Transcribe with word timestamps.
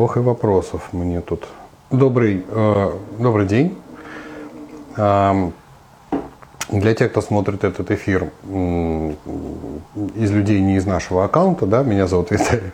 ох 0.00 0.16
и 0.16 0.20
вопросов 0.20 0.88
мне 0.92 1.20
тут. 1.20 1.46
Добрый, 1.90 2.44
э, 2.48 2.92
добрый 3.18 3.46
день. 3.46 3.76
Э, 4.96 5.50
для 6.70 6.94
тех, 6.94 7.10
кто 7.10 7.20
смотрит 7.20 7.64
этот 7.64 7.90
эфир 7.90 8.30
э, 8.44 9.12
из 10.14 10.30
людей 10.30 10.60
не 10.60 10.76
из 10.76 10.86
нашего 10.86 11.24
аккаунта, 11.24 11.66
да, 11.66 11.82
меня 11.82 12.06
зовут 12.06 12.30
Виталий, 12.30 12.72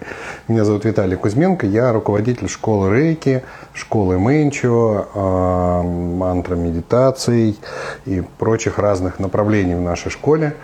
меня 0.48 0.64
зовут 0.64 0.84
Виталий 0.84 1.16
Кузьменко, 1.16 1.66
я 1.66 1.92
руководитель 1.92 2.48
школы 2.48 2.94
Рейки, 2.94 3.42
школы 3.72 4.18
Мэнчо, 4.18 5.08
э, 5.14 5.82
мантра 5.82 6.54
медитаций 6.54 7.58
и 8.04 8.22
прочих 8.38 8.78
разных 8.78 9.18
направлений 9.18 9.74
в 9.74 9.80
нашей 9.80 10.10
школе. 10.10 10.54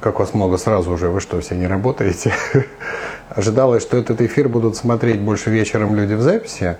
Как 0.00 0.18
вас 0.18 0.34
много 0.34 0.56
сразу 0.58 0.92
уже, 0.92 1.08
вы 1.08 1.20
что, 1.20 1.40
все 1.40 1.54
не 1.54 1.66
работаете? 1.66 2.32
Ожидалось, 3.28 3.82
что 3.82 3.96
этот 3.96 4.20
эфир 4.20 4.48
будут 4.48 4.76
смотреть 4.76 5.20
больше 5.20 5.50
вечером 5.50 5.94
люди 5.94 6.14
в 6.14 6.20
записи, 6.20 6.78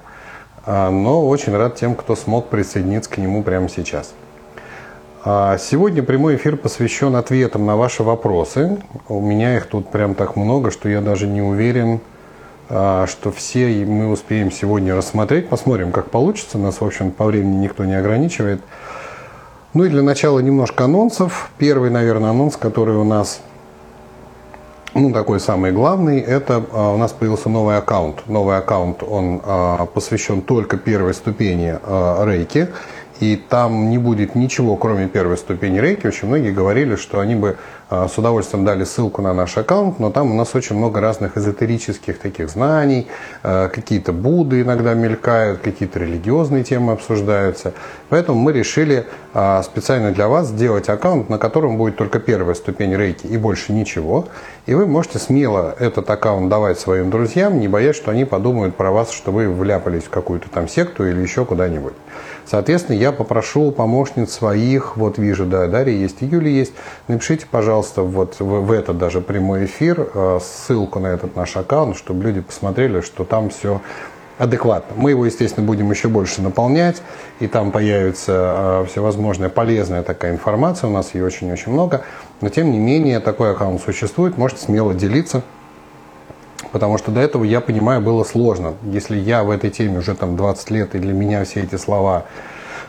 а, 0.66 0.90
но 0.90 1.26
очень 1.26 1.56
рад 1.56 1.76
тем, 1.76 1.94
кто 1.94 2.16
смог 2.16 2.48
присоединиться 2.48 3.10
к 3.10 3.18
нему 3.18 3.42
прямо 3.44 3.68
сейчас. 3.68 4.14
А, 5.24 5.58
сегодня 5.58 6.02
прямой 6.02 6.36
эфир 6.36 6.56
посвящен 6.56 7.14
ответам 7.14 7.66
на 7.66 7.76
ваши 7.76 8.02
вопросы. 8.02 8.78
У 9.08 9.20
меня 9.20 9.56
их 9.56 9.66
тут 9.66 9.90
прям 9.90 10.14
так 10.14 10.34
много, 10.34 10.72
что 10.72 10.88
я 10.88 11.00
даже 11.00 11.28
не 11.28 11.40
уверен, 11.40 12.00
а, 12.68 13.06
что 13.06 13.30
все 13.30 13.84
мы 13.84 14.10
успеем 14.10 14.50
сегодня 14.50 14.96
рассмотреть. 14.96 15.48
Посмотрим, 15.48 15.92
как 15.92 16.10
получится. 16.10 16.58
Нас, 16.58 16.80
в 16.80 16.84
общем, 16.84 17.12
по 17.12 17.26
времени 17.26 17.58
никто 17.58 17.84
не 17.84 17.94
ограничивает. 17.94 18.60
Ну 19.74 19.84
и 19.84 19.88
для 19.88 20.02
начала 20.02 20.38
немножко 20.38 20.84
анонсов. 20.84 21.50
Первый, 21.58 21.90
наверное, 21.90 22.30
анонс, 22.30 22.56
который 22.56 22.94
у 22.94 23.02
нас 23.02 23.40
ну, 24.94 25.12
такой 25.12 25.40
самый 25.40 25.72
главный, 25.72 26.20
это 26.20 26.64
а, 26.72 26.94
у 26.94 26.96
нас 26.96 27.12
появился 27.12 27.48
новый 27.48 27.76
аккаунт. 27.76 28.28
Новый 28.28 28.56
аккаунт, 28.56 29.02
он 29.02 29.40
а, 29.44 29.86
посвящен 29.86 30.42
только 30.42 30.76
первой 30.76 31.12
ступени 31.12 31.76
а, 31.82 32.24
рейки 32.24 32.68
и 33.20 33.36
там 33.36 33.90
не 33.90 33.98
будет 33.98 34.34
ничего, 34.34 34.76
кроме 34.76 35.08
первой 35.08 35.36
ступени 35.36 35.78
рейки. 35.78 36.06
Очень 36.06 36.28
многие 36.28 36.52
говорили, 36.52 36.96
что 36.96 37.20
они 37.20 37.34
бы 37.34 37.56
а, 37.90 38.08
с 38.08 38.18
удовольствием 38.18 38.64
дали 38.64 38.84
ссылку 38.84 39.22
на 39.22 39.32
наш 39.32 39.56
аккаунт, 39.56 39.98
но 39.98 40.10
там 40.10 40.32
у 40.32 40.34
нас 40.34 40.54
очень 40.54 40.76
много 40.76 41.00
разных 41.00 41.36
эзотерических 41.36 42.18
таких 42.18 42.48
знаний, 42.48 43.06
а, 43.42 43.68
какие-то 43.68 44.12
Будды 44.12 44.62
иногда 44.62 44.94
мелькают, 44.94 45.60
какие-то 45.60 46.00
религиозные 46.00 46.64
темы 46.64 46.92
обсуждаются. 46.92 47.72
Поэтому 48.08 48.38
мы 48.38 48.52
решили 48.52 49.06
а, 49.32 49.62
специально 49.62 50.12
для 50.12 50.28
вас 50.28 50.48
сделать 50.48 50.88
аккаунт, 50.88 51.28
на 51.28 51.38
котором 51.38 51.76
будет 51.76 51.96
только 51.96 52.18
первая 52.18 52.54
ступень 52.54 52.94
рейки 52.96 53.26
и 53.26 53.36
больше 53.36 53.72
ничего. 53.72 54.26
И 54.66 54.74
вы 54.74 54.86
можете 54.86 55.18
смело 55.18 55.74
этот 55.78 56.08
аккаунт 56.08 56.48
давать 56.48 56.78
своим 56.78 57.10
друзьям, 57.10 57.60
не 57.60 57.68
боясь, 57.68 57.96
что 57.96 58.10
они 58.10 58.24
подумают 58.24 58.76
про 58.76 58.90
вас, 58.90 59.10
что 59.10 59.30
вы 59.30 59.48
вляпались 59.48 60.04
в 60.04 60.10
какую-то 60.10 60.48
там 60.48 60.68
секту 60.68 61.06
или 61.06 61.20
еще 61.20 61.44
куда-нибудь. 61.44 61.94
Соответственно, 62.46 62.96
я 62.96 63.12
попрошу 63.12 63.70
помощниц 63.70 64.32
своих, 64.32 64.96
вот 64.96 65.18
вижу, 65.18 65.46
да, 65.46 65.66
Дарья 65.66 65.94
есть 65.94 66.22
и 66.22 66.26
Юля 66.26 66.50
есть, 66.50 66.72
напишите, 67.08 67.46
пожалуйста, 67.50 68.02
вот 68.02 68.36
в, 68.38 68.44
в 68.44 68.72
этот 68.72 68.98
даже 68.98 69.20
прямой 69.20 69.64
эфир 69.64 70.08
э, 70.14 70.38
ссылку 70.42 70.98
на 70.98 71.08
этот 71.08 71.36
наш 71.36 71.56
аккаунт, 71.56 71.96
чтобы 71.96 72.24
люди 72.24 72.40
посмотрели, 72.40 73.00
что 73.00 73.24
там 73.24 73.50
все 73.50 73.80
адекватно. 74.38 74.96
Мы 74.96 75.10
его, 75.10 75.24
естественно, 75.26 75.66
будем 75.66 75.90
еще 75.90 76.08
больше 76.08 76.42
наполнять, 76.42 77.02
и 77.40 77.46
там 77.46 77.70
появится 77.70 78.82
э, 78.82 78.86
всевозможная 78.90 79.48
полезная 79.48 80.02
такая 80.02 80.32
информация, 80.32 80.88
у 80.88 80.92
нас 80.92 81.14
ее 81.14 81.24
очень-очень 81.24 81.72
много, 81.72 82.02
но 82.40 82.48
тем 82.48 82.70
не 82.70 82.78
менее 82.78 83.20
такой 83.20 83.52
аккаунт 83.52 83.80
существует, 83.82 84.36
можете 84.36 84.62
смело 84.62 84.92
делиться, 84.92 85.42
потому 86.74 86.98
что 86.98 87.12
до 87.12 87.20
этого, 87.20 87.44
я 87.44 87.60
понимаю, 87.60 88.00
было 88.00 88.24
сложно. 88.24 88.74
Если 88.82 89.16
я 89.16 89.44
в 89.44 89.50
этой 89.50 89.70
теме 89.70 90.00
уже 90.00 90.16
там 90.16 90.36
20 90.36 90.70
лет, 90.72 90.96
и 90.96 90.98
для 90.98 91.12
меня 91.12 91.44
все 91.44 91.62
эти 91.62 91.76
слова, 91.76 92.24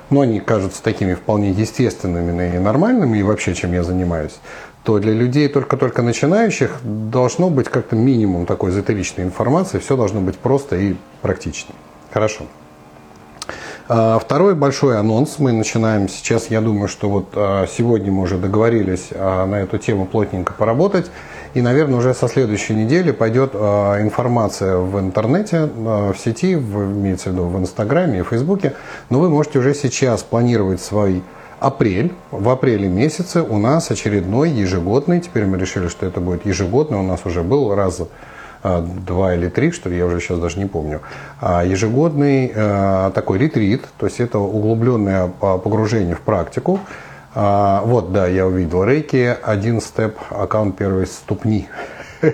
ну, 0.10 0.22
они 0.22 0.40
кажутся 0.40 0.82
такими 0.82 1.14
вполне 1.14 1.52
естественными 1.52 2.56
и 2.56 2.58
нормальными, 2.58 3.20
и 3.20 3.22
вообще, 3.22 3.54
чем 3.54 3.74
я 3.74 3.84
занимаюсь, 3.84 4.40
то 4.84 4.98
для 4.98 5.14
людей 5.14 5.48
только-только 5.50 6.02
начинающих 6.02 6.80
должно 6.84 7.52
быть 7.52 7.70
как-то 7.70 7.96
минимум 7.96 8.48
такой 8.48 8.72
эзотеричной 8.72 9.24
информации, 9.24 9.78
все 9.78 9.96
должно 9.96 10.20
быть 10.20 10.40
просто 10.40 10.78
и 10.78 10.96
практично. 11.22 11.76
Хорошо. 12.12 12.46
А, 13.88 14.18
второй 14.18 14.56
большой 14.56 14.98
анонс 14.98 15.38
мы 15.38 15.52
начинаем 15.52 16.10
сейчас. 16.10 16.48
Я 16.48 16.62
думаю, 16.62 16.88
что 16.88 17.08
вот 17.08 17.28
а, 17.36 17.68
сегодня 17.68 18.12
мы 18.12 18.24
уже 18.24 18.40
договорились 18.40 19.10
а, 19.12 19.46
на 19.46 19.58
эту 19.58 19.78
тему 19.78 20.08
плотненько 20.08 20.54
поработать. 20.54 21.12
И, 21.56 21.62
наверное, 21.62 21.98
уже 21.98 22.14
со 22.14 22.28
следующей 22.28 22.76
недели 22.76 23.12
пойдет 23.12 23.52
э, 23.54 23.58
информация 24.02 24.76
в 24.76 25.00
интернете, 25.00 25.70
э, 25.74 26.12
в 26.12 26.20
сети, 26.20 26.54
в, 26.54 26.84
имеется 26.92 27.30
в 27.30 27.32
виду 27.32 27.46
в 27.46 27.58
Инстаграме 27.58 28.20
и 28.20 28.24
Фейсбуке. 28.24 28.74
Но 29.10 29.22
вы 29.22 29.30
можете 29.30 29.60
уже 29.60 29.74
сейчас 29.74 30.22
планировать 30.22 30.82
свой 30.82 31.24
апрель. 31.62 32.12
В 32.30 32.50
апреле 32.50 32.90
месяце 32.90 33.42
у 33.42 33.58
нас 33.58 33.90
очередной 33.90 34.50
ежегодный, 34.50 35.22
теперь 35.22 35.46
мы 35.46 35.58
решили, 35.58 35.88
что 35.88 36.06
это 36.06 36.20
будет 36.20 36.46
ежегодный, 36.46 36.98
у 36.98 37.04
нас 37.04 37.22
уже 37.26 37.42
был 37.42 37.74
раз 37.74 38.02
э, 38.64 38.86
два 39.08 39.34
или 39.34 39.48
три, 39.48 39.72
что 39.72 39.88
ли, 39.88 39.98
я 39.98 40.08
уже 40.08 40.20
сейчас 40.20 40.40
даже 40.40 40.60
не 40.60 40.66
помню, 40.66 41.00
а 41.40 41.64
ежегодный 41.64 42.50
такой 43.14 43.38
ретрит, 43.38 43.86
то 43.98 44.08
есть 44.08 44.20
это 44.20 44.40
углубленное 44.40 45.28
погружение 45.28 46.16
в 46.16 46.22
практику, 46.22 46.82
а, 47.38 47.82
вот, 47.84 48.14
да, 48.14 48.28
я 48.28 48.48
увидел. 48.48 48.86
Рейки, 48.86 49.38
один 49.44 49.82
степ, 49.82 50.18
аккаунт 50.30 50.78
первой 50.78 51.06
ступни. 51.06 51.68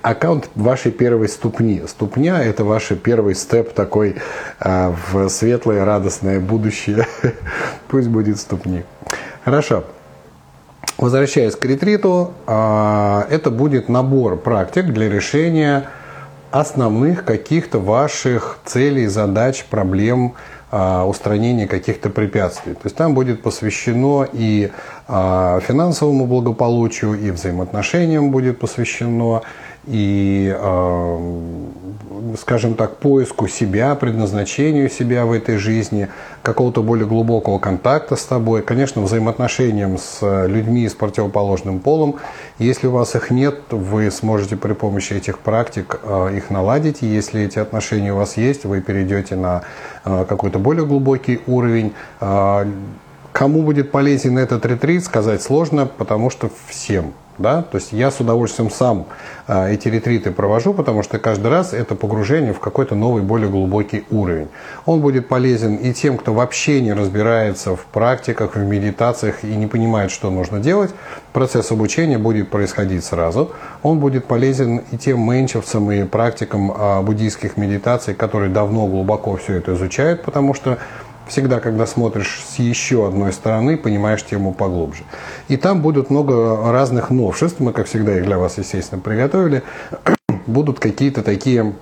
Аккаунт 0.00 0.48
вашей 0.54 0.90
первой 0.90 1.28
ступни. 1.28 1.82
Ступня– 1.86 2.42
это 2.44 2.64
ваш 2.64 2.88
первый 3.04 3.34
степ 3.34 3.74
такой 3.74 4.16
а, 4.58 4.94
в 5.12 5.28
светлое, 5.28 5.84
радостное 5.84 6.40
будущее. 6.40 7.06
Пусть 7.88 8.08
будет 8.08 8.40
ступни. 8.40 8.84
Хорошо. 9.44 9.84
Возвращаясь 10.96 11.54
к 11.54 11.64
ретриту, 11.66 12.32
а, 12.46 13.26
это 13.28 13.50
будет 13.50 13.90
набор 13.90 14.38
практик 14.38 14.86
для 14.86 15.10
решения 15.10 15.90
основных 16.50 17.24
каких-то 17.24 17.78
ваших 17.78 18.58
целей, 18.64 19.06
задач, 19.06 19.64
проблем, 19.66 20.34
устранения 20.72 21.66
каких-то 21.66 22.08
препятствий. 22.08 22.72
То 22.72 22.80
есть 22.84 22.96
там 22.96 23.14
будет 23.14 23.42
посвящено 23.42 24.26
и 24.32 24.70
а, 25.06 25.60
финансовому 25.60 26.26
благополучию, 26.26 27.14
и 27.20 27.30
взаимоотношениям 27.30 28.30
будет 28.30 28.58
посвящено, 28.58 29.42
и, 29.86 30.54
а, 30.56 31.18
скажем 32.38 32.74
так, 32.74 32.96
поиску 32.98 33.48
себя, 33.48 33.94
предназначению 33.94 34.88
себя 34.88 35.26
в 35.26 35.32
этой 35.32 35.56
жизни, 35.56 36.08
какого-то 36.42 36.82
более 36.82 37.06
глубокого 37.06 37.58
контакта 37.58 38.16
с 38.16 38.24
тобой, 38.24 38.62
конечно, 38.62 39.02
взаимоотношениям 39.02 39.98
с 39.98 40.46
людьми 40.46 40.88
с 40.88 40.94
противоположным 40.94 41.80
полом. 41.80 42.16
Если 42.58 42.86
у 42.86 42.92
вас 42.92 43.14
их 43.16 43.30
нет, 43.30 43.60
вы 43.70 44.10
сможете 44.10 44.56
при 44.56 44.72
помощи 44.72 45.14
этих 45.14 45.40
практик 45.40 46.00
их 46.32 46.50
наладить. 46.50 47.02
Если 47.02 47.42
эти 47.42 47.58
отношения 47.58 48.12
у 48.12 48.16
вас 48.16 48.36
есть, 48.36 48.64
вы 48.64 48.80
перейдете 48.80 49.36
на 49.36 49.62
какой-то 50.04 50.58
более 50.58 50.86
глубокий 50.86 51.40
уровень. 51.46 51.92
Кому 52.20 53.62
будет 53.62 53.90
полезен 53.90 54.38
этот 54.38 54.64
ретрит, 54.66 55.04
сказать 55.04 55.42
сложно, 55.42 55.86
потому 55.86 56.30
что 56.30 56.50
всем. 56.68 57.12
Да? 57.38 57.62
То 57.62 57.78
есть 57.78 57.92
я 57.92 58.10
с 58.10 58.20
удовольствием 58.20 58.70
сам 58.70 59.06
а, 59.46 59.68
эти 59.68 59.88
ретриты 59.88 60.30
провожу, 60.30 60.74
потому 60.74 61.02
что 61.02 61.18
каждый 61.18 61.48
раз 61.48 61.72
это 61.72 61.94
погружение 61.94 62.52
в 62.52 62.60
какой-то 62.60 62.94
новый, 62.94 63.22
более 63.22 63.48
глубокий 63.48 64.04
уровень. 64.10 64.48
Он 64.86 65.00
будет 65.00 65.28
полезен 65.28 65.76
и 65.76 65.92
тем, 65.92 66.18
кто 66.18 66.34
вообще 66.34 66.80
не 66.80 66.92
разбирается 66.92 67.74
в 67.74 67.84
практиках, 67.86 68.54
в 68.54 68.58
медитациях 68.58 69.44
и 69.44 69.54
не 69.54 69.66
понимает, 69.66 70.10
что 70.10 70.30
нужно 70.30 70.60
делать. 70.60 70.90
Процесс 71.32 71.72
обучения 71.72 72.18
будет 72.18 72.50
происходить 72.50 73.04
сразу. 73.04 73.52
Он 73.82 73.98
будет 73.98 74.26
полезен 74.26 74.82
и 74.90 74.98
тем 74.98 75.20
менчевцам 75.20 75.90
и 75.90 76.04
практикам 76.04 76.72
а, 76.76 77.02
буддийских 77.02 77.56
медитаций, 77.56 78.14
которые 78.14 78.50
давно 78.50 78.86
глубоко 78.86 79.36
все 79.36 79.54
это 79.54 79.74
изучают, 79.74 80.22
потому 80.22 80.54
что 80.54 80.78
всегда, 81.28 81.60
когда 81.60 81.86
смотришь 81.86 82.42
с 82.46 82.58
еще 82.58 83.06
одной 83.06 83.32
стороны, 83.32 83.76
понимаешь 83.76 84.24
тему 84.24 84.52
поглубже. 84.52 85.04
И 85.48 85.56
там 85.56 85.82
будут 85.82 86.10
много 86.10 86.70
разных 86.72 87.10
новшеств. 87.10 87.60
Мы, 87.60 87.72
как 87.72 87.86
всегда, 87.86 88.16
их 88.16 88.24
для 88.24 88.38
вас, 88.38 88.58
естественно, 88.58 89.00
приготовили. 89.00 89.62
Будут 90.46 90.80
какие-то 90.80 91.22
такие 91.22 91.74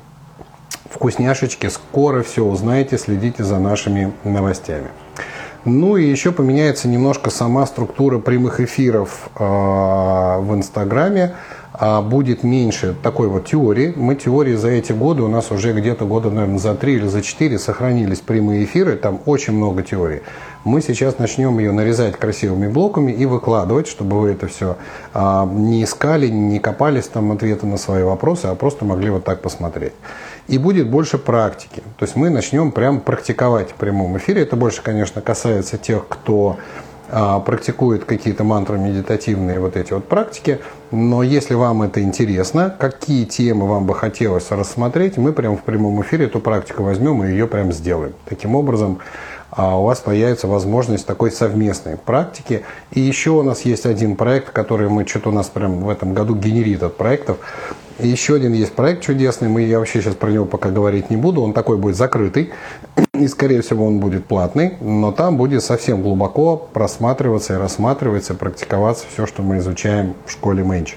вкусняшечки. 0.91 1.69
Скоро 1.69 2.23
все 2.23 2.45
узнаете, 2.45 2.99
следите 2.99 3.45
за 3.45 3.59
нашими 3.59 4.13
новостями. 4.25 4.89
Ну 5.65 5.97
и 5.97 6.07
еще 6.07 6.33
поменяется 6.33 6.89
немножко 6.89 7.31
сама 7.31 7.67
структура 7.67 8.19
прямых 8.19 8.61
эфиров 8.61 9.29
э, 9.39 9.43
в 9.43 10.55
Инстаграме. 10.55 11.35
А 11.35 11.60
будет 11.79 12.43
меньше 12.43 12.95
такой 13.03 13.29
вот 13.29 13.47
теории. 13.47 13.93
Мы 13.97 14.15
теории 14.15 14.55
за 14.55 14.69
эти 14.69 14.93
годы, 14.93 15.23
у 15.23 15.29
нас 15.29 15.51
уже 15.51 15.73
где-то 15.73 16.05
года, 16.05 16.31
наверное, 16.31 16.59
за 16.59 16.75
три 16.75 16.95
или 16.95 17.07
за 17.07 17.23
четыре 17.23 17.59
сохранились 17.59 18.21
прямые 18.21 18.65
эфиры, 18.65 18.97
там 18.97 19.21
очень 19.27 19.55
много 19.55 19.83
теорий. 19.83 20.23
Мы 20.65 20.83
сейчас 20.83 21.19
начнем 21.19 21.59
ее 21.59 21.73
нарезать 21.73 22.17
красивыми 22.17 22.69
блоками 22.69 23.13
и 23.13 23.25
выкладывать, 23.25 23.89
чтобы 23.89 24.21
вы 24.21 24.33
это 24.33 24.47
все 24.47 24.77
а, 25.15 25.47
не 25.47 25.85
искали, 25.85 26.29
не 26.29 26.59
копались 26.59 27.09
там 27.09 27.33
ответы 27.33 27.67
на 27.67 27.79
свои 27.79 28.03
вопросы, 28.03 28.47
а 28.47 28.55
просто 28.55 28.85
могли 28.85 29.09
вот 29.09 29.25
так 29.25 29.41
посмотреть. 29.41 29.95
и 30.49 30.59
будет 30.59 30.91
больше 30.91 31.17
практики. 31.17 31.83
То 31.97 32.05
есть 32.05 32.17
мы 32.17 32.29
начнем 32.29 32.73
прям 32.73 33.01
практиковать 33.01 33.71
в 33.71 33.75
прямом 33.75 34.19
эфире. 34.19 34.43
Это 34.43 34.57
больше, 34.57 34.83
конечно, 34.83 35.23
касается 35.23 35.79
тех, 35.79 36.07
кто 36.09 36.59
а, 36.59 36.90
практикует 37.11 38.05
какие-то 38.05 38.45
мантры 38.45 38.79
медитативные 38.79 39.59
вот 39.61 39.77
эти 39.77 39.93
вот 39.93 40.07
практики. 40.07 40.61
Но 40.91 41.23
если 41.23 41.55
вам 41.55 41.83
это 41.83 42.03
интересно, 42.03 42.75
какие 42.79 43.25
темы 43.25 43.67
вам 43.67 43.87
бы 43.87 43.95
хотелось 43.95 44.51
рассмотреть, 44.51 45.17
мы 45.17 45.33
прямо 45.33 45.57
в 45.57 45.63
прямом 45.63 46.01
эфире 46.03 46.27
эту 46.27 46.41
практику 46.41 46.83
возьмем 46.83 47.23
и 47.25 47.29
ее 47.29 47.47
прям 47.47 47.73
сделаем. 47.73 48.13
Таким 48.29 48.55
образом, 48.55 48.99
а 48.99 49.03
у 49.57 49.83
вас 49.83 50.01
появится 50.01 50.47
возможность 50.47 51.07
такой 51.07 51.31
совместной 51.31 51.97
практики. 51.97 52.63
И 52.93 53.01
еще 53.01 53.31
у 53.31 53.43
нас 53.43 53.63
есть 53.63 53.87
один 53.87 54.17
проект, 54.17 54.51
который 54.51 54.89
мы 54.89 55.07
что-то 55.07 55.31
у 55.31 55.33
нас 55.33 55.49
прям 55.49 55.81
в 55.81 55.89
этом 55.89 56.15
году 56.15 56.35
генерит 56.35 56.83
от 56.83 56.97
проектов. 56.97 57.39
И 57.99 58.09
еще 58.09 58.37
один 58.37 58.55
есть 58.55 58.73
проект 58.73 59.03
чудесный, 59.03 59.49
мы, 59.49 59.63
я 59.63 59.79
вообще 59.79 60.01
сейчас 60.01 60.15
про 60.15 60.31
него 60.31 60.47
пока 60.47 60.71
говорить 60.71 61.11
не 61.11 61.17
буду, 61.17 61.43
он 61.43 61.53
такой 61.53 61.77
будет 61.77 61.97
закрытый, 61.97 62.51
и 63.13 63.29
скорее 63.29 63.61
всего 63.61 63.87
он 63.87 63.99
будет 63.99 64.25
платный, 64.25 64.77
но 64.81 65.13
там 65.13 65.37
будет 65.37 65.63
совсем 65.63 66.01
глубоко 66.01 66.57
просматриваться 66.57 67.55
и 67.55 67.57
рассматриваться, 67.59 68.35
практиковаться 68.35 69.05
все, 69.13 69.27
что 69.27 69.43
мы 69.43 69.59
изучаем 69.59 70.15
в 70.25 70.33
школе 70.33 70.65
Мэнчи. 70.65 70.97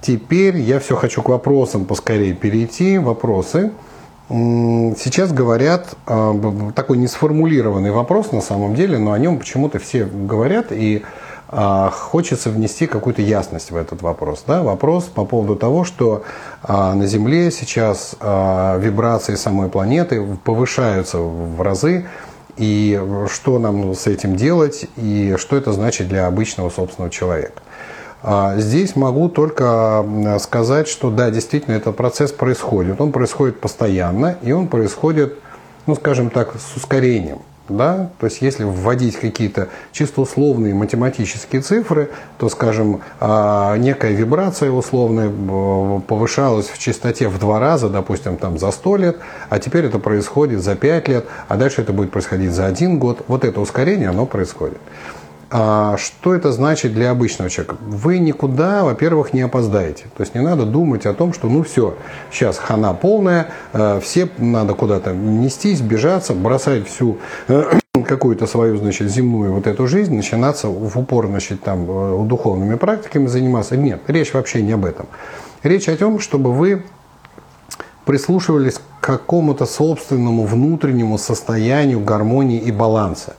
Теперь 0.00 0.58
я 0.58 0.78
все 0.78 0.94
хочу 0.94 1.20
к 1.22 1.28
вопросам 1.28 1.84
поскорее 1.84 2.32
перейти. 2.32 2.96
Вопросы. 2.96 3.72
Сейчас 4.28 5.32
говорят, 5.32 5.94
а, 6.06 6.72
такой 6.74 6.98
несформулированный 6.98 7.92
вопрос 7.92 8.32
на 8.32 8.40
самом 8.40 8.74
деле, 8.74 8.98
но 8.98 9.12
о 9.12 9.18
нем 9.18 9.38
почему-то 9.38 9.78
все 9.78 10.04
говорят, 10.04 10.66
и 10.70 11.04
а, 11.48 11.90
хочется 11.90 12.50
внести 12.50 12.88
какую-то 12.88 13.22
ясность 13.22 13.70
в 13.70 13.76
этот 13.76 14.02
вопрос. 14.02 14.42
Да? 14.44 14.64
Вопрос 14.64 15.04
по 15.04 15.24
поводу 15.24 15.54
того, 15.54 15.84
что 15.84 16.24
а, 16.64 16.94
на 16.94 17.06
Земле 17.06 17.52
сейчас 17.52 18.16
вибрации 18.20 19.36
самой 19.36 19.68
планеты 19.68 20.24
повышаются 20.42 21.18
в 21.18 21.62
разы, 21.62 22.06
и 22.56 23.00
что 23.30 23.58
нам 23.60 23.94
с 23.94 24.08
этим 24.08 24.34
делать, 24.34 24.86
и 24.96 25.36
что 25.38 25.56
это 25.56 25.72
значит 25.72 26.08
для 26.08 26.26
обычного 26.26 26.70
собственного 26.70 27.12
человека. 27.12 27.62
А 28.28 28.58
здесь 28.58 28.96
могу 28.96 29.28
только 29.28 30.04
сказать, 30.40 30.88
что 30.88 31.10
да, 31.10 31.30
действительно, 31.30 31.74
этот 31.74 31.94
процесс 31.94 32.32
происходит. 32.32 33.00
Он 33.00 33.12
происходит 33.12 33.60
постоянно, 33.60 34.36
и 34.42 34.50
он 34.50 34.66
происходит, 34.66 35.38
ну, 35.86 35.94
скажем 35.94 36.30
так, 36.30 36.54
с 36.58 36.76
ускорением. 36.76 37.38
Да? 37.68 38.10
То 38.18 38.26
есть, 38.26 38.42
если 38.42 38.64
вводить 38.64 39.16
какие-то 39.16 39.68
чисто 39.92 40.22
условные 40.22 40.74
математические 40.74 41.62
цифры, 41.62 42.10
то, 42.38 42.48
скажем, 42.48 43.00
а, 43.20 43.76
некая 43.76 44.10
вибрация 44.10 44.72
условная 44.72 45.30
повышалась 46.00 46.66
в 46.66 46.78
частоте 46.78 47.28
в 47.28 47.38
два 47.38 47.60
раза, 47.60 47.88
допустим, 47.88 48.38
там 48.38 48.58
за 48.58 48.72
100 48.72 48.96
лет, 48.96 49.16
а 49.50 49.60
теперь 49.60 49.84
это 49.84 50.00
происходит 50.00 50.64
за 50.64 50.74
5 50.74 51.08
лет, 51.08 51.26
а 51.46 51.56
дальше 51.56 51.82
это 51.82 51.92
будет 51.92 52.10
происходить 52.10 52.50
за 52.50 52.66
один 52.66 52.98
год. 52.98 53.24
Вот 53.28 53.44
это 53.44 53.60
ускорение, 53.60 54.08
оно 54.08 54.26
происходит. 54.26 54.78
А 55.48 55.96
что 55.96 56.34
это 56.34 56.50
значит 56.50 56.92
для 56.92 57.10
обычного 57.10 57.48
человека? 57.50 57.76
Вы 57.80 58.18
никуда, 58.18 58.82
во-первых, 58.82 59.32
не 59.32 59.42
опоздаете. 59.42 60.06
То 60.16 60.22
есть 60.22 60.34
не 60.34 60.40
надо 60.40 60.66
думать 60.66 61.06
о 61.06 61.14
том, 61.14 61.32
что 61.32 61.48
ну 61.48 61.62
все, 61.62 61.94
сейчас 62.32 62.58
хана 62.58 62.94
полная, 62.94 63.48
э, 63.72 64.00
все 64.02 64.28
надо 64.38 64.74
куда-то 64.74 65.12
нестись, 65.12 65.80
бежаться, 65.80 66.34
бросать 66.34 66.88
всю 66.88 67.18
э, 67.46 67.78
какую-то 68.06 68.48
свою, 68.48 68.76
значит, 68.76 69.08
земную 69.08 69.52
вот 69.52 69.68
эту 69.68 69.86
жизнь, 69.86 70.16
начинаться 70.16 70.66
в 70.66 70.98
упор, 70.98 71.28
значит, 71.28 71.62
там, 71.62 71.86
э, 71.88 72.26
духовными 72.26 72.74
практиками 72.74 73.28
заниматься. 73.28 73.76
Нет, 73.76 74.02
речь 74.08 74.34
вообще 74.34 74.62
не 74.62 74.72
об 74.72 74.84
этом. 74.84 75.06
Речь 75.62 75.88
о 75.88 75.96
том, 75.96 76.18
чтобы 76.18 76.52
вы 76.52 76.82
прислушивались 78.04 78.80
к 79.00 79.04
какому-то 79.04 79.64
собственному 79.64 80.44
внутреннему 80.44 81.18
состоянию 81.18 82.00
гармонии 82.00 82.58
и 82.58 82.72
баланса. 82.72 83.36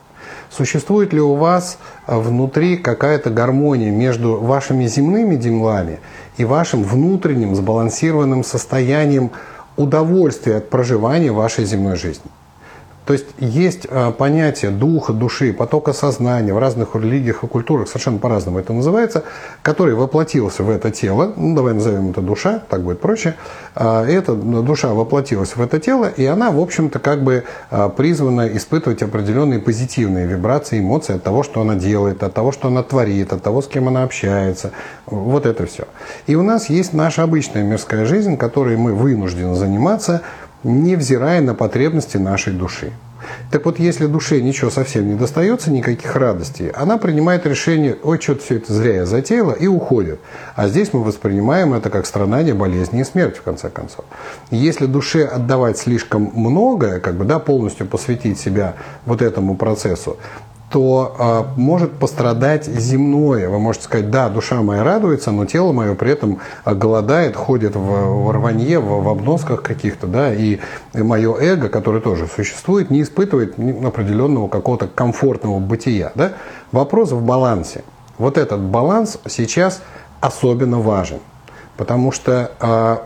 Существует 0.49 1.13
ли 1.13 1.21
у 1.21 1.35
вас 1.35 1.77
э, 2.07 2.17
внутри 2.17 2.77
какая-то 2.77 3.29
гармония 3.29 3.91
между 3.91 4.37
вашими 4.37 4.87
земными 4.87 5.35
делами 5.35 5.99
и 6.37 6.45
вашим 6.45 6.83
внутренним 6.83 7.55
сбалансированным 7.55 8.43
состоянием 8.43 9.31
удовольствия 9.75 10.57
от 10.57 10.69
проживания 10.69 11.31
вашей 11.31 11.65
земной 11.65 11.95
жизни? 11.95 12.31
То 13.07 13.13
есть 13.13 13.25
есть 13.39 13.87
а, 13.89 14.11
понятие 14.11 14.69
духа, 14.69 15.13
души, 15.13 15.53
потока 15.53 15.93
сознания 15.93 16.53
в 16.53 16.59
разных 16.59 16.93
религиях 16.93 17.43
и 17.45 17.47
культурах, 17.47 17.87
совершенно 17.87 18.19
по-разному 18.19 18.59
это 18.59 18.73
называется, 18.73 19.23
который 19.61 19.95
воплотился 19.95 20.61
в 20.63 20.69
это 20.69 20.91
тело, 20.91 21.31
ну 21.37 21.55
давай 21.55 21.73
назовем 21.73 22.09
это 22.09 22.19
душа, 22.19 22.61
так 22.69 22.83
будет 22.83 22.99
проще, 22.99 23.35
а, 23.75 24.05
эта 24.05 24.33
душа 24.35 24.89
воплотилась 24.89 25.55
в 25.55 25.61
это 25.61 25.79
тело, 25.79 26.05
и 26.05 26.25
она, 26.25 26.51
в 26.51 26.59
общем-то, 26.59 26.99
как 26.99 27.23
бы 27.23 27.45
а, 27.71 27.87
призвана 27.87 28.49
испытывать 28.57 29.01
определенные 29.01 29.59
позитивные 29.59 30.27
вибрации, 30.27 30.79
эмоции 30.79 31.15
от 31.15 31.23
того, 31.23 31.43
что 31.43 31.61
она 31.61 31.75
делает, 31.75 32.23
от 32.23 32.33
того, 32.33 32.51
что 32.51 32.67
она 32.67 32.83
творит, 32.83 33.31
от 33.31 33.41
того, 33.41 33.61
с 33.61 33.67
кем 33.67 33.87
она 33.87 34.03
общается, 34.03 34.71
вот 35.05 35.45
это 35.45 35.65
все. 35.65 35.85
И 36.25 36.35
у 36.35 36.43
нас 36.43 36.69
есть 36.69 36.91
наша 36.91 37.23
обычная 37.23 37.63
мирская 37.63 38.05
жизнь, 38.05 38.35
которой 38.35 38.75
мы 38.75 38.93
вынуждены 38.93 39.55
заниматься, 39.55 40.23
невзирая 40.63 41.41
на 41.41 41.53
потребности 41.53 42.17
нашей 42.17 42.53
души. 42.53 42.91
Так 43.51 43.65
вот, 43.65 43.79
если 43.79 44.05
душе 44.07 44.41
ничего 44.41 44.69
совсем 44.69 45.07
не 45.07 45.15
достается, 45.15 45.71
никаких 45.71 46.15
радостей, 46.15 46.69
она 46.69 46.97
принимает 46.97 47.45
решение, 47.45 47.97
ой, 48.03 48.19
что-то 48.21 48.43
все 48.43 48.57
это 48.57 48.73
зря 48.73 48.95
я 48.95 49.05
затеяла, 49.05 49.53
и 49.53 49.67
уходит. 49.67 50.19
А 50.55 50.67
здесь 50.67 50.93
мы 50.93 51.03
воспринимаем 51.03 51.73
это 51.73 51.89
как 51.89 52.05
страдание, 52.05 52.53
болезни 52.53 53.01
и 53.01 53.03
смерть, 53.03 53.37
в 53.37 53.41
конце 53.41 53.69
концов. 53.69 54.05
Если 54.51 54.85
душе 54.85 55.25
отдавать 55.25 55.77
слишком 55.77 56.31
многое, 56.33 56.99
как 56.99 57.15
бы, 57.15 57.25
да, 57.25 57.39
полностью 57.39 57.87
посвятить 57.87 58.39
себя 58.39 58.75
вот 59.05 59.21
этому 59.21 59.55
процессу, 59.55 60.17
то 60.69 61.15
э, 61.55 61.59
может 61.59 61.93
пострадать 61.93 62.65
земное. 62.65 63.47
Вы 63.47 63.59
можете 63.59 63.85
сказать, 63.85 64.11
да, 64.11 64.27
душа 64.27 64.61
моя 64.61 64.83
радуется, 64.83 65.31
но 65.31 65.45
тело 65.45 65.71
мое 65.71 65.95
при 65.95 66.11
этом 66.11 66.39
а, 66.65 66.75
голодает, 66.75 67.37
ходит 67.37 67.75
в, 67.75 67.79
в 67.79 68.31
рванье, 68.31 68.79
в, 68.79 69.03
в 69.03 69.07
обносках 69.07 69.63
каких-то, 69.63 70.07
да, 70.07 70.33
и, 70.33 70.59
и 70.93 71.01
мое 71.01 71.33
эго, 71.39 71.69
которое 71.69 72.01
тоже 72.01 72.27
существует, 72.27 72.89
не 72.89 73.01
испытывает 73.01 73.55
определенного 73.85 74.49
какого-то 74.49 74.87
комфортного 74.87 75.59
бытия. 75.59 76.11
Да? 76.15 76.33
Вопрос 76.73 77.11
в 77.11 77.21
балансе. 77.21 77.83
Вот 78.17 78.37
этот 78.37 78.59
баланс 78.59 79.19
сейчас 79.27 79.81
особенно 80.19 80.79
важен, 80.79 81.19
потому 81.77 82.11
что 82.11 82.51
э, 82.59 82.97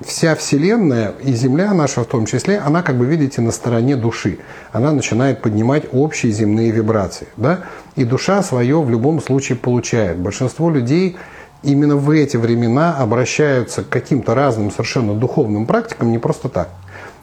вся 0.00 0.34
Вселенная 0.34 1.12
и 1.22 1.32
Земля 1.32 1.72
наша 1.72 2.02
в 2.02 2.06
том 2.06 2.26
числе, 2.26 2.58
она, 2.58 2.82
как 2.82 2.96
бы 2.96 3.06
видите, 3.06 3.40
на 3.40 3.50
стороне 3.50 3.96
души. 3.96 4.38
Она 4.72 4.92
начинает 4.92 5.42
поднимать 5.42 5.84
общие 5.92 6.32
земные 6.32 6.70
вибрации. 6.70 7.28
Да? 7.36 7.60
И 7.96 8.04
душа 8.04 8.42
свое 8.42 8.80
в 8.80 8.90
любом 8.90 9.20
случае 9.22 9.56
получает. 9.56 10.18
Большинство 10.18 10.70
людей 10.70 11.16
именно 11.62 11.96
в 11.96 12.10
эти 12.10 12.36
времена 12.36 12.96
обращаются 12.96 13.82
к 13.82 13.88
каким-то 13.88 14.34
разным 14.34 14.70
совершенно 14.70 15.14
духовным 15.14 15.66
практикам 15.66 16.10
не 16.10 16.18
просто 16.18 16.48
так. 16.48 16.68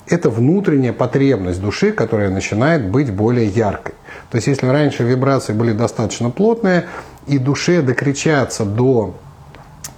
Это 0.07 0.29
внутренняя 0.29 0.93
потребность 0.93 1.61
души, 1.61 1.91
которая 1.91 2.29
начинает 2.29 2.89
быть 2.89 3.13
более 3.13 3.47
яркой. 3.47 3.93
То 4.29 4.37
есть 4.37 4.47
если 4.47 4.67
раньше 4.67 5.03
вибрации 5.03 5.53
были 5.53 5.73
достаточно 5.73 6.29
плотные, 6.29 6.85
и 7.27 7.37
душе 7.37 7.81
докричаться 7.81 8.65
до 8.65 9.15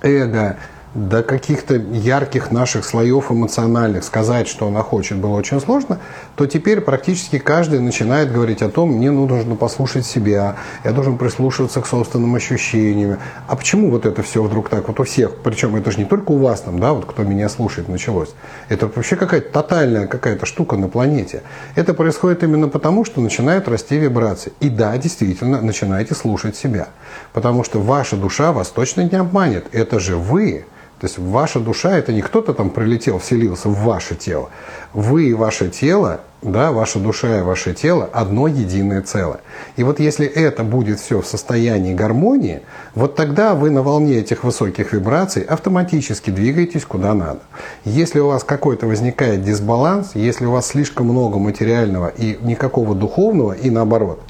эго, 0.01 0.58
до 0.93 1.23
каких-то 1.23 1.75
ярких 1.75 2.51
наших 2.51 2.85
слоев 2.85 3.31
эмоциональных 3.31 4.03
сказать, 4.03 4.47
что 4.47 4.67
она 4.67 4.81
хочет, 4.81 5.17
было 5.17 5.38
очень 5.38 5.59
сложно, 5.59 6.00
то 6.35 6.45
теперь 6.45 6.81
практически 6.81 7.39
каждый 7.39 7.79
начинает 7.79 8.31
говорить 8.31 8.62
о 8.62 8.69
том, 8.69 8.91
мне 8.91 9.09
нужно 9.09 9.55
послушать 9.55 10.05
себя, 10.05 10.55
я 10.83 10.91
должен 10.91 11.17
прислушиваться 11.17 11.81
к 11.81 11.88
собственным 11.88 12.35
ощущениям. 12.35 13.17
А 13.47 13.55
почему 13.55 13.89
вот 13.89 14.05
это 14.05 14.21
все 14.21 14.43
вдруг 14.43 14.69
так 14.69 14.88
вот 14.88 15.00
у 15.00 15.03
всех? 15.03 15.35
Причем 15.43 15.75
это 15.75 15.91
же 15.91 15.97
не 15.97 16.05
только 16.05 16.31
у 16.31 16.38
вас 16.38 16.62
там, 16.62 16.79
да, 16.79 16.93
вот 16.93 17.05
кто 17.05 17.23
меня 17.23 17.50
слушает, 17.50 17.88
началось. 17.88 18.29
Это 18.69 18.88
вообще 18.88 19.15
какая-то 19.15 19.51
тотальная 19.51 20.07
какая-то 20.07 20.45
штука 20.45 20.77
на 20.77 20.89
планете. 20.89 21.41
Это 21.75 21.93
происходит 21.93 22.43
именно 22.43 22.67
потому, 22.67 23.03
что 23.03 23.19
начинают 23.19 23.67
расти 23.67 23.97
вибрации. 23.97 24.53
И 24.59 24.69
да, 24.69 24.95
действительно, 24.97 25.62
начинаете 25.62 26.13
слушать 26.13 26.55
себя. 26.55 26.89
Потому 27.33 27.63
что 27.63 27.81
ваша 27.81 28.15
душа 28.15 28.51
вас 28.51 28.69
точно 28.69 29.01
не 29.01 29.17
обманет. 29.17 29.65
Это 29.71 30.00
же 30.00 30.17
вы. 30.17 30.65
То 31.03 31.07
есть 31.07 31.17
ваша 31.17 31.60
душа– 31.60 31.98
это 32.00 32.13
не 32.13 32.22
кто-то 32.22 32.53
там 32.53 32.69
прилетел, 32.69 33.19
вселился 33.19 33.67
в 33.67 33.83
ваше 33.83 34.15
тело. 34.15 34.50
Вы 34.93 35.25
и 35.25 35.33
ваше 35.33 35.67
тело– 35.67 36.22
да, 36.43 36.71
ваша 36.71 37.00
душа 37.00 37.39
и 37.39 37.41
ваше 37.41 37.73
тело 37.73 38.09
одно 38.12 38.47
единое 38.47 39.01
целое. 39.01 39.39
И 39.77 39.83
вот 39.83 40.00
если 40.00 40.25
это 40.25 40.63
будет 40.63 41.00
все 41.00 41.21
в 41.21 41.25
состоянии 41.25 41.93
гармонии, 41.93 42.62
вот 42.95 43.15
тогда 43.15 43.55
вы 43.55 43.69
на 43.69 43.81
волне 43.81 44.17
этих 44.19 44.43
высоких 44.43 44.93
вибраций 44.93 45.43
автоматически 45.43 46.29
двигаетесь 46.29 46.85
куда 46.85 47.13
надо. 47.13 47.39
Если 47.85 48.19
у 48.19 48.27
вас 48.27 48.43
какой-то 48.43 48.88
возникает 48.88 49.43
дисбаланс, 49.43 50.12
если 50.15 50.45
у 50.45 50.51
вас 50.51 50.67
слишком 50.67 51.07
много 51.07 51.39
материального 51.39 52.07
и 52.09 52.38
никакого 52.41 52.93
духовного, 52.95 53.53
и 53.53 53.69
наоборот, 53.69 54.21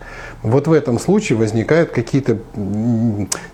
вот 0.44 0.68
в 0.68 0.74
этом 0.74 1.00
случае 1.00 1.38
возникают 1.38 1.92
какие-то 1.92 2.38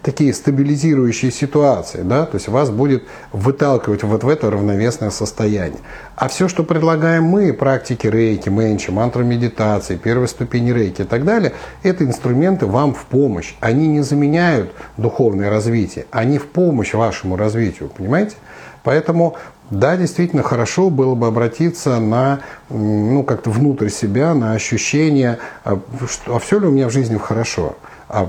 такие 0.01 0.33
стабилизирующие 0.33 1.31
ситуации, 1.31 2.01
да, 2.01 2.25
то 2.25 2.35
есть 2.35 2.47
вас 2.47 2.71
будет 2.71 3.03
выталкивать 3.31 4.03
вот 4.03 4.23
в 4.23 4.27
это 4.27 4.49
равновесное 4.49 5.11
состояние. 5.11 5.79
А 6.15 6.27
все, 6.27 6.47
что 6.47 6.63
предлагаем 6.63 7.23
мы, 7.23 7.53
практики 7.53 8.07
рейки, 8.07 8.48
менчи, 8.49 8.91
мантра 8.91 9.23
медитации, 9.23 9.95
первой 9.95 10.27
ступени 10.27 10.71
рейки 10.71 11.01
и 11.01 11.05
так 11.05 11.23
далее, 11.23 11.53
это 11.83 12.03
инструменты 12.03 12.65
вам 12.65 12.93
в 12.93 13.05
помощь. 13.05 13.55
Они 13.59 13.87
не 13.87 14.01
заменяют 14.01 14.73
духовное 14.97 15.49
развитие, 15.49 16.05
они 16.11 16.37
в 16.37 16.47
помощь 16.47 16.93
вашему 16.93 17.35
развитию, 17.37 17.89
понимаете? 17.89 18.35
Поэтому 18.83 19.35
да, 19.69 19.97
действительно, 19.97 20.41
хорошо 20.41 20.89
было 20.89 21.13
бы 21.13 21.27
обратиться 21.27 21.99
на, 21.99 22.39
ну, 22.69 23.23
как-то 23.23 23.51
внутрь 23.51 23.89
себя, 23.89 24.33
на 24.33 24.53
ощущение, 24.53 25.37
а, 25.63 25.79
а 26.25 26.39
все 26.39 26.59
ли 26.59 26.65
у 26.65 26.71
меня 26.71 26.87
в 26.87 26.91
жизни 26.91 27.17
хорошо. 27.17 27.75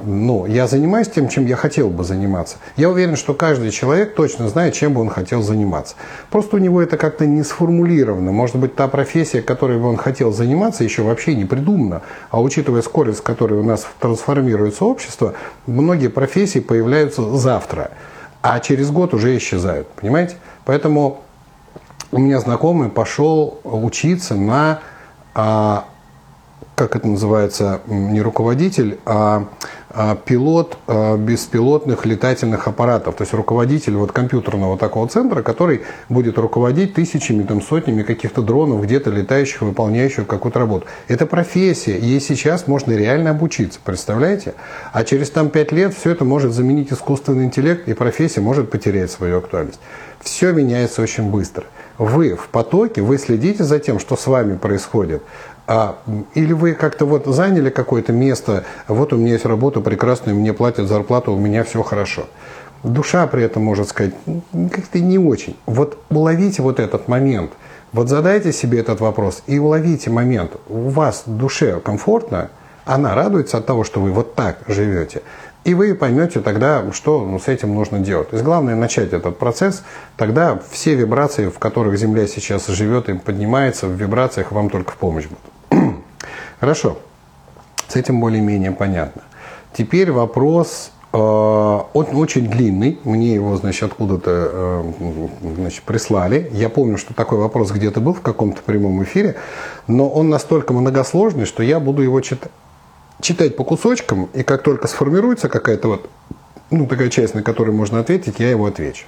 Ну, 0.05 0.45
я 0.45 0.67
занимаюсь 0.67 1.09
тем, 1.09 1.29
чем 1.29 1.47
я 1.47 1.57
хотел 1.57 1.89
бы 1.89 2.05
заниматься. 2.05 2.59
Я 2.77 2.91
уверен, 2.91 3.17
что 3.17 3.33
каждый 3.33 3.71
человек 3.71 4.15
точно 4.15 4.49
знает, 4.49 4.75
чем 4.75 4.93
бы 4.93 5.01
он 5.01 5.09
хотел 5.09 5.43
заниматься. 5.43 5.95
Просто 6.31 6.57
у 6.57 6.59
него 6.59 6.83
это 6.83 6.99
как-то 6.99 7.25
не 7.25 7.43
сформулировано. 7.43 8.31
Может 8.31 8.57
быть, 8.57 8.77
та 8.77 8.89
профессия, 8.89 9.41
которой 9.41 9.79
бы 9.79 9.87
он 9.87 9.97
хотел 9.97 10.33
заниматься, 10.33 10.85
еще 10.85 11.03
вообще 11.03 11.35
не 11.35 11.47
придумана. 11.47 12.03
А 12.31 12.43
учитывая 12.43 12.83
скорость, 12.83 13.19
с 13.19 13.23
которой 13.23 13.59
у 13.59 13.63
нас 13.63 13.87
трансформируется 14.01 14.85
общество, 14.85 15.33
многие 15.67 16.09
профессии 16.09 16.59
появляются 16.59 17.23
завтра, 17.39 17.93
а 18.43 18.61
через 18.61 18.91
год 18.91 19.15
уже 19.15 19.35
исчезают. 19.39 19.89
Понимаете? 19.89 20.37
Поэтому 20.67 21.23
у 22.13 22.19
меня 22.19 22.39
знакомый 22.41 22.91
пошел 22.91 23.61
учиться 23.65 24.35
на, 24.35 24.81
а, 25.35 25.87
как 26.81 26.97
это 26.97 27.09
называется, 27.09 27.81
не 27.87 28.23
руководитель, 28.23 28.99
а, 29.05 29.49
а 29.91 30.17
пилот 30.17 30.79
а, 30.87 31.17
беспилотных 31.17 32.07
летательных 32.07 32.67
аппаратов, 32.69 33.17
то 33.17 33.23
есть 33.23 33.35
руководитель 33.35 33.97
вот 33.97 34.13
компьютерного 34.13 34.79
такого 34.79 35.09
центра, 35.09 35.43
который 35.43 35.83
будет 36.09 36.39
руководить 36.39 36.95
тысячами, 36.95 37.43
там, 37.43 37.61
сотнями 37.61 38.03
каких-то 38.03 38.43
дронов, 38.43 38.83
где-то 38.83 39.11
летающих, 39.11 39.63
выполняющих 39.63 40.27
какую-то 40.27 40.59
работу. 40.59 40.87
Это 41.09 41.27
профессия, 41.27 41.99
ей 41.99 42.21
сейчас 42.21 42.67
можно 42.67 42.93
реально 42.93 43.31
обучиться, 43.31 43.79
представляете? 43.85 44.55
А 44.93 45.05
через 45.05 45.31
там 45.31 45.51
пять 45.51 45.73
лет 45.73 45.95
все 45.95 46.11
это 46.13 46.25
может 46.25 46.53
заменить 46.53 46.93
искусственный 46.93 47.45
интеллект, 47.45 47.89
и 47.89 47.95
профессия 47.95 48.41
может 48.41 48.71
потерять 48.71 49.11
свою 49.11 49.39
актуальность. 49.39 49.81
Все 50.21 50.53
меняется 50.53 51.03
очень 51.03 51.31
быстро 51.31 51.65
вы 52.01 52.35
в 52.35 52.49
потоке, 52.49 53.03
вы 53.03 53.19
следите 53.19 53.63
за 53.63 53.79
тем, 53.79 53.99
что 53.99 54.17
с 54.17 54.27
вами 54.27 54.57
происходит, 54.57 55.23
а, 55.73 55.99
или 56.35 56.53
вы 56.53 56.73
как-то 56.73 57.05
вот 57.05 57.27
заняли 57.27 57.71
какое-то 57.71 58.13
место, 58.13 58.65
вот 58.89 59.13
у 59.13 59.17
меня 59.17 59.35
есть 59.35 59.45
работа 59.45 59.79
прекрасная, 59.81 60.35
мне 60.35 60.53
платят 60.53 60.89
зарплату, 60.89 61.33
у 61.33 61.39
меня 61.39 61.63
все 61.63 61.85
хорошо. 61.85 62.25
Душа 62.83 63.25
при 63.29 63.45
этом 63.45 63.63
может 63.63 63.89
сказать, 63.89 64.13
как-то 64.53 64.99
не 64.99 65.17
очень. 65.17 65.57
Вот 65.67 65.97
уловите 66.11 66.63
вот 66.63 66.81
этот 66.81 67.07
момент, 67.07 67.53
вот 67.93 68.09
задайте 68.09 68.53
себе 68.53 68.81
этот 68.81 68.99
вопрос 68.99 69.45
и 69.47 69.61
уловите 69.61 70.11
момент. 70.11 70.57
У 70.69 70.89
вас 70.89 71.23
душе 71.25 71.79
комфортно, 71.79 72.51
она 72.85 73.15
радуется 73.15 73.59
от 73.59 73.67
того, 73.67 73.85
что 73.85 74.01
вы 74.01 74.11
вот 74.11 74.35
так 74.35 74.59
живете. 74.67 75.23
И 75.63 75.75
вы 75.75 75.95
поймете 75.95 76.41
тогда, 76.41 76.83
что 76.91 77.25
ну, 77.25 77.39
с 77.39 77.47
этим 77.47 77.77
нужно 77.77 78.01
делать. 78.01 78.31
То 78.31 78.35
есть 78.35 78.45
главное 78.45 78.75
начать 78.75 79.13
этот 79.13 79.39
процесс, 79.39 79.85
тогда 80.17 80.59
все 80.73 80.97
вибрации, 80.97 81.49
в 81.49 81.61
которых 81.61 81.97
Земля 81.97 82.27
сейчас 82.27 82.67
живет 82.67 83.09
и 83.09 83.13
поднимается, 83.13 83.87
в 83.87 83.93
вибрациях 83.93 84.51
вам 84.51 84.69
только 84.69 84.91
в 84.91 84.97
помощь 84.97 85.27
будут. 85.27 85.60
Хорошо, 86.61 86.99
с 87.89 87.97
этим 87.97 88.21
более-менее 88.21 88.73
понятно. 88.73 89.23
Теперь 89.73 90.11
вопрос, 90.11 90.91
э, 91.13 91.17
он 91.17 92.07
очень 92.13 92.49
длинный, 92.49 92.99
мне 93.05 93.35
его, 93.35 93.57
значит, 93.57 93.85
откуда-то 93.85 94.31
э, 94.53 94.93
значит, 95.57 95.83
прислали. 95.83 96.51
Я 96.53 96.69
помню, 96.69 96.99
что 96.99 97.15
такой 97.15 97.39
вопрос 97.39 97.71
где-то 97.71 98.01
был 98.01 98.15
в 98.15 98.21
каком-то 98.21 98.63
прямом 98.63 99.03
эфире, 99.05 99.37
но 99.87 100.09
он 100.09 100.29
настолько 100.29 100.73
многосложный, 100.73 101.47
что 101.47 101.63
я 101.63 101.81
буду 101.81 102.03
его 102.03 102.21
читать 102.21 102.51
читать 103.21 103.57
по 103.57 103.65
кусочкам, 103.65 104.29
и 104.33 104.43
как 104.43 104.63
только 104.63 104.89
сформируется 104.89 105.49
какая-то 105.49 105.89
вот, 105.89 106.11
ну, 106.71 106.87
такая 106.87 107.11
часть, 107.11 107.35
на 107.35 107.43
которую 107.43 107.77
можно 107.77 108.01
ответить, 108.01 108.39
я 108.39 108.51
его 108.51 108.67
отвечу. 108.67 109.07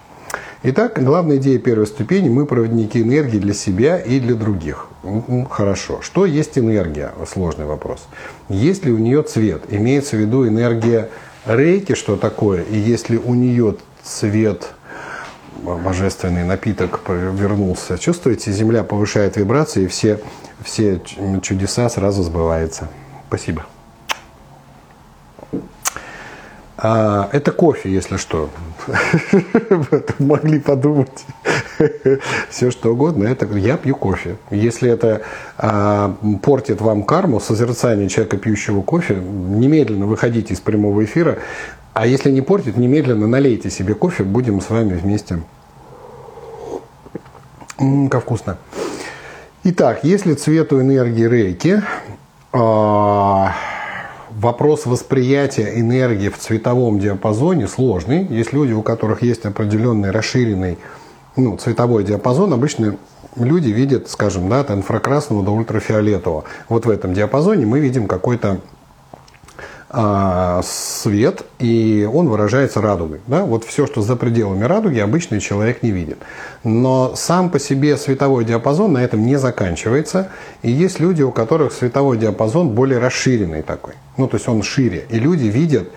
Итак, 0.65 1.03
главная 1.03 1.39
идея 1.39 1.59
первой 1.59 1.89
ступени– 1.89 2.29
мы 2.31 2.47
проводники 2.47 3.03
энергии 3.03 3.39
для 3.39 3.53
себя 3.53 3.99
и 3.99 4.21
для 4.21 4.37
других. 4.37 4.87
Хорошо. 5.51 6.01
Что 6.03 6.25
есть 6.25 6.57
энергия? 6.57 7.13
Сложный 7.27 7.65
вопрос. 7.65 8.07
Есть 8.49 8.85
ли 8.85 8.93
у 8.93 8.99
нее 8.99 9.25
цвет? 9.25 9.65
Имеется 9.71 10.15
в 10.15 10.21
виду 10.21 10.47
энергия 10.47 11.09
рейки, 11.47 11.97
что 11.97 12.17
такое? 12.17 12.63
И 12.63 12.79
если 12.79 13.17
у 13.17 13.35
нее 13.35 13.75
цвет 14.05 14.69
божественный 15.63 16.45
напиток 16.45 17.01
вернулся, 17.09 17.99
чувствуете, 17.99 18.53
Земля 18.53 18.85
повышает 18.85 19.37
вибрации, 19.37 19.85
и 19.85 19.87
все, 19.89 20.21
все 20.65 21.01
чудеса 21.43 21.89
сразу 21.89 22.23
сбываются. 22.23 22.89
Спасибо. 23.27 23.67
А, 26.85 27.29
это 27.31 27.53
кофе, 27.53 27.93
если 27.93 28.17
что. 28.17 28.51
Могли 30.19 30.59
подумать 30.59 31.25
все 32.51 32.73
что 32.73 32.93
угодно. 32.93 33.29
Это 33.29 33.47
я 33.57 33.77
пью 33.77 33.95
кофе. 33.95 34.37
Если 34.51 34.91
это 34.91 35.23
а, 35.59 36.17
портит 36.43 36.81
вам 36.81 37.05
карму, 37.05 37.39
созерцание 37.39 38.09
человека, 38.09 38.37
пьющего 38.37 38.83
кофе, 38.83 39.15
немедленно 39.15 40.07
выходите 40.07 40.55
из 40.55 40.61
прямого 40.61 41.05
эфира. 41.05 41.39
А 41.95 42.05
если 42.05 42.33
не 42.33 42.41
портит, 42.41 42.77
немедленно 42.77 43.29
налейте 43.29 43.71
себе 43.71 43.95
кофе, 43.95 44.25
будем 44.25 44.61
с 44.61 44.69
вами 44.69 44.95
вместе. 44.95 45.41
Как 48.11 48.23
вкусно. 48.23 48.59
Итак, 49.63 50.01
если 50.03 50.35
цвету 50.35 50.81
энергии 50.81 51.29
рейки, 51.29 51.81
а, 52.53 53.55
вопрос 54.43 54.87
восприятия 54.87 55.79
энергии 55.79 56.29
в 56.29 56.37
цветовом 56.37 56.99
диапазоне 56.99 57.69
сложный. 57.69 58.27
Есть 58.27 58.53
люди, 58.53 58.73
у 58.73 58.83
которых 58.83 59.23
есть 59.23 59.45
определенный 59.47 60.11
расширенный 60.11 60.79
ну, 61.37 61.57
цветовой 61.57 62.03
диапазон. 62.05 62.53
Обычно 62.53 62.97
люди 63.37 63.69
видят, 63.69 64.11
скажем, 64.11 64.49
да, 64.49 64.61
от 64.61 64.71
инфракрасного 64.73 65.45
до 65.45 65.53
ультрафиолетового. 65.53 66.45
Вот 66.69 66.87
в 66.87 66.91
этом 66.91 67.15
диапазоне 67.15 67.67
мы 67.67 67.79
видим 67.79 68.09
какой-то 68.09 68.59
свет, 70.63 71.45
и 71.59 72.09
он 72.11 72.29
выражается 72.29 72.81
радугой. 72.81 73.21
Да? 73.27 73.45
Вот 73.45 73.65
все, 73.65 73.87
что 73.87 74.01
за 74.01 74.17
пределами 74.17 74.65
радуги, 74.65 74.99
обычный 74.99 75.39
человек 75.41 75.83
не 75.83 75.91
видит. 75.91 76.19
Но 76.65 77.15
сам 77.15 77.51
по 77.51 77.59
себе 77.59 77.97
световой 77.99 78.45
диапазон 78.45 78.95
на 78.95 79.05
этом 79.05 79.27
не 79.27 79.37
заканчивается. 79.37 80.31
И 80.63 80.71
есть 80.71 80.99
люди, 80.99 81.23
у 81.23 81.31
которых 81.31 81.73
световой 81.73 82.17
диапазон 82.17 82.71
более 82.71 82.99
расширенный 82.99 83.63
такой. 83.63 83.95
Ну, 84.17 84.29
то 84.29 84.37
есть 84.37 84.49
он 84.49 84.63
шире. 84.63 85.05
И 85.11 85.19
люди 85.19 85.45
видят 85.45 85.89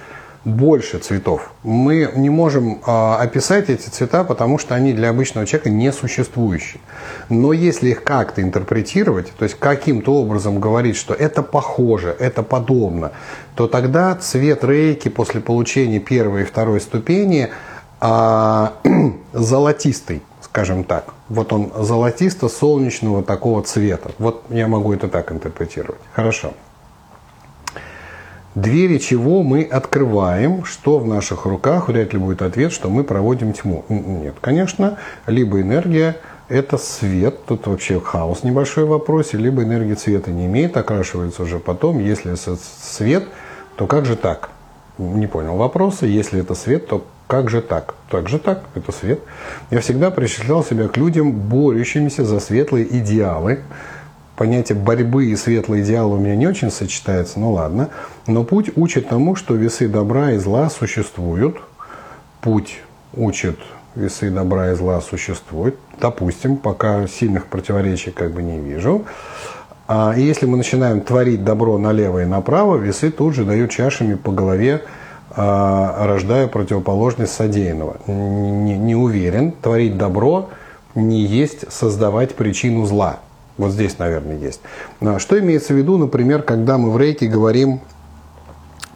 больше 0.45 0.99
цветов. 0.99 1.51
Мы 1.63 2.11
не 2.15 2.29
можем 2.29 2.79
э, 2.85 3.15
описать 3.19 3.69
эти 3.69 3.89
цвета, 3.89 4.23
потому 4.23 4.59
что 4.59 4.75
они 4.75 4.93
для 4.93 5.09
обычного 5.09 5.47
человека 5.47 5.71
не 5.71 5.91
существующие. 5.91 6.81
Но 7.29 7.51
если 7.51 7.89
их 7.89 8.03
как-то 8.03 8.43
интерпретировать, 8.43 9.33
то 9.35 9.43
есть 9.43 9.55
каким-то 9.59 10.13
образом 10.13 10.59
говорить, 10.59 10.95
что 10.95 11.15
это 11.15 11.41
похоже, 11.41 12.15
это 12.19 12.43
подобно, 12.43 13.11
то 13.55 13.67
тогда 13.67 14.15
цвет 14.15 14.63
рейки 14.63 15.09
после 15.09 15.41
получения 15.41 15.99
первой 15.99 16.43
и 16.43 16.45
второй 16.45 16.79
ступени 16.79 17.49
э, 17.99 18.67
золотистый, 19.33 20.21
скажем 20.41 20.83
так. 20.83 21.05
Вот 21.27 21.51
он 21.53 21.71
золотисто-солнечного 21.75 23.23
такого 23.23 23.63
цвета. 23.63 24.11
Вот 24.19 24.43
я 24.49 24.67
могу 24.67 24.93
это 24.93 25.07
так 25.07 25.31
интерпретировать. 25.31 25.99
Хорошо 26.13 26.53
двери 28.55 28.97
чего 28.97 29.43
мы 29.43 29.63
открываем, 29.63 30.65
что 30.65 30.97
в 30.97 31.07
наших 31.07 31.45
руках, 31.45 31.89
вряд 31.89 32.13
ли 32.13 32.19
будет 32.19 32.41
ответ, 32.41 32.71
что 32.71 32.89
мы 32.89 33.03
проводим 33.03 33.53
тьму. 33.53 33.85
Нет, 33.89 34.35
конечно, 34.41 34.97
либо 35.27 35.61
энергия 35.61 36.17
это 36.47 36.77
свет, 36.77 37.45
тут 37.45 37.67
вообще 37.67 37.99
хаос 37.99 38.43
небольшой 38.43 38.85
в 38.85 38.89
вопросе, 38.89 39.37
либо 39.37 39.63
энергия 39.63 39.95
цвета 39.95 40.31
не 40.31 40.45
имеет, 40.45 40.77
окрашивается 40.77 41.43
уже 41.43 41.59
потом. 41.59 41.99
Если 41.99 42.33
это 42.33 42.57
свет, 42.81 43.27
то 43.75 43.87
как 43.87 44.05
же 44.05 44.15
так? 44.15 44.49
Не 44.97 45.27
понял 45.27 45.57
вопроса. 45.57 46.05
Если 46.05 46.39
это 46.39 46.55
свет, 46.55 46.87
то 46.87 47.05
как 47.27 47.49
же 47.49 47.61
так? 47.61 47.95
Так 48.09 48.29
же 48.29 48.37
так, 48.37 48.63
это 48.75 48.91
свет. 48.91 49.19
Я 49.71 49.81
всегда 49.81 50.11
причислял 50.11 50.63
себя 50.63 50.87
к 50.87 50.95
людям, 50.95 51.31
борющимися 51.31 52.23
за 52.23 52.39
светлые 52.39 52.85
идеалы, 52.99 53.59
понятие 54.35 54.77
борьбы 54.77 55.25
и 55.25 55.35
светлый 55.35 55.81
идеал 55.81 56.11
у 56.11 56.17
меня 56.17 56.35
не 56.35 56.47
очень 56.47 56.71
сочетается, 56.71 57.39
ну 57.39 57.51
ладно. 57.51 57.89
Но 58.27 58.43
путь 58.43 58.71
учит 58.75 59.09
тому, 59.09 59.35
что 59.35 59.55
весы 59.55 59.87
добра 59.87 60.31
и 60.31 60.37
зла 60.37 60.69
существуют. 60.69 61.57
Путь 62.41 62.79
учит 63.13 63.57
весы 63.95 64.29
добра 64.29 64.71
и 64.71 64.75
зла 64.75 65.01
существуют. 65.01 65.75
Допустим, 65.99 66.57
пока 66.57 67.07
сильных 67.07 67.47
противоречий 67.47 68.11
как 68.11 68.33
бы 68.33 68.43
не 68.43 68.59
вижу. 68.59 69.05
А 69.87 70.13
если 70.17 70.45
мы 70.45 70.57
начинаем 70.57 71.01
творить 71.01 71.43
добро 71.43 71.77
налево 71.77 72.23
и 72.23 72.25
направо, 72.25 72.77
весы 72.77 73.11
тут 73.11 73.35
же 73.35 73.45
дают 73.45 73.71
чашами 73.71 74.15
по 74.15 74.31
голове, 74.31 74.81
а, 75.31 76.07
рождая 76.07 76.47
противоположность 76.47 77.33
содеянного. 77.33 77.97
Не, 78.07 78.77
не 78.77 78.95
уверен, 78.95 79.51
творить 79.51 79.97
добро 79.97 80.49
не 80.95 81.21
есть 81.25 81.71
создавать 81.71 82.35
причину 82.35 82.85
зла. 82.85 83.19
Вот 83.57 83.71
здесь, 83.71 83.97
наверное, 83.99 84.37
есть. 84.37 84.61
Что 85.17 85.39
имеется 85.39 85.73
в 85.73 85.77
виду, 85.77 85.97
например, 85.97 86.41
когда 86.41 86.77
мы 86.77 86.91
в 86.91 86.97
рейке 86.97 87.27
говорим, 87.27 87.79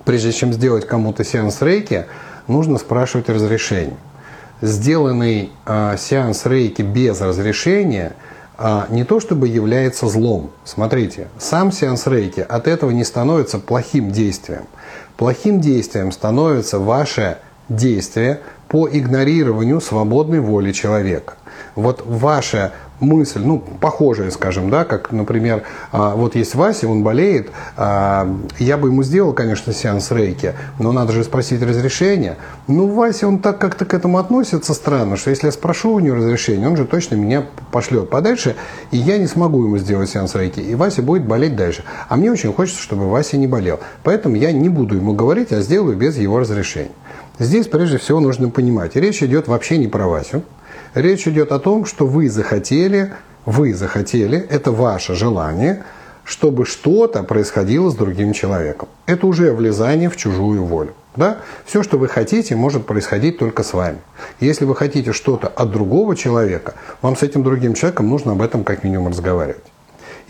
прежде 0.06 0.32
чем 0.32 0.52
сделать 0.54 0.86
кому-то 0.86 1.24
сеанс 1.24 1.62
рейки, 1.62 2.06
нужно 2.48 2.78
спрашивать 2.78 3.30
разрешение. 3.30 3.98
Сделанный 4.62 5.52
э, 5.66 5.96
сеанс 5.98 6.46
рейки 6.46 6.82
без 6.82 7.22
разрешения 7.22 8.14
э, 8.58 8.82
не 8.90 9.06
то 9.06 9.22
чтобы 9.22 9.48
является 9.48 10.08
злом. 10.08 10.52
Смотрите, 10.66 11.30
сам 11.38 11.72
сеанс 11.72 12.08
рейки 12.08 12.42
от 12.42 12.68
этого 12.68 12.92
не 12.92 13.06
становится 13.06 13.60
плохим 13.60 14.12
действием. 14.12 14.64
Плохим 15.16 15.62
действием 15.62 16.12
становится 16.12 16.80
ваше 16.80 17.38
действие 17.70 18.42
по 18.68 18.90
игнорированию 18.90 19.80
свободной 19.80 20.42
воли 20.42 20.74
человека. 20.74 21.36
Вот 21.76 22.04
ваше 22.06 22.72
мысль, 23.00 23.42
ну, 23.44 23.60
похожая, 23.60 24.32
скажем, 24.32 24.70
да, 24.70 24.86
как, 24.86 25.12
например, 25.12 25.64
а, 25.92 26.16
вот 26.16 26.36
есть 26.36 26.56
Вася, 26.56 26.88
он 26.88 27.04
болеет, 27.04 27.50
а, 27.78 28.28
я 28.58 28.78
бы 28.78 28.90
ему 28.90 29.04
сделал, 29.04 29.34
конечно, 29.34 29.74
сеанс 29.74 30.12
рейки, 30.12 30.54
но 30.80 30.92
надо 30.92 31.14
же 31.14 31.24
спросить 31.24 31.62
разрешение. 31.62 32.38
Ну, 32.68 32.88
Вася, 32.88 33.28
он 33.28 33.40
так 33.40 33.60
как-то 33.60 33.86
к 33.86 33.94
этому 33.94 34.18
относится 34.18 34.74
странно, 34.74 35.18
что 35.18 35.30
если 35.30 35.48
я 35.48 35.52
спрошу 35.52 35.94
у 35.94 36.00
него 36.00 36.18
разрешение, 36.18 36.68
он 36.68 36.78
же 36.78 36.86
точно 36.86 37.16
меня 37.16 37.46
пошлет 37.72 38.10
подальше, 38.10 38.56
и 38.92 38.98
я 38.98 39.18
не 39.18 39.28
смогу 39.28 39.64
ему 39.64 39.78
сделать 39.78 40.10
сеанс 40.10 40.36
рейки, 40.36 40.60
и 40.60 40.76
Вася 40.76 41.02
будет 41.02 41.26
болеть 41.26 41.56
дальше. 41.56 41.84
А 42.08 42.16
мне 42.16 42.32
очень 42.32 42.54
хочется, 42.54 42.82
чтобы 42.82 43.10
Вася 43.10 43.38
не 43.38 43.48
болел. 43.48 43.80
Поэтому 44.04 44.36
я 44.36 44.52
не 44.52 44.70
буду 44.70 44.96
ему 44.96 45.14
говорить, 45.14 45.52
а 45.52 45.62
сделаю 45.62 45.96
без 45.96 46.18
его 46.18 46.40
разрешения. 46.40 46.92
Здесь, 47.40 47.68
прежде 47.68 47.98
всего, 47.98 48.20
нужно 48.20 48.50
понимать, 48.50 48.98
речь 48.98 49.24
идет 49.24 49.48
вообще 49.48 49.78
не 49.78 49.88
про 49.88 50.08
Васю, 50.08 50.44
Речь 50.94 51.28
идет 51.28 51.52
о 51.52 51.60
том, 51.60 51.86
что 51.86 52.08
вы 52.08 52.30
захотели, 52.30 53.14
вы 53.46 53.74
захотели, 53.74 54.40
это 54.50 54.72
ваше 54.72 55.14
желание, 55.16 55.84
чтобы 56.24 56.66
что-то 56.66 57.24
происходило 57.24 57.90
с 57.90 57.96
другим 57.96 58.34
человеком. 58.34 58.90
Это 59.06 59.28
уже 59.28 59.52
влезание 59.52 60.10
в 60.10 60.18
чужую 60.18 60.64
волю. 60.64 60.94
Да? 61.16 61.38
Все, 61.66 61.84
что 61.84 61.98
вы 61.98 62.08
хотите, 62.08 62.56
может 62.56 62.86
происходить 62.86 63.38
только 63.38 63.64
с 63.64 63.74
вами. 63.74 63.98
Если 64.40 64.66
вы 64.66 64.76
хотите 64.76 65.12
что-то 65.12 65.48
от 65.48 65.72
другого 65.72 66.16
человека, 66.16 66.76
вам 67.02 67.16
с 67.16 67.24
этим 67.24 67.44
другим 67.44 67.74
человеком 67.74 68.10
нужно 68.10 68.34
об 68.34 68.42
этом 68.42 68.64
как 68.64 68.84
минимум 68.84 69.10
разговаривать 69.10 69.64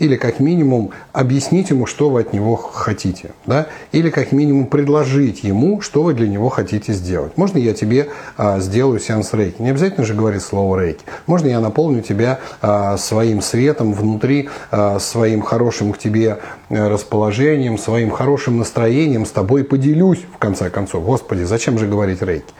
или 0.00 0.16
как 0.16 0.40
минимум 0.40 0.90
объяснить 1.12 1.70
ему, 1.70 1.86
что 1.86 2.10
вы 2.10 2.22
от 2.22 2.32
него 2.32 2.56
хотите, 2.56 3.32
да? 3.46 3.68
или 3.92 4.10
как 4.10 4.32
минимум 4.32 4.66
предложить 4.66 5.44
ему, 5.44 5.80
что 5.80 6.02
вы 6.02 6.14
для 6.14 6.26
него 6.26 6.48
хотите 6.48 6.92
сделать. 6.92 7.36
Можно 7.36 7.58
я 7.58 7.74
тебе 7.74 8.08
а, 8.36 8.58
сделаю 8.60 8.98
сеанс 8.98 9.32
рейки? 9.34 9.62
Не 9.62 9.70
обязательно 9.70 10.04
же 10.04 10.14
говорить 10.14 10.42
слово 10.42 10.80
рейки. 10.80 11.04
Можно 11.26 11.48
я 11.48 11.60
наполню 11.60 12.02
тебя 12.02 12.40
а, 12.62 12.96
своим 12.96 13.42
светом 13.42 13.92
внутри, 13.92 14.48
а, 14.70 14.98
своим 14.98 15.42
хорошим 15.42 15.92
к 15.92 15.98
тебе 15.98 16.38
э, 16.70 16.88
расположением, 16.88 17.76
своим 17.76 18.10
хорошим 18.10 18.58
настроением, 18.58 19.26
с 19.26 19.30
тобой 19.30 19.64
поделюсь, 19.64 20.24
в 20.34 20.38
конце 20.38 20.70
концов. 20.70 21.04
Господи, 21.04 21.42
зачем 21.42 21.78
же 21.78 21.86
говорить 21.86 22.22
рейки? 22.22 22.52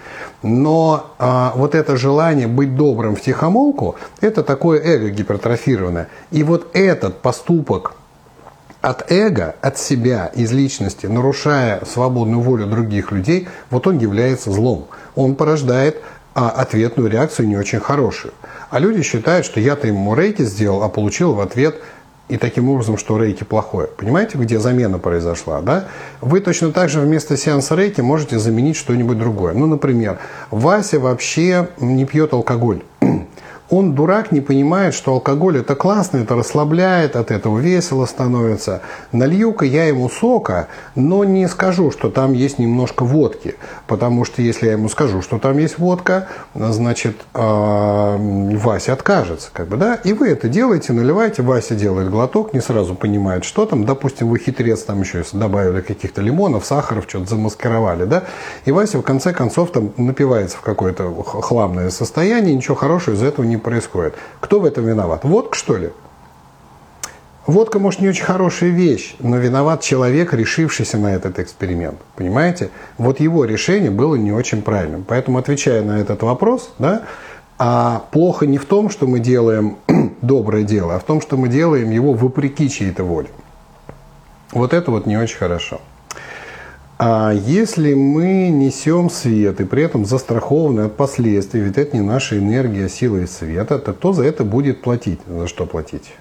Но 0.43 1.11
а, 1.19 1.53
вот 1.55 1.75
это 1.75 1.97
желание 1.97 2.47
быть 2.47 2.75
добрым 2.75 3.15
в 3.15 3.21
тихомолку, 3.21 3.97
это 4.21 4.43
такое 4.43 4.81
эго 4.81 5.11
гипертрофированное. 5.11 6.09
И 6.31 6.43
вот 6.43 6.69
этот 6.75 7.19
поступок 7.31 7.95
от 8.81 9.13
эго, 9.13 9.55
от 9.61 9.79
себя, 9.79 10.33
из 10.35 10.51
личности, 10.51 11.07
нарушая 11.07 11.81
свободную 11.85 12.41
волю 12.41 12.67
других 12.67 13.13
людей, 13.13 13.47
вот 13.71 13.87
он 13.87 13.99
является 13.99 14.51
злом. 14.51 14.89
Он 15.15 15.37
порождает 15.37 16.03
а, 16.35 16.51
ответную 16.51 17.09
реакцию 17.09 17.47
не 17.47 17.57
очень 17.57 17.79
хорошую. 17.79 18.35
А 18.69 18.81
люди 18.81 19.03
считают, 19.03 19.47
что 19.47 19.61
я-то 19.61 19.87
ему 19.87 20.17
рейки 20.17 20.43
сделал, 20.43 20.83
а 20.83 20.89
получил 20.89 21.35
в 21.35 21.41
ответ 21.41 21.77
и 22.29 22.37
таким 22.37 22.69
образом, 22.69 22.99
что 22.99 23.17
рейки 23.17 23.45
плохое. 23.45 23.87
Понимаете, 23.87 24.37
где 24.37 24.59
замена 24.59 24.99
произошла, 24.99 25.61
да? 25.61 25.85
Вы 26.21 26.41
точно 26.41 26.73
так 26.73 26.89
же 26.89 26.99
вместо 26.99 27.37
сеанса 27.37 27.77
рейки 27.77 28.01
можете 28.01 28.41
заменить 28.41 28.75
что-нибудь 28.75 29.19
другое. 29.19 29.55
Ну, 29.55 29.67
например, 29.67 30.19
Вася 30.51 30.99
вообще 30.99 31.69
не 31.79 32.07
пьет 32.07 32.33
алкоголь 32.33 32.83
он, 33.71 33.95
дурак, 33.95 34.33
не 34.33 34.41
понимает, 34.41 34.95
что 34.95 35.13
алкоголь 35.13 35.59
это 35.59 35.77
классно, 35.77 36.19
это 36.19 36.35
расслабляет, 36.35 37.15
от 37.15 37.31
этого 37.31 37.59
весело 37.59 38.05
становится. 38.05 38.83
Налью-ка 39.13 39.65
я 39.65 39.85
ему 39.85 40.09
сока, 40.11 40.69
но 40.97 41.25
не 41.25 41.49
скажу, 41.49 41.93
что 41.93 42.11
там 42.11 42.33
есть 42.33 42.59
немножко 42.59 43.05
водки. 43.05 43.55
Потому 43.87 44.25
что 44.25 44.43
если 44.43 44.67
я 44.67 44.73
ему 44.73 44.89
скажу, 44.89 45.23
что 45.23 45.39
там 45.39 45.59
есть 45.59 45.79
водка, 45.79 46.27
значит, 46.55 47.17
э, 47.35 48.17
Вася 48.57 48.93
откажется. 48.93 49.51
Как 49.53 49.69
бы, 49.69 49.77
да? 49.77 49.95
И 50.03 50.13
вы 50.13 50.29
это 50.29 50.49
делаете, 50.49 50.93
наливаете, 50.93 51.43
Вася 51.43 51.77
делает 51.77 52.11
глоток, 52.11 52.53
не 52.53 52.61
сразу 52.61 52.95
понимает, 52.95 53.45
что 53.45 53.67
там. 53.67 53.85
Допустим, 53.85 54.29
вы 54.29 54.39
хитрец 54.39 54.83
там 54.83 55.01
еще 55.01 55.25
добавили 55.33 55.81
каких-то 55.81 56.23
лимонов, 56.23 56.67
сахаров, 56.67 57.05
что-то 57.09 57.27
замаскировали. 57.27 58.05
Да? 58.05 58.25
И 58.65 58.73
Вася 58.73 58.99
в 58.99 59.03
конце 59.03 59.33
концов 59.33 59.71
там 59.71 59.93
напивается 59.97 60.57
в 60.57 60.63
какое-то 60.63 61.11
хламное 61.23 61.91
состояние, 61.91 62.57
ничего 62.57 62.75
хорошего 62.75 63.15
из 63.15 63.23
этого 63.23 63.45
не 63.45 63.60
происходит. 63.61 64.15
Кто 64.41 64.61
в 64.61 64.65
этом 64.65 64.87
виноват? 64.87 65.25
Водка, 65.25 65.57
что 65.57 65.77
ли? 65.77 65.91
Водка, 67.47 67.79
может, 67.79 68.01
не 68.01 68.09
очень 68.09 68.25
хорошая 68.25 68.71
вещь, 68.71 69.17
но 69.19 69.37
виноват 69.37 69.81
человек, 69.83 70.35
решившийся 70.35 70.99
на 70.99 71.15
этот 71.15 71.39
эксперимент. 71.39 71.99
Понимаете? 72.15 72.71
Вот 72.99 73.19
его 73.19 73.45
решение 73.45 73.91
было 73.91 74.15
не 74.15 74.31
очень 74.31 74.63
правильным. 74.63 75.05
Поэтому, 75.07 75.39
отвечая 75.39 75.83
на 75.83 75.99
этот 76.01 76.23
вопрос, 76.23 76.73
да, 76.79 77.03
а 77.59 78.05
плохо 78.11 78.47
не 78.47 78.59
в 78.59 78.67
том, 78.67 78.89
что 78.89 79.07
мы 79.07 79.21
делаем 79.21 79.79
доброе 80.23 80.65
дело, 80.65 80.95
а 80.95 80.99
в 80.99 81.05
том, 81.05 81.21
что 81.21 81.37
мы 81.37 81.49
делаем 81.49 81.91
его 81.91 82.13
вопреки 82.13 82.71
чьей-то 82.71 83.05
воле. 83.05 83.29
Вот 84.53 84.73
это 84.73 84.91
вот 84.91 85.07
не 85.07 85.17
очень 85.17 85.39
хорошо. 85.39 85.81
А 87.03 87.33
если 87.33 87.95
мы 87.95 88.51
несем 88.51 89.09
свет 89.09 89.59
и 89.63 89.65
при 89.65 89.85
этом 89.85 90.05
застрахованы 90.05 90.83
от 90.83 90.97
последствий, 90.97 91.63
ведь 91.63 91.79
это 91.79 91.97
не 91.97 92.03
наша 92.03 92.39
энергия, 92.39 92.91
сила 92.91 93.17
и 93.17 93.27
света, 93.27 93.79
то 93.79 93.95
кто 93.95 94.13
за 94.13 94.25
это 94.25 94.45
будет 94.45 94.83
платить? 94.83 95.19
За 95.27 95.49
что 95.49 95.65
платить? 95.65 96.13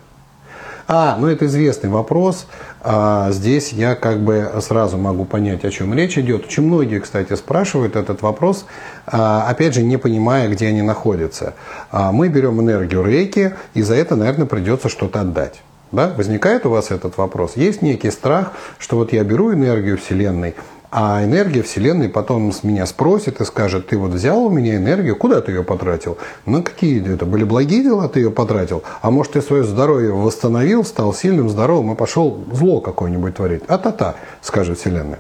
А, 0.88 1.18
ну 1.20 1.28
это 1.28 1.48
известный 1.48 1.90
вопрос. 1.90 2.48
А, 2.82 3.30
здесь 3.32 3.74
я 3.74 3.96
как 3.96 4.22
бы 4.22 4.50
сразу 4.62 4.98
могу 4.98 5.26
понять, 5.26 5.66
о 5.66 5.70
чем 5.70 5.94
речь 5.94 6.18
идет. 6.18 6.46
Очень 6.46 6.64
многие, 6.64 7.02
кстати, 7.02 7.36
спрашивают 7.36 7.98
этот 7.98 8.22
вопрос, 8.22 8.66
а, 9.06 9.50
опять 9.50 9.74
же, 9.74 9.84
не 9.84 9.98
понимая, 9.98 10.48
где 10.48 10.68
они 10.68 10.82
находятся. 10.82 11.56
А, 11.92 12.14
мы 12.14 12.30
берем 12.30 12.62
энергию 12.62 13.04
рейки, 13.04 13.54
и 13.74 13.82
за 13.82 13.96
это, 13.96 14.16
наверное, 14.16 14.48
придется 14.48 14.88
что-то 14.88 15.20
отдать. 15.20 15.62
Да? 15.92 16.14
Возникает 16.16 16.66
у 16.66 16.70
вас 16.70 16.92
этот 16.92 17.18
вопрос? 17.18 17.54
Есть 17.56 17.82
некий 17.82 18.12
страх, 18.12 18.54
что 18.78 18.98
вот 18.98 19.14
я 19.14 19.24
беру 19.24 19.54
энергию 19.54 19.98
Вселенной, 19.98 20.56
а 20.92 21.24
энергия 21.24 21.62
Вселенной 21.62 22.10
потом 22.10 22.52
с 22.52 22.64
меня 22.64 22.88
спросит 22.88 23.42
и 23.42 23.46
скажет, 23.46 23.88
ты 23.88 23.98
вот 23.98 24.12
взял 24.12 24.46
у 24.46 24.50
меня 24.50 24.76
энергию, 24.76 25.16
куда 25.16 25.40
ты 25.40 25.52
ее 25.52 25.64
потратил? 25.64 26.18
На 26.48 26.64
какие 26.64 27.14
это 27.14 27.26
были 27.26 27.44
благие 27.44 27.84
дела 27.84 28.08
ты 28.10 28.22
ее 28.22 28.32
потратил? 28.32 28.84
А 29.02 29.12
может 29.12 29.34
ты 29.34 29.42
свое 29.42 29.64
здоровье 29.64 30.12
восстановил, 30.12 30.84
стал 30.84 31.14
сильным, 31.14 31.48
здоровым 31.50 31.94
и 31.94 31.96
пошел 31.96 32.44
зло 32.52 32.82
какое-нибудь 32.82 33.36
творить? 33.36 33.62
А-та-та, 33.68 34.16
скажет 34.42 34.80
Вселенная. 34.80 35.20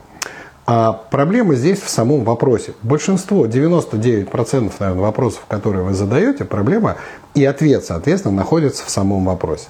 А 0.65 0.93
проблема 0.93 1.55
здесь 1.55 1.79
в 1.79 1.89
самом 1.89 2.23
вопросе. 2.23 2.73
Большинство, 2.83 3.45
99% 3.45 4.73
наверное, 4.79 5.01
вопросов, 5.01 5.43
которые 5.47 5.83
вы 5.83 5.93
задаете, 5.93 6.45
проблема 6.45 6.97
и 7.33 7.43
ответ, 7.43 7.85
соответственно, 7.85 8.35
находится 8.35 8.85
в 8.85 8.89
самом 8.89 9.25
вопросе. 9.25 9.65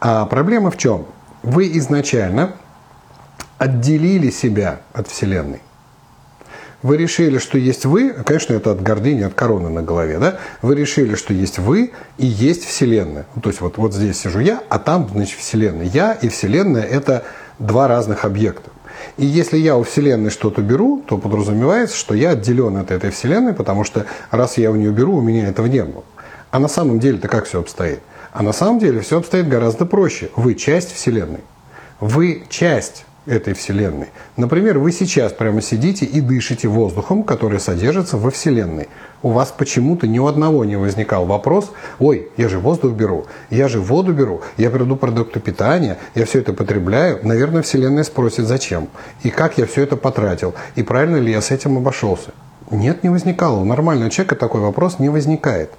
А 0.00 0.26
проблема 0.26 0.70
в 0.70 0.76
чем? 0.76 1.06
Вы 1.42 1.76
изначально 1.78 2.52
отделили 3.58 4.30
себя 4.30 4.80
от 4.92 5.08
Вселенной. 5.08 5.60
Вы 6.80 6.96
решили, 6.96 7.38
что 7.38 7.58
есть 7.58 7.84
вы, 7.84 8.10
конечно, 8.10 8.54
это 8.54 8.70
от 8.70 8.80
гордыни, 8.80 9.22
от 9.22 9.34
короны 9.34 9.68
на 9.68 9.82
голове, 9.82 10.18
да? 10.20 10.38
Вы 10.62 10.76
решили, 10.76 11.16
что 11.16 11.34
есть 11.34 11.58
вы 11.58 11.92
и 12.18 12.26
есть 12.26 12.64
Вселенная. 12.64 13.26
Ну, 13.34 13.42
то 13.42 13.48
есть 13.48 13.60
вот, 13.60 13.78
вот 13.78 13.92
здесь 13.92 14.20
сижу 14.20 14.38
я, 14.38 14.62
а 14.68 14.78
там, 14.78 15.08
значит, 15.12 15.40
Вселенная. 15.40 15.86
Я 15.86 16.12
и 16.12 16.28
Вселенная– 16.28 16.82
это 16.84 17.24
два 17.58 17.88
разных 17.88 18.24
объекта. 18.24 18.70
И 19.16 19.26
если 19.26 19.58
я 19.58 19.76
у 19.76 19.82
Вселенной 19.82 20.30
что-то 20.30 20.62
беру, 20.62 21.02
то 21.04 21.18
подразумевается, 21.18 21.96
что 21.96 22.14
я 22.14 22.30
отделен 22.30 22.76
от 22.76 22.92
этой 22.92 23.10
Вселенной, 23.10 23.54
потому 23.54 23.82
что 23.82 24.06
раз 24.30 24.56
я 24.56 24.70
у 24.70 24.76
нее 24.76 24.92
беру, 24.92 25.16
у 25.16 25.20
меня 25.20 25.48
этого 25.48 25.66
не 25.66 25.82
было. 25.82 26.04
А 26.52 26.60
на 26.60 26.68
самом 26.68 27.00
деле-то 27.00 27.26
как 27.26 27.46
все 27.46 27.58
обстоит? 27.58 27.98
А 28.32 28.42
на 28.42 28.52
самом 28.52 28.78
деле 28.78 29.00
все 29.00 29.18
обстоит 29.18 29.48
гораздо 29.48 29.86
проще. 29.86 30.30
Вы 30.36 30.54
часть 30.54 30.92
Вселенной. 30.92 31.40
Вы 32.00 32.44
часть 32.48 33.04
этой 33.28 33.54
Вселенной. 33.54 34.08
Например, 34.36 34.78
вы 34.78 34.90
сейчас 34.90 35.32
прямо 35.32 35.60
сидите 35.60 36.06
и 36.06 36.20
дышите 36.20 36.66
воздухом, 36.66 37.22
который 37.22 37.60
содержится 37.60 38.16
во 38.16 38.30
Вселенной. 38.30 38.88
У 39.22 39.30
вас 39.30 39.52
почему-то 39.56 40.06
ни 40.06 40.18
у 40.18 40.26
одного 40.26 40.64
не 40.64 40.76
возникал 40.76 41.26
вопрос, 41.26 41.70
ой, 41.98 42.28
я 42.36 42.48
же 42.48 42.58
воздух 42.58 42.92
беру, 42.92 43.26
я 43.50 43.68
же 43.68 43.80
воду 43.80 44.12
беру, 44.12 44.40
я 44.56 44.70
приду 44.70 44.96
продукты 44.96 45.40
питания, 45.40 45.98
я 46.14 46.24
все 46.24 46.38
это 46.38 46.52
потребляю. 46.52 47.20
Наверное, 47.22 47.62
Вселенная 47.62 48.04
спросит, 48.04 48.46
зачем? 48.46 48.88
И 49.22 49.30
как 49.30 49.58
я 49.58 49.66
все 49.66 49.82
это 49.82 49.96
потратил? 49.96 50.54
И 50.76 50.82
правильно 50.82 51.16
ли 51.16 51.30
я 51.30 51.42
с 51.42 51.50
этим 51.50 51.76
обошелся? 51.76 52.30
Нет, 52.70 53.02
не 53.02 53.10
возникало. 53.10 53.58
У 53.58 53.64
нормального 53.64 54.10
человека 54.10 54.36
такой 54.36 54.60
вопрос 54.60 54.98
не 54.98 55.08
возникает. 55.08 55.70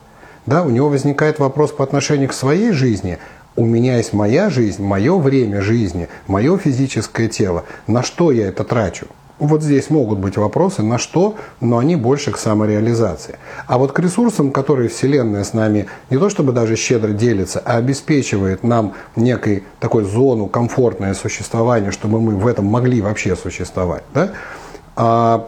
Да, 0.46 0.64
у 0.64 0.70
него 0.70 0.90
возникает 0.90 1.40
вопрос 1.40 1.72
по 1.72 1.84
отношению 1.84 2.30
к 2.30 2.34
своей 2.34 2.72
жизни, 2.72 3.20
у 3.56 3.66
меня 3.66 3.98
есть 3.98 4.14
моя 4.14 4.50
жизнь, 4.50 4.82
мое 4.82 5.18
время 5.18 5.62
жизни, 5.62 6.08
мое 6.28 6.58
физическое 6.58 7.28
тело. 7.28 7.66
На 7.88 8.04
что 8.04 8.32
я 8.32 8.48
это 8.48 8.64
трачу? 8.64 9.08
Вот 9.40 9.64
здесь 9.64 9.90
могут 9.90 10.20
быть 10.20 10.36
вопросы, 10.36 10.84
на 10.84 10.98
что, 10.98 11.36
но 11.62 11.78
они 11.78 11.96
больше 11.96 12.32
к 12.32 12.38
самореализации. 12.38 13.38
А 13.68 13.78
вот 13.78 13.94
к 13.94 14.00
ресурсам, 14.00 14.52
которые 14.52 14.90
Вселенная 14.90 15.46
с 15.46 15.54
нами 15.54 15.88
не 16.10 16.18
то 16.18 16.30
чтобы 16.30 16.52
даже 16.52 16.76
щедро 16.76 17.10
делится, 17.10 17.62
а 17.64 17.78
обеспечивает 17.78 18.64
нам 18.64 18.94
некой 19.16 19.64
такой 19.80 20.04
зону 20.04 20.48
комфортное 20.48 21.14
существование, 21.14 21.92
чтобы 21.92 22.20
мы 22.20 22.36
в 22.36 22.48
этом 22.48 22.66
могли 22.66 23.02
вообще 23.02 23.38
существовать. 23.38 24.04
Да? 24.14 24.32
А, 24.98 25.48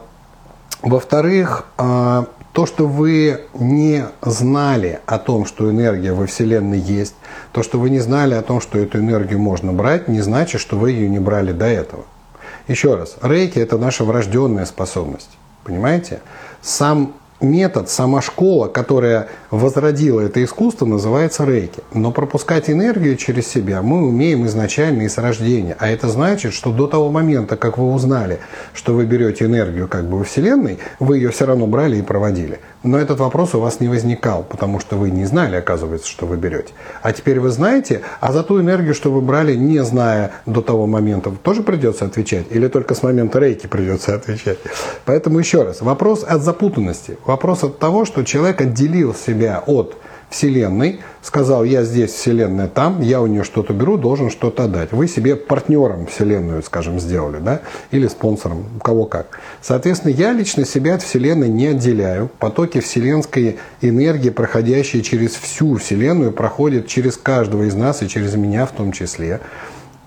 во-вторых, 0.82 1.66
а, 1.78 2.28
то, 2.54 2.66
что 2.66 2.86
вы 2.88 3.42
не 3.54 4.06
знали 4.22 5.00
о 5.06 5.18
том, 5.18 5.46
что 5.46 5.70
энергия 5.70 6.14
во 6.14 6.26
Вселенной 6.26 6.80
есть, 6.80 7.16
то, 7.54 7.64
что 7.64 7.80
вы 7.80 7.90
не 7.90 8.00
знали 8.00 8.34
о 8.34 8.42
том, 8.42 8.60
что 8.60 8.78
эту 8.78 9.00
энергию 9.00 9.40
можно 9.40 9.72
брать, 9.72 10.08
не 10.08 10.22
значит, 10.22 10.60
что 10.60 10.78
вы 10.78 10.92
ее 10.92 11.10
не 11.10 11.20
брали 11.20 11.54
до 11.54 11.66
этого. 11.66 12.04
Еще 12.68 12.96
раз, 12.96 13.18
рейки– 13.22 13.60
это 13.60 13.78
наша 13.78 14.04
врожденная 14.04 14.66
способность. 14.66 15.30
Понимаете? 15.64 16.22
Сам 16.62 17.14
метод, 17.42 17.90
сама 17.90 18.22
школа, 18.22 18.68
которая 18.68 19.28
возродила 19.50 20.22
это 20.22 20.44
искусство, 20.44 20.86
называется 20.86 21.46
рейки. 21.46 21.82
Но 21.94 22.12
пропускать 22.12 22.70
энергию 22.70 23.18
через 23.18 23.48
себя 23.48 23.82
мы 23.82 24.08
умеем 24.08 24.46
изначально 24.46 25.04
и 25.04 25.10
с 25.10 25.18
рождения. 25.18 25.76
А 25.80 25.90
это 25.90 26.08
значит, 26.08 26.54
что 26.54 26.72
до 26.72 26.88
того 26.88 27.10
момента, 27.10 27.58
как 27.58 27.78
вы 27.78 27.92
узнали, 27.92 28.40
что 28.74 28.94
вы 28.94 29.06
берете 29.06 29.46
энергию 29.46 29.88
как 29.88 30.06
бы 30.06 30.20
во 30.20 30.24
Вселенной, 30.24 30.80
вы 31.00 31.18
ее 31.18 31.32
все 31.32 31.46
равно 31.46 31.68
брали 31.68 31.98
и 31.98 32.02
проводили. 32.02 32.60
Но 32.84 32.98
этот 32.98 33.20
вопрос 33.20 33.54
у 33.54 33.60
вас 33.60 33.80
не 33.80 33.88
возникал, 33.88 34.44
потому 34.44 34.80
что 34.80 34.96
вы 34.96 35.12
не 35.12 35.26
знали, 35.26 35.56
оказывается, 35.56 36.08
что 36.08 36.26
вы 36.26 36.38
берете. 36.38 36.74
А 37.04 37.14
теперь 37.14 37.40
вы 37.40 37.50
знаете, 37.52 38.02
а 38.20 38.32
за 38.32 38.44
ту 38.44 38.60
энергию, 38.60 38.96
что 38.96 39.12
вы 39.12 39.22
брали, 39.22 39.56
не 39.56 39.84
зная 39.84 40.32
до 40.48 40.62
того 40.62 40.88
момента, 40.88 41.32
тоже 41.44 41.62
придется 41.62 42.06
отвечать? 42.06 42.48
Или 42.50 42.68
только 42.68 42.96
с 42.96 43.04
момента 43.04 43.40
рейки 43.40 43.68
придется 43.68 44.16
отвечать? 44.16 44.58
Поэтому 45.06 45.38
еще 45.38 45.64
раз, 45.64 45.82
вопрос 45.82 46.24
от 46.24 46.42
запутанности. 46.42 47.18
Вопрос 47.32 47.64
от 47.64 47.80
того, 47.80 48.04
что 48.04 48.26
человек 48.26 48.60
отделил 48.60 49.16
себя 49.16 49.64
от 49.66 49.96
Вселенной, 50.30 51.00
сказал, 51.22 51.64
я 51.64 51.84
здесь, 51.86 52.12
Вселенная 52.12 52.68
там, 52.68 53.00
я 53.00 53.22
у 53.22 53.28
нее 53.28 53.46
что-то 53.46 53.72
беру, 53.72 53.96
должен 53.96 54.30
что-то 54.30 54.66
отдать. 54.66 54.92
Вы 54.92 55.08
себе 55.08 55.38
партнером 55.38 56.08
Вселенную, 56.08 56.62
скажем, 56.62 57.00
сделали, 57.00 57.40
да, 57.40 57.62
или 57.92 58.08
спонсором, 58.08 58.66
кого 58.84 59.06
как. 59.06 59.40
Соответственно, 59.62 60.12
я 60.12 60.34
лично 60.34 60.66
себя 60.66 60.96
от 60.96 61.04
Вселенной 61.04 61.48
не 61.48 61.68
отделяю. 61.68 62.30
Потоки 62.38 62.82
вселенской 62.82 63.60
энергии, 63.80 64.30
проходящие 64.30 65.02
через 65.02 65.36
всю 65.36 65.78
Вселенную, 65.78 66.34
проходят 66.34 66.88
через 66.88 67.16
каждого 67.16 67.64
из 67.64 67.76
нас 67.76 68.04
и 68.04 68.10
через 68.10 68.36
меня 68.36 68.66
в 68.66 68.74
том 68.74 68.92
числе. 68.92 69.40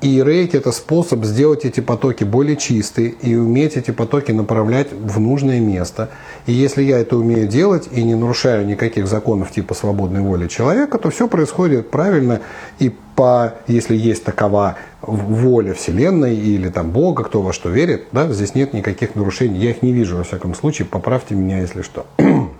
И 0.00 0.22
рейки– 0.22 0.56
это 0.58 0.70
способ 0.70 1.24
сделать 1.24 1.64
эти 1.64 1.80
потоки 1.80 2.24
более 2.24 2.56
чистые 2.56 3.08
и 3.08 3.34
уметь 3.36 3.76
эти 3.76 3.90
потоки 3.90 4.32
направлять 4.32 4.92
в 4.92 5.18
нужное 5.18 5.60
место. 5.60 6.10
И 6.46 6.52
если 6.52 6.82
я 6.82 6.98
это 6.98 7.16
умею 7.16 7.48
делать 7.48 7.88
и 7.90 8.02
не 8.02 8.14
нарушаю 8.14 8.66
никаких 8.66 9.06
законов 9.06 9.50
типа 9.50 9.72
свободной 9.72 10.20
воли 10.20 10.46
человека, 10.46 10.98
то 10.98 11.08
все 11.10 11.26
происходит 11.26 11.90
правильно 11.90 12.42
и 12.78 12.92
по, 13.16 13.54
если 13.66 13.96
есть 13.96 14.24
такова 14.24 14.76
воля 15.00 15.72
Вселенной 15.72 16.36
или 16.36 16.68
там 16.68 16.90
Бога, 16.90 17.24
кто 17.24 17.40
во 17.40 17.52
что 17.52 17.70
верит, 17.70 18.08
да, 18.12 18.30
здесь 18.30 18.54
нет 18.54 18.74
никаких 18.74 19.14
нарушений. 19.14 19.58
Я 19.58 19.70
их 19.70 19.82
не 19.82 19.92
вижу, 19.92 20.16
во 20.16 20.24
всяком 20.24 20.54
случае, 20.54 20.86
поправьте 20.86 21.34
меня, 21.34 21.60
если 21.60 21.82
что. 21.82 22.06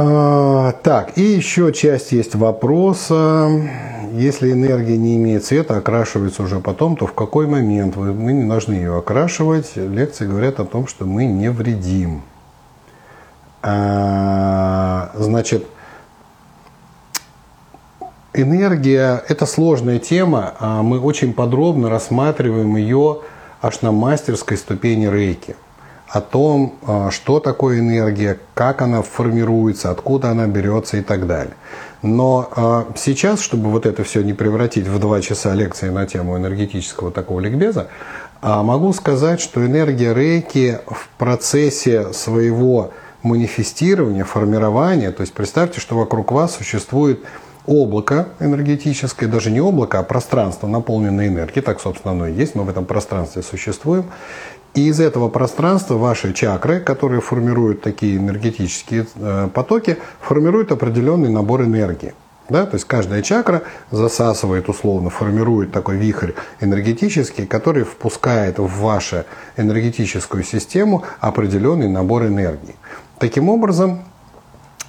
А, 0.00 0.74
так, 0.84 1.18
и 1.18 1.22
еще 1.22 1.72
часть 1.72 2.12
есть 2.12 2.36
вопроса. 2.36 3.50
Если 4.12 4.52
энергия 4.52 4.96
не 4.96 5.16
имеет 5.16 5.44
цвета, 5.44 5.76
окрашивается 5.76 6.44
уже 6.44 6.60
потом, 6.60 6.96
то 6.96 7.08
в 7.08 7.14
какой 7.14 7.48
момент 7.48 7.96
мы 7.96 8.32
не 8.32 8.48
должны 8.48 8.74
ее 8.74 8.96
окрашивать? 8.96 9.72
Лекции 9.74 10.26
говорят 10.26 10.60
о 10.60 10.64
том, 10.64 10.86
что 10.86 11.04
мы 11.04 11.26
не 11.26 11.50
вредим. 11.50 12.22
А, 13.60 15.10
значит, 15.16 15.66
энергия– 18.34 19.24
это 19.28 19.46
сложная 19.46 19.98
тема. 19.98 20.54
А 20.60 20.82
мы 20.82 21.00
очень 21.00 21.32
подробно 21.32 21.90
рассматриваем 21.90 22.76
ее 22.76 23.18
аж 23.60 23.82
на 23.82 23.90
мастерской 23.90 24.56
ступени 24.56 25.08
рейки– 25.08 25.56
о 26.08 26.20
том, 26.20 26.74
а, 26.86 27.10
что 27.10 27.38
такое 27.38 27.80
энергия, 27.80 28.38
как 28.54 28.82
она 28.82 29.02
формируется, 29.02 29.90
откуда 29.90 30.30
она 30.30 30.46
берется 30.46 30.96
и 30.96 31.02
так 31.02 31.26
далее. 31.26 31.54
Но 32.02 32.48
а, 32.54 32.86
сейчас, 32.96 33.40
чтобы 33.40 33.70
вот 33.70 33.84
это 33.84 34.04
все 34.04 34.22
не 34.22 34.32
превратить 34.32 34.86
в 34.86 34.98
два 34.98 35.20
часа 35.20 35.54
лекции 35.54 35.90
на 35.90 36.06
тему 36.06 36.36
энергетического 36.36 37.10
такого 37.10 37.40
ликбеза, 37.40 37.88
а, 38.40 38.62
могу 38.62 38.92
сказать, 38.92 39.40
что 39.40 39.64
энергия 39.64 40.14
рейки 40.14 40.78
в 40.86 41.08
процессе 41.18 42.12
своего 42.12 42.92
манифестирования, 43.22 44.24
формирования, 44.24 45.10
то 45.10 45.22
есть 45.22 45.34
представьте, 45.34 45.80
что 45.80 45.96
вокруг 45.96 46.32
вас 46.32 46.56
существует 46.56 47.20
облако 47.66 48.28
энергетическое, 48.40 49.28
даже 49.28 49.50
не 49.50 49.60
облако, 49.60 49.98
а 49.98 50.02
пространство, 50.02 50.66
наполненное 50.66 51.28
энергией, 51.28 51.62
так, 51.62 51.80
собственно, 51.80 52.12
оно 52.12 52.26
и 52.28 52.32
есть, 52.32 52.54
мы 52.54 52.62
в 52.62 52.70
этом 52.70 52.86
пространстве 52.86 53.42
существуем. 53.42 54.06
И 54.78 54.86
из 54.86 55.00
этого 55.00 55.28
пространства 55.28 55.94
ваши 55.96 56.32
чакры, 56.32 56.78
которые 56.78 57.20
формируют 57.20 57.82
такие 57.82 58.16
энергетические 58.16 59.08
э, 59.16 59.48
потоки, 59.52 59.98
формируют 60.20 60.70
определенный 60.70 61.30
набор 61.30 61.64
энергии. 61.64 62.14
Да? 62.48 62.64
То 62.64 62.76
есть 62.76 62.86
каждая 62.86 63.22
чакра 63.22 63.62
засасывает, 63.90 64.68
условно, 64.68 65.10
формирует 65.10 65.72
такой 65.72 65.96
вихрь 65.96 66.30
энергетический, 66.60 67.44
который 67.44 67.82
впускает 67.82 68.60
в 68.60 68.68
вашу 68.68 69.24
энергетическую 69.56 70.44
систему 70.44 71.02
определенный 71.18 71.88
набор 71.88 72.26
энергии. 72.26 72.76
Таким 73.18 73.48
образом, 73.48 74.04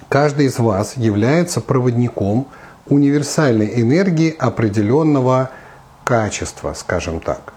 каждый 0.08 0.46
из 0.46 0.60
вас 0.60 0.96
является 0.98 1.60
проводником 1.60 2.46
универсальной 2.86 3.82
энергии 3.82 4.36
определенного 4.38 5.50
качества, 6.04 6.74
скажем 6.74 7.18
так 7.18 7.54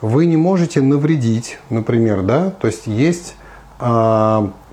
вы 0.00 0.26
не 0.26 0.36
можете 0.36 0.80
навредить, 0.80 1.58
например, 1.68 2.22
да, 2.22 2.50
то 2.50 2.66
есть 2.66 2.86
есть 2.86 3.34
э, 3.78 3.84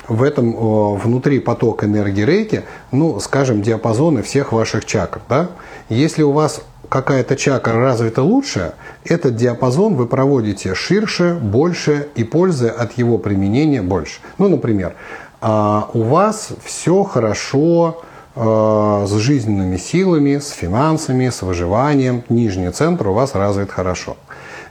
в 0.08 0.24
этом 0.24 0.56
э, 0.56 0.98
внутри 0.98 1.40
поток 1.40 1.84
энергии 1.84 2.24
рейки, 2.24 2.63
ну, 2.92 3.20
скажем, 3.20 3.62
диапазоны 3.62 4.24
всех 4.24 4.52
ваших 4.52 4.86
чакр, 4.86 5.22
да. 5.28 5.50
Если 5.90 6.24
у 6.24 6.32
вас 6.32 6.62
какая-то 6.90 7.36
чакра 7.36 7.74
развита 7.74 8.24
лучше, 8.24 8.74
этот 9.04 9.36
диапазон 9.36 9.96
вы 9.96 10.08
проводите 10.08 10.74
ширше, 10.76 11.38
больше 11.42 12.08
и 12.16 12.24
пользы 12.24 12.70
от 12.70 12.98
его 12.98 13.18
применения 13.18 13.82
больше. 13.82 14.20
Ну, 14.38 14.48
например, 14.48 14.96
э, 15.42 15.82
у 15.94 16.04
вас 16.04 16.50
все 16.63 17.04
хорошо 17.04 18.02
э, 18.34 19.06
с 19.06 19.12
жизненными 19.12 19.76
силами, 19.76 20.38
с 20.38 20.52
финансами, 20.52 21.30
с 21.30 21.42
выживанием, 21.42 22.24
нижний 22.30 22.70
центр 22.70 23.10
у 23.10 23.13
вас 23.13 23.36
развит 23.36 23.72
хорошо 23.72 24.16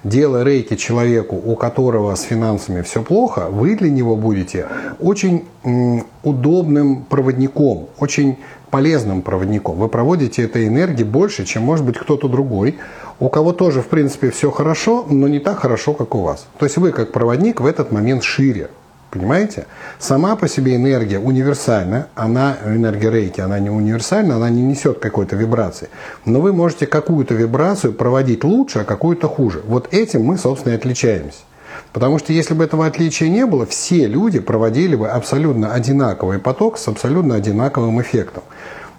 делая 0.04 0.44
рейки 0.44 0.76
человеку, 0.76 1.36
у 1.36 1.56
которого 1.56 2.14
с 2.14 2.22
финансами 2.22 2.82
все 2.82 3.02
плохо, 3.02 3.48
вы 3.50 3.76
для 3.76 3.90
него 3.90 4.16
будете 4.16 4.66
очень 5.00 5.44
удобным 6.22 7.04
проводником, 7.04 7.88
очень 7.98 8.38
полезным 8.70 9.22
проводником. 9.22 9.76
Вы 9.76 9.88
проводите 9.88 10.42
этой 10.42 10.66
энергии 10.66 11.04
больше, 11.04 11.44
чем 11.44 11.62
может 11.62 11.84
быть 11.84 11.98
кто-то 11.98 12.28
другой, 12.28 12.76
у 13.18 13.28
кого 13.28 13.52
тоже, 13.52 13.80
в 13.80 13.86
принципе, 13.86 14.30
все 14.30 14.50
хорошо, 14.50 15.06
но 15.08 15.28
не 15.28 15.38
так 15.38 15.60
хорошо, 15.60 15.94
как 15.94 16.14
у 16.14 16.20
вас. 16.20 16.46
То 16.58 16.66
есть 16.66 16.76
вы, 16.76 16.92
как 16.92 17.12
проводник, 17.12 17.60
в 17.60 17.66
этот 17.66 17.92
момент 17.92 18.22
шире. 18.22 18.68
Понимаете? 19.16 19.66
Сама 19.98 20.36
по 20.36 20.46
себе 20.46 20.76
энергия 20.76 21.18
универсальна, 21.18 22.08
она, 22.14 22.56
энергия 22.66 23.10
рейки, 23.10 23.40
она 23.40 23.58
не 23.58 23.70
универсальна, 23.70 24.36
она 24.36 24.50
не 24.50 24.62
несет 24.62 24.98
какой-то 24.98 25.36
вибрации. 25.36 25.88
Но 26.24 26.40
вы 26.40 26.52
можете 26.52 26.86
какую-то 26.86 27.34
вибрацию 27.34 27.94
проводить 27.94 28.44
лучше, 28.44 28.80
а 28.80 28.84
какую-то 28.84 29.28
хуже. 29.28 29.62
Вот 29.66 29.88
этим 29.92 30.24
мы, 30.24 30.36
собственно, 30.36 30.74
и 30.74 30.76
отличаемся. 30.76 31.38
Потому 31.92 32.18
что 32.18 32.32
если 32.32 32.52
бы 32.52 32.64
этого 32.64 32.86
отличия 32.86 33.28
не 33.28 33.46
было, 33.46 33.64
все 33.64 34.06
люди 34.06 34.38
проводили 34.38 34.96
бы 34.96 35.08
абсолютно 35.08 35.72
одинаковый 35.72 36.38
поток 36.38 36.76
с 36.76 36.88
абсолютно 36.88 37.36
одинаковым 37.36 38.00
эффектом. 38.02 38.42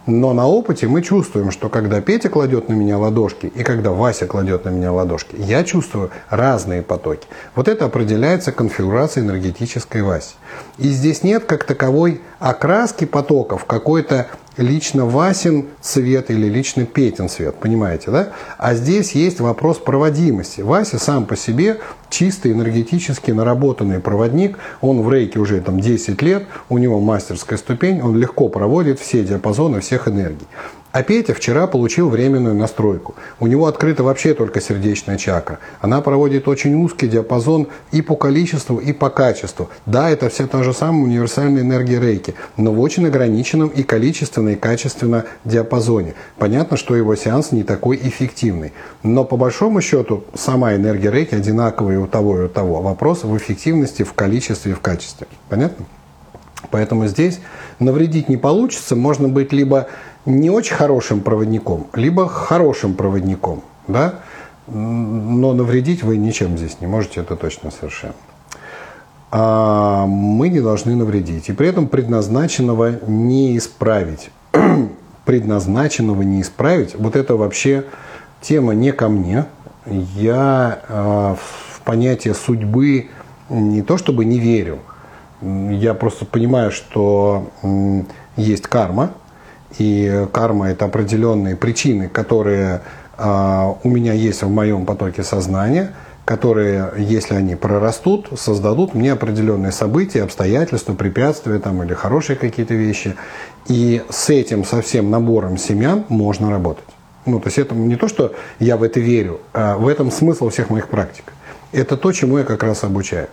Но 0.08 0.32
на 0.34 0.48
опыте 0.48 0.88
мы 0.88 1.02
чувствуем, 1.02 1.52
что 1.52 1.68
когда 1.68 2.00
Петя 2.00 2.30
кладет 2.30 2.70
на 2.70 2.74
меня 2.74 2.98
ладошки 2.98 3.48
и 3.48 3.64
когда 3.64 3.92
Вася 3.92 4.26
кладет 4.26 4.64
на 4.64 4.70
меня 4.70 4.94
ладошки, 4.94 5.36
я 5.38 5.66
чувствую 5.66 6.12
разные 6.30 6.82
потоки. 6.82 7.28
Вот 7.56 7.68
это 7.68 7.86
определяется 7.86 8.54
конфигурацией 8.54 9.26
энергетической 9.26 10.04
Васи. 10.04 10.36
И 10.78 10.88
здесь 10.88 11.24
нет 11.24 11.44
как 11.44 11.66
таковой 11.66 12.22
окраски 12.40 13.04
потоков 13.04 13.66
какой-то 13.66 14.28
лично 14.58 15.06
Васин 15.06 15.68
цвет 15.82 16.30
или 16.30 16.48
лично 16.48 16.86
Петин 16.86 17.30
цвет, 17.30 17.56
понимаете, 17.56 18.12
да? 18.12 18.30
А 18.58 18.74
здесь 18.74 19.14
есть 19.14 19.40
вопрос 19.40 19.78
проводимости. 19.78 20.62
Вася 20.62 21.00
сам 21.00 21.26
по 21.26 21.36
себе 21.36 21.80
чистый 22.10 22.52
энергетически 22.52 23.32
наработанный 23.32 24.00
проводник, 24.00 24.58
он 24.82 25.02
в 25.02 25.12
рейке 25.12 25.40
уже 25.40 25.62
там 25.62 25.80
10 25.80 26.22
лет, 26.22 26.46
у 26.70 26.78
него 26.78 27.00
мастерская 27.00 27.58
ступень, 27.58 28.02
он 28.02 28.16
легко 28.18 28.50
проводит 28.50 29.00
все 29.00 29.24
диапазоны 29.24 29.82
всех 29.82 30.08
энергий. 30.08 30.48
А 30.98 31.04
Петя 31.04 31.36
вчера 31.36 31.68
получил 31.68 32.10
временную 32.10 32.56
настройку. 32.56 33.14
У 33.40 33.46
него 33.46 33.68
открыта 33.68 34.02
вообще 34.02 34.34
только 34.34 34.60
сердечная 34.60 35.20
чакра. 35.20 35.60
Она 35.80 36.02
проводит 36.02 36.48
очень 36.48 36.74
узкий 36.74 37.08
диапазон 37.08 37.68
и 37.92 38.02
по 38.02 38.16
количеству, 38.16 38.78
и 38.78 38.94
по 38.94 39.12
качеству. 39.12 39.70
Да, 39.86 40.10
это 40.10 40.28
все 40.30 40.48
та 40.48 40.64
же 40.64 40.74
самая 40.74 41.04
универсальная 41.04 41.62
энергия 41.62 42.00
рейки, 42.00 42.34
но 42.58 42.72
в 42.72 42.80
очень 42.80 43.06
ограниченном 43.06 43.68
и 43.68 43.84
количественно, 43.84 44.50
и 44.50 44.56
качественно 44.56 45.26
диапазоне. 45.46 46.16
Понятно, 46.40 46.78
что 46.78 46.96
его 46.96 47.16
сеанс 47.16 47.52
не 47.52 47.62
такой 47.62 47.98
эффективный. 47.98 48.74
Но 49.04 49.24
по 49.24 49.38
большому 49.38 49.82
счету 49.82 50.24
сама 50.34 50.74
энергия 50.74 51.12
рейки 51.12 51.36
одинаковая 51.36 52.00
у 52.00 52.08
того, 52.08 52.42
и 52.42 52.46
у 52.46 52.48
того. 52.48 52.82
Вопрос 52.82 53.24
в 53.24 53.38
эффективности, 53.38 54.02
в 54.02 54.14
количестве 54.14 54.72
и 54.72 54.74
в 54.74 54.80
качестве. 54.80 55.28
Понятно? 55.48 55.86
Поэтому 56.72 57.08
здесь 57.08 57.40
навредить 57.80 58.30
не 58.30 58.38
получится. 58.38 58.96
Можно 58.96 59.28
быть 59.28 59.54
либо 59.54 59.88
не 60.26 60.50
очень 60.50 60.76
хорошим 60.76 61.22
проводником, 61.22 61.88
либо 61.94 62.28
хорошим 62.28 62.96
проводником, 62.96 63.64
да, 63.88 64.16
но 64.68 65.54
навредить 65.54 66.04
вы 66.04 66.18
ничем 66.18 66.58
здесь 66.58 66.82
не 66.82 66.88
можете, 66.88 67.22
это 67.22 67.36
точно 67.38 67.72
совершенно. 67.72 68.14
А 69.32 70.06
мы 70.06 70.50
не 70.50 70.60
должны 70.60 70.96
навредить. 70.96 71.50
И 71.50 71.54
при 71.54 71.68
этом 71.68 71.88
предназначенного 71.88 73.00
не 73.08 73.58
исправить. 73.58 74.30
предназначенного 75.26 76.22
не 76.22 76.42
исправить, 76.42 76.96
вот 76.96 77.18
это 77.18 77.36
вообще 77.36 77.84
тема 78.42 78.74
не 78.74 78.94
ко 78.94 79.10
мне. 79.10 79.46
Я 79.86 80.80
э, 80.88 81.36
в 81.36 81.82
понятие 81.82 82.34
судьбы 82.34 83.10
не 83.50 83.82
то 83.82 83.98
чтобы 83.98 84.24
не 84.24 84.40
верю, 84.40 84.80
я 85.42 85.94
просто 85.94 86.26
понимаю, 86.26 86.72
что 86.72 87.48
есть 88.36 88.64
карма, 88.68 89.12
и 89.78 90.28
карма– 90.32 90.70
это 90.72 90.86
определенные 90.86 91.56
причины, 91.56 92.08
которые 92.08 92.82
э, 93.18 93.74
у 93.84 93.90
меня 93.90 94.14
есть 94.14 94.42
в 94.42 94.50
моем 94.50 94.86
потоке 94.86 95.24
сознания, 95.24 95.94
которые, 96.26 96.92
если 96.98 97.36
они 97.36 97.56
прорастут, 97.56 98.30
создадут 98.38 98.94
мне 98.94 99.14
определенные 99.14 99.72
события, 99.72 100.24
обстоятельства, 100.24 100.94
препятствия 100.94 101.60
там, 101.60 101.84
или 101.84 101.94
хорошие 101.94 102.36
какие-то 102.36 102.74
вещи. 102.74 103.16
И 103.68 104.04
с 104.10 104.30
этим, 104.30 104.66
со 104.66 104.82
всем 104.82 105.10
набором 105.12 105.58
семян 105.58 106.06
можно 106.10 106.50
работать. 106.50 106.84
Ну, 107.26 107.40
то 107.40 107.48
есть 107.48 107.58
это 107.58 107.76
не 107.76 107.96
то, 107.96 108.08
что 108.08 108.34
я 108.60 108.78
в 108.78 108.84
это 108.84 109.00
верю, 109.00 109.42
а 109.54 109.78
в 109.78 109.88
этом 109.88 110.12
смысл 110.12 110.50
всех 110.50 110.70
моих 110.70 110.88
практик. 110.88 111.26
Это 111.72 111.98
то, 111.98 112.12
чему 112.12 112.40
я 112.40 112.44
как 112.44 112.64
раз 112.64 112.84
обучаю. 112.84 113.28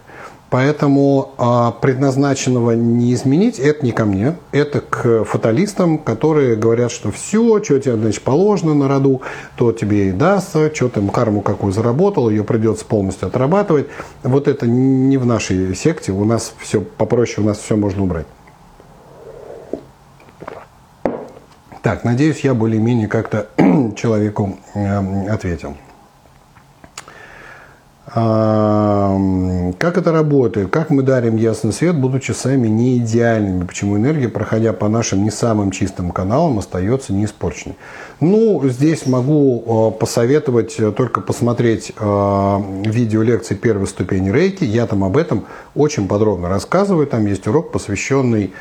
Поэтому 0.51 1.33
а, 1.37 1.73
предназначенного 1.73 2.73
не 2.73 3.13
изменить, 3.15 3.59
это 3.59 3.85
не 3.85 3.93
ко 3.93 4.05
мне, 4.05 4.37
это 4.53 4.81
к 4.81 5.25
фаталистам, 5.25 5.99
которые 5.99 6.55
говорят, 6.55 6.93
что 6.93 7.11
все, 7.11 7.63
что 7.63 7.81
тебе 7.81 7.97
значит, 7.97 8.23
положено 8.23 8.75
на 8.75 8.89
роду, 8.89 9.23
то 9.57 9.73
тебе 9.73 10.11
и 10.11 10.13
дастся, 10.13 10.73
что 10.73 10.89
ты 10.89 11.01
карму 11.09 11.41
какую 11.41 11.73
заработал, 11.73 12.31
ее 12.31 12.45
придется 12.45 12.85
полностью 12.85 13.29
отрабатывать. 13.29 13.89
Вот 14.23 14.47
это 14.47 14.67
не 14.67 15.17
в 15.17 15.27
нашей 15.27 15.75
секте, 15.75 16.13
у 16.13 16.25
нас 16.25 16.55
все 16.59 16.81
попроще, 16.81 17.45
у 17.45 17.49
нас 17.49 17.59
все 17.59 17.77
можно 17.77 18.03
убрать. 18.05 18.27
Так, 21.83 22.03
надеюсь, 22.03 22.41
я 22.41 22.55
более-менее 22.55 23.09
как-то 23.09 23.49
человеку 23.97 24.59
э, 24.75 25.29
ответил. 25.29 25.77
Как 28.15 29.99
это 29.99 30.13
работает? 30.13 30.71
Как 30.71 30.91
мы 30.91 31.03
дарим 31.03 31.35
ясный 31.35 31.73
свет, 31.73 31.97
будучи 31.97 32.31
сами 32.31 32.69
не 32.69 32.99
идеальными? 32.99 33.65
Почему 33.65 33.97
энергия, 33.97 34.29
проходя 34.29 34.73
по 34.73 34.89
нашим 34.89 35.25
не 35.25 35.33
самым 35.33 35.73
чистым 35.73 36.13
каналам, 36.13 36.61
остается 36.61 37.13
неиспорченной? 37.13 37.75
Ну, 38.21 38.63
здесь 38.69 39.07
могу 39.07 39.91
э, 39.97 39.99
посоветовать 39.99 40.77
э, 40.79 40.93
только 40.93 41.21
посмотреть 41.21 41.93
э, 41.99 42.61
видео 42.85 43.23
лекции 43.23 43.57
первой 43.57 43.89
ступени 43.89 44.31
рейки. 44.31 44.63
Я 44.63 44.87
там 44.87 45.03
об 45.03 45.17
этом 45.17 45.47
очень 45.75 46.07
подробно 46.07 46.49
рассказываю. 46.49 47.09
Там 47.09 47.27
есть 47.27 47.49
урок, 47.49 47.73
посвященный 47.73 48.53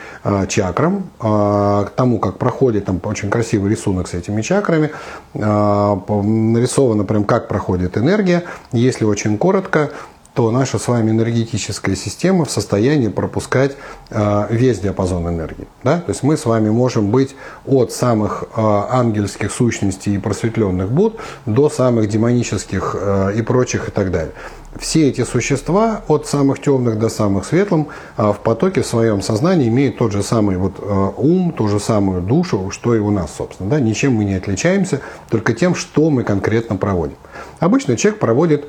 чакрам, 0.47 1.03
к 1.19 1.91
тому, 1.95 2.19
как 2.19 2.39
проходит, 2.39 2.85
там 2.85 2.99
очень 3.03 3.29
красивый 3.29 3.69
рисунок 3.69 4.07
с 4.07 4.13
этими 4.15 4.41
чакрами. 4.41 4.89
Нарисовано 5.33 7.03
прям, 7.03 7.23
как 7.25 7.47
проходит 7.47 7.97
энергия. 7.97 8.43
Если 8.71 9.05
очень 9.05 9.37
коротко, 9.43 9.91
то 10.33 10.49
наша 10.51 10.79
с 10.79 10.87
вами 10.87 11.11
энергетическая 11.11 11.95
система 11.95 12.45
в 12.45 12.49
состоянии 12.49 13.09
пропускать 13.09 13.75
э, 14.09 14.47
весь 14.49 14.79
диапазон 14.79 15.27
энергии. 15.27 15.67
Да? 15.83 15.97
То 15.97 16.11
есть 16.11 16.23
мы 16.23 16.37
с 16.37 16.45
вами 16.45 16.69
можем 16.69 17.11
быть 17.11 17.35
от 17.65 17.91
самых 17.91 18.45
э, 18.45 18.47
ангельских 18.55 19.51
сущностей 19.51 20.15
и 20.15 20.17
просветленных 20.17 20.89
Буд 20.89 21.17
до 21.45 21.69
самых 21.69 22.07
демонических 22.07 22.95
э, 22.97 23.33
и 23.35 23.41
прочих 23.41 23.89
и 23.89 23.91
так 23.91 24.11
далее. 24.11 24.31
Все 24.79 25.09
эти 25.09 25.25
существа, 25.25 26.01
от 26.07 26.25
самых 26.25 26.61
темных 26.61 26.97
до 26.97 27.09
самых 27.09 27.45
светлых, 27.45 27.87
в 28.17 28.37
потоке 28.43 28.81
в 28.81 28.87
своем 28.87 29.21
сознании 29.21 29.67
имеют 29.67 29.97
тот 29.97 30.13
же 30.13 30.23
самый 30.23 30.55
вот 30.57 30.79
ум, 31.17 31.51
ту 31.51 31.67
же 31.67 31.79
самую 31.79 32.21
душу, 32.21 32.71
что 32.71 32.95
и 32.95 32.99
у 32.99 33.11
нас, 33.11 33.29
собственно. 33.37 33.69
Да? 33.69 33.79
Ничем 33.79 34.13
мы 34.13 34.25
не 34.25 34.33
отличаемся, 34.33 35.01
только 35.29 35.53
тем, 35.53 35.75
что 35.75 36.09
мы 36.09 36.23
конкретно 36.23 36.77
проводим. 36.77 37.17
Обычно 37.59 37.97
человек 37.97 38.19
проводит 38.19 38.65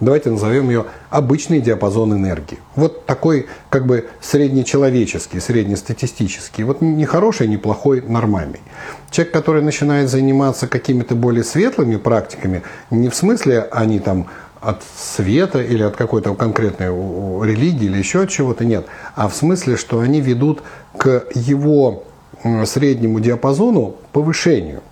давайте 0.00 0.30
назовем 0.30 0.68
ее 0.68 0.86
обычный 1.10 1.60
диапазон 1.60 2.14
энергии. 2.14 2.58
Вот 2.74 3.06
такой 3.06 3.46
как 3.68 3.86
бы 3.86 4.08
среднечеловеческий, 4.20 5.40
среднестатистический. 5.40 6.64
Вот 6.64 6.80
не 6.80 7.04
хороший, 7.04 7.46
не 7.46 7.56
плохой, 7.56 8.00
нормальный. 8.00 8.60
Человек, 9.10 9.32
который 9.32 9.62
начинает 9.62 10.08
заниматься 10.08 10.66
какими-то 10.66 11.14
более 11.14 11.44
светлыми 11.44 11.96
практиками, 11.96 12.62
не 12.90 13.08
в 13.08 13.14
смысле 13.14 13.68
они 13.70 13.98
там 13.98 14.26
от 14.60 14.82
света 14.96 15.62
или 15.62 15.82
от 15.82 15.96
какой-то 15.96 16.34
конкретной 16.34 16.88
религии 16.88 17.86
или 17.86 17.98
еще 17.98 18.22
от 18.22 18.30
чего-то, 18.30 18.64
нет. 18.64 18.86
А 19.14 19.28
в 19.28 19.34
смысле, 19.34 19.76
что 19.76 20.00
они 20.00 20.20
ведут 20.20 20.62
к 20.96 21.24
его 21.34 22.04
среднему 22.64 23.20
диапазону 23.20 23.96
повышению. 24.12 24.82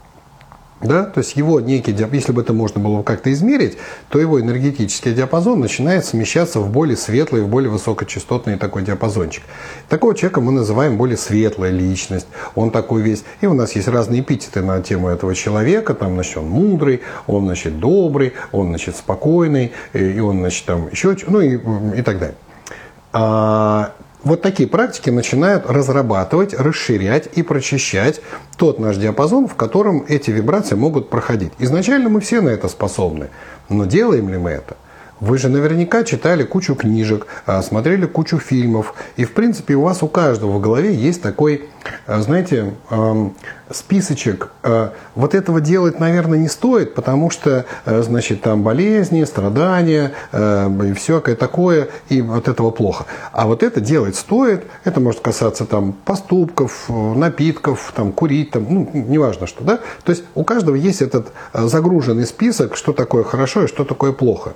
Да? 0.81 1.05
То 1.05 1.19
есть 1.19 1.37
его 1.37 1.61
некий 1.61 1.93
диапазон, 1.93 2.19
если 2.19 2.33
бы 2.33 2.43
это 2.43 2.53
можно 2.53 2.81
было 2.81 3.03
как-то 3.03 3.33
измерить, 3.33 3.79
то 4.11 4.21
его 4.21 4.41
энергетический 4.41 5.13
диапазон 5.13 5.61
начинает 5.61 6.05
смещаться 6.05 6.61
в 6.61 6.71
более 6.71 6.97
светлый, 6.97 7.43
в 7.43 7.49
более 7.49 7.71
высокочастотный 7.71 8.57
такой 8.57 8.83
диапазончик. 8.83 9.43
Такого 9.89 10.15
человека 10.15 10.41
мы 10.41 10.53
называем 10.53 10.97
более 10.97 11.17
светлая 11.17 11.71
личность. 11.71 12.29
Он 12.55 12.71
такой 12.71 13.03
весь. 13.03 13.25
И 13.41 13.47
у 13.47 13.55
нас 13.55 13.73
есть 13.73 13.89
разные 13.89 14.21
эпитеты 14.21 14.63
на 14.63 14.81
тему 14.81 15.09
этого 15.09 15.35
человека. 15.35 15.95
Там, 15.95 16.15
значит, 16.15 16.37
он 16.37 16.49
мудрый, 16.49 17.03
он, 17.27 17.47
значит, 17.47 17.81
добрый, 17.81 18.35
он, 18.53 18.69
значит, 18.69 18.97
спокойный, 18.97 19.73
и 19.93 20.21
он, 20.21 20.39
значит, 20.39 20.65
там 20.65 20.89
еще, 20.91 21.17
ну 21.27 21.41
и, 21.41 21.59
и 21.99 22.03
так 22.03 22.19
далее. 22.19 22.37
А, 23.13 23.95
вот 24.25 24.43
такие 24.43 24.69
практики 24.69 25.11
начинают 25.11 25.67
разрабатывать, 25.67 26.55
расширять 26.55 27.29
и 27.35 27.43
прочищать 27.43 28.21
тот 28.57 28.79
наш 28.79 28.97
диапазон, 28.97 29.47
в 29.47 29.55
котором 29.55 30.05
эти 30.09 30.31
вибрации 30.31 30.75
могут 30.75 31.11
проходить. 31.11 31.53
Изначально 31.59 32.09
мы 32.09 32.21
все 32.21 32.41
на 32.41 32.49
это 32.49 32.69
способны, 32.69 33.29
но 33.69 33.85
делаем 33.85 34.29
ли 34.29 34.39
мы 34.39 34.51
это– 34.51 34.77
вы 35.21 35.39
же 35.39 35.49
наверняка 35.49 36.05
читали 36.05 36.45
кучу 36.45 36.75
книжек, 36.75 37.27
а, 37.47 37.63
смотрели 37.63 38.07
кучу 38.07 38.39
фильмов, 38.39 38.95
и 39.17 39.25
в 39.25 39.33
принципе 39.33 39.75
у 39.75 39.83
вас 39.83 40.03
у 40.03 40.09
каждого 40.09 40.59
в 40.59 40.61
голове 40.61 40.95
есть 40.95 41.23
такой, 41.23 41.69
а, 42.07 42.21
знаете, 42.21 42.75
списочек. 43.71 44.51
А, 44.63 44.93
вот 45.15 45.35
этого 45.35 45.61
делать, 45.61 45.99
наверное, 46.01 46.39
не 46.39 46.49
стоит, 46.49 46.95
потому 46.95 47.31
что, 47.31 47.65
значит, 47.85 48.43
там 48.43 48.63
болезни, 48.63 49.25
страдания, 49.25 50.13
все 50.97 51.21
такое, 51.21 51.89
и 52.09 52.23
вот 52.23 52.49
этого 52.49 52.71
плохо. 52.71 53.07
А 53.33 53.47
вот 53.47 53.63
это 53.63 53.81
делать 53.81 54.17
стоит, 54.17 54.65
это 54.85 55.01
может 55.01 55.21
касаться 55.21 55.65
там 55.65 55.93
поступков, 55.93 56.89
напитков, 56.89 57.93
там 57.95 58.13
курить, 58.13 58.53
там, 58.53 58.67
ну, 58.69 58.91
неважно 58.93 59.47
что, 59.47 59.65
да. 59.65 59.81
То 60.05 60.11
есть 60.11 60.25
у 60.35 60.45
каждого 60.45 60.75
есть 60.75 61.03
этот 61.03 61.33
загруженный 61.53 62.27
список, 62.27 62.77
что 62.77 62.93
такое 62.93 63.25
хорошо 63.25 63.65
и 63.65 63.67
что 63.67 63.85
такое 63.85 64.13
плохо. 64.13 64.53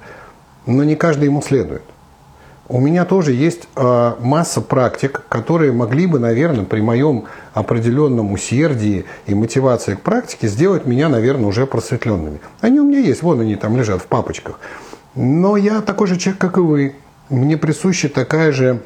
Но 0.66 0.85
не 0.85 0.96
каждый 0.96 1.25
ему 1.25 1.42
следует. 1.42 1.83
У 2.68 2.81
меня 2.81 3.05
тоже 3.05 3.33
есть 3.33 3.68
э, 3.77 4.12
масса 4.20 4.61
практик, 4.61 5.22
которые 5.29 5.72
могли 5.72 6.07
бы, 6.07 6.18
наверное, 6.18 6.64
при 6.64 6.81
моем 6.81 7.25
определенном 7.53 8.33
усердии 8.33 9.05
и 9.27 9.35
мотивации 9.35 9.94
к 9.94 10.01
практике 10.01 10.48
сделать 10.48 10.87
меня, 10.87 11.09
наверное, 11.09 11.46
уже 11.46 11.66
просветленными. 11.66 12.40
Они 12.61 12.81
у 12.81 12.85
меня 12.85 13.01
есть, 13.01 13.22
вон 13.22 13.40
они 13.40 13.57
там 13.57 13.77
лежат 13.77 14.01
в 14.01 14.07
папочках. 14.07 14.61
Но 15.14 15.57
я 15.57 15.83
такой 15.83 16.07
же 16.07 16.16
человек, 16.16 16.40
как 16.40 16.57
и 16.57 16.61
вы. 16.61 16.94
Мне 17.29 17.57
присуща 17.57 18.09
такая 18.09 18.53
же 18.53 18.81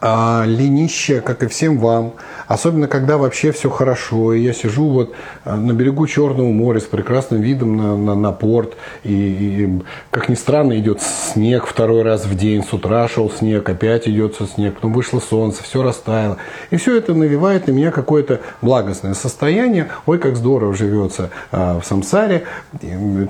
а, 0.00 0.44
ленище, 0.46 1.20
как 1.20 1.42
и 1.42 1.46
всем 1.46 1.78
вам, 1.78 2.14
особенно 2.48 2.86
когда 2.86 3.18
вообще 3.18 3.50
все 3.52 3.70
хорошо, 3.70 4.34
и 4.34 4.40
я 4.40 4.52
сижу 4.52 4.88
вот 4.88 5.14
а, 5.44 5.56
на 5.56 5.72
берегу 5.72 6.06
Черного 6.06 6.50
моря 6.52 6.80
с 6.80 6.84
прекрасным 6.84 7.40
видом 7.40 7.76
на, 7.76 7.96
на, 7.96 8.14
на 8.14 8.32
порт, 8.32 8.76
и, 9.04 9.12
и, 9.14 9.82
как 10.10 10.28
ни 10.28 10.34
странно, 10.34 10.78
идет 10.78 11.00
снег 11.00 11.66
второй 11.66 12.02
раз 12.02 12.26
в 12.26 12.36
день, 12.36 12.62
с 12.62 12.72
утра 12.72 13.08
шел 13.08 13.30
снег, 13.30 13.68
опять 13.68 14.06
идет 14.06 14.36
снег, 14.54 14.74
потом 14.74 14.92
вышло 14.92 15.18
солнце, 15.18 15.62
все 15.62 15.82
растаяло, 15.82 16.36
и 16.70 16.76
все 16.76 16.96
это 16.96 17.14
навевает 17.14 17.66
на 17.66 17.72
меня 17.72 17.90
какое-то 17.90 18.40
благостное 18.62 19.14
состояние, 19.14 19.88
ой, 20.04 20.18
как 20.18 20.36
здорово 20.36 20.74
живется 20.74 21.30
а, 21.50 21.80
в 21.80 21.86
самсаре, 21.86 22.44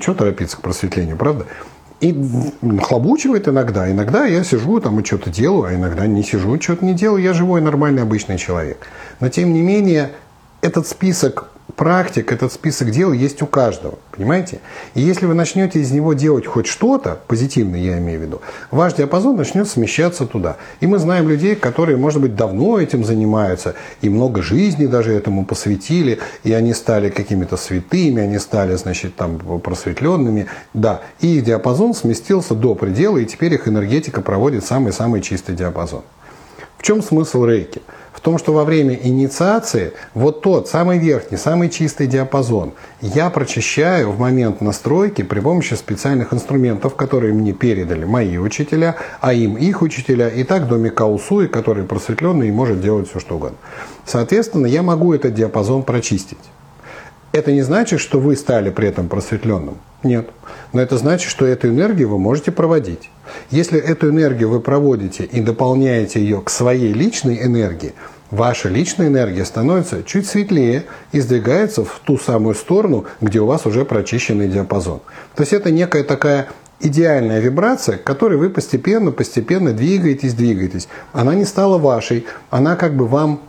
что 0.01 0.13
торопиться 0.13 0.57
к 0.57 0.61
просветлению, 0.61 1.17
правда? 1.17 1.45
И 1.99 2.15
хлобучивает 2.81 3.47
иногда. 3.47 3.91
Иногда 3.91 4.25
я 4.25 4.43
сижу 4.43 4.79
там 4.79 4.99
и 4.99 5.05
что-то 5.05 5.31
делаю, 5.31 5.63
а 5.63 5.73
иногда 5.73 6.05
не 6.05 6.23
сижу, 6.23 6.61
что-то 6.61 6.85
не 6.85 6.93
делаю. 6.93 7.23
Я 7.23 7.33
живой, 7.33 7.59
нормальный, 7.61 8.03
обычный 8.03 8.37
человек. 8.37 8.87
Но 9.19 9.29
тем 9.29 9.51
не 9.51 9.61
менее, 9.61 10.11
этот 10.61 10.87
список 10.87 11.49
практик, 11.77 12.31
этот 12.31 12.51
список 12.51 12.89
дел 12.89 13.13
есть 13.13 13.41
у 13.41 13.45
каждого, 13.45 13.99
понимаете? 14.11 14.59
И 14.95 15.01
если 15.01 15.27
вы 15.27 15.35
начнете 15.35 15.79
из 15.79 15.91
него 15.91 16.13
делать 16.13 16.47
хоть 16.47 16.65
что-то, 16.65 17.19
позитивное 17.27 17.79
я 17.79 17.99
имею 17.99 18.19
в 18.19 18.23
виду, 18.23 18.41
ваш 18.71 18.95
диапазон 18.95 19.37
начнет 19.37 19.69
смещаться 19.69 20.25
туда. 20.25 20.57
И 20.81 20.87
мы 20.87 20.97
знаем 20.97 21.29
людей, 21.29 21.55
которые, 21.55 21.95
может 21.95 22.19
быть, 22.19 22.35
давно 22.35 22.79
этим 22.79 23.05
занимаются, 23.05 23.75
и 24.01 24.09
много 24.09 24.41
жизни 24.41 24.87
даже 24.87 25.13
этому 25.13 25.45
посвятили, 25.45 26.19
и 26.43 26.51
они 26.51 26.73
стали 26.73 27.09
какими-то 27.09 27.57
святыми, 27.57 28.23
они 28.23 28.39
стали, 28.39 28.75
значит, 28.75 29.15
там 29.15 29.37
просветленными, 29.37 30.47
да, 30.73 31.01
и 31.21 31.37
их 31.37 31.43
диапазон 31.43 31.93
сместился 31.93 32.55
до 32.55 32.73
предела, 32.73 33.19
и 33.19 33.25
теперь 33.25 33.53
их 33.53 33.67
энергетика 33.67 34.21
проводит 34.21 34.65
самый-самый 34.65 35.21
чистый 35.21 35.55
диапазон. 35.55 36.01
В 36.79 36.83
чем 36.83 37.03
смысл 37.03 37.45
рейки? 37.45 37.81
В 38.17 38.19
том, 38.19 38.39
что 38.39 38.51
во 38.51 38.65
время 38.65 38.95
инициации 38.95 39.93
вот 40.15 40.41
тот 40.41 40.67
самый 40.67 40.97
верхний, 40.97 41.37
самый 41.37 41.69
чистый 41.69 42.07
диапазон 42.07 42.73
я 42.99 43.29
прочищаю 43.29 44.11
в 44.11 44.19
момент 44.19 44.59
настройки 44.59 45.21
при 45.21 45.39
помощи 45.39 45.75
специальных 45.75 46.33
инструментов, 46.33 46.95
которые 46.95 47.33
мне 47.33 47.53
передали 47.53 48.05
мои 48.05 48.39
учителя, 48.39 48.95
а 49.21 49.33
им 49.33 49.55
их 49.55 49.83
учителя, 49.83 50.29
и 50.29 50.43
так 50.43 50.67
до 50.67 50.77
Микаусуи, 50.77 51.45
который 51.45 51.83
просветленный 51.83 52.47
и 52.47 52.51
может 52.51 52.81
делать 52.81 53.07
все, 53.07 53.19
что 53.19 53.35
угодно. 53.35 53.57
Соответственно, 54.03 54.65
я 54.65 54.81
могу 54.81 55.13
этот 55.13 55.35
диапазон 55.35 55.83
прочистить. 55.83 56.39
Это 57.31 57.51
не 57.51 57.61
значит, 57.61 57.99
что 57.99 58.19
вы 58.19 58.35
стали 58.35 58.69
при 58.69 58.87
этом 58.87 59.09
просветленным. 59.09 59.77
Нет. 60.03 60.29
Но 60.73 60.81
это 60.81 60.97
значит, 60.97 61.29
что 61.29 61.45
эту 61.45 61.69
энергию 61.69 62.09
вы 62.09 62.19
можете 62.19 62.51
проводить. 62.51 63.09
Если 63.51 63.79
эту 63.79 64.09
энергию 64.09 64.49
вы 64.49 64.59
проводите 64.59 65.23
и 65.23 65.41
дополняете 65.41 66.19
ее 66.19 66.41
к 66.41 66.49
своей 66.49 66.93
личной 66.93 67.43
энергии, 67.43 67.93
ваша 68.31 68.69
личная 68.69 69.07
энергия 69.07 69.45
становится 69.45 70.03
чуть 70.03 70.27
светлее 70.27 70.85
и 71.11 71.19
сдвигается 71.19 71.83
в 71.83 71.99
ту 72.03 72.17
самую 72.17 72.55
сторону, 72.55 73.05
где 73.21 73.39
у 73.39 73.45
вас 73.45 73.65
уже 73.65 73.85
прочищенный 73.85 74.47
диапазон. 74.47 75.01
То 75.35 75.43
есть 75.43 75.53
это 75.53 75.71
некая 75.71 76.03
такая 76.03 76.47
идеальная 76.79 77.39
вибрация, 77.39 77.97
к 77.97 78.03
которой 78.03 78.37
вы 78.37 78.49
постепенно, 78.49 79.11
постепенно 79.11 79.73
двигаетесь, 79.73 80.33
двигаетесь. 80.33 80.87
Она 81.11 81.33
не 81.33 81.45
стала 81.45 81.77
вашей, 81.77 82.25
она 82.49 82.75
как 82.75 82.95
бы 82.95 83.07
вам 83.07 83.41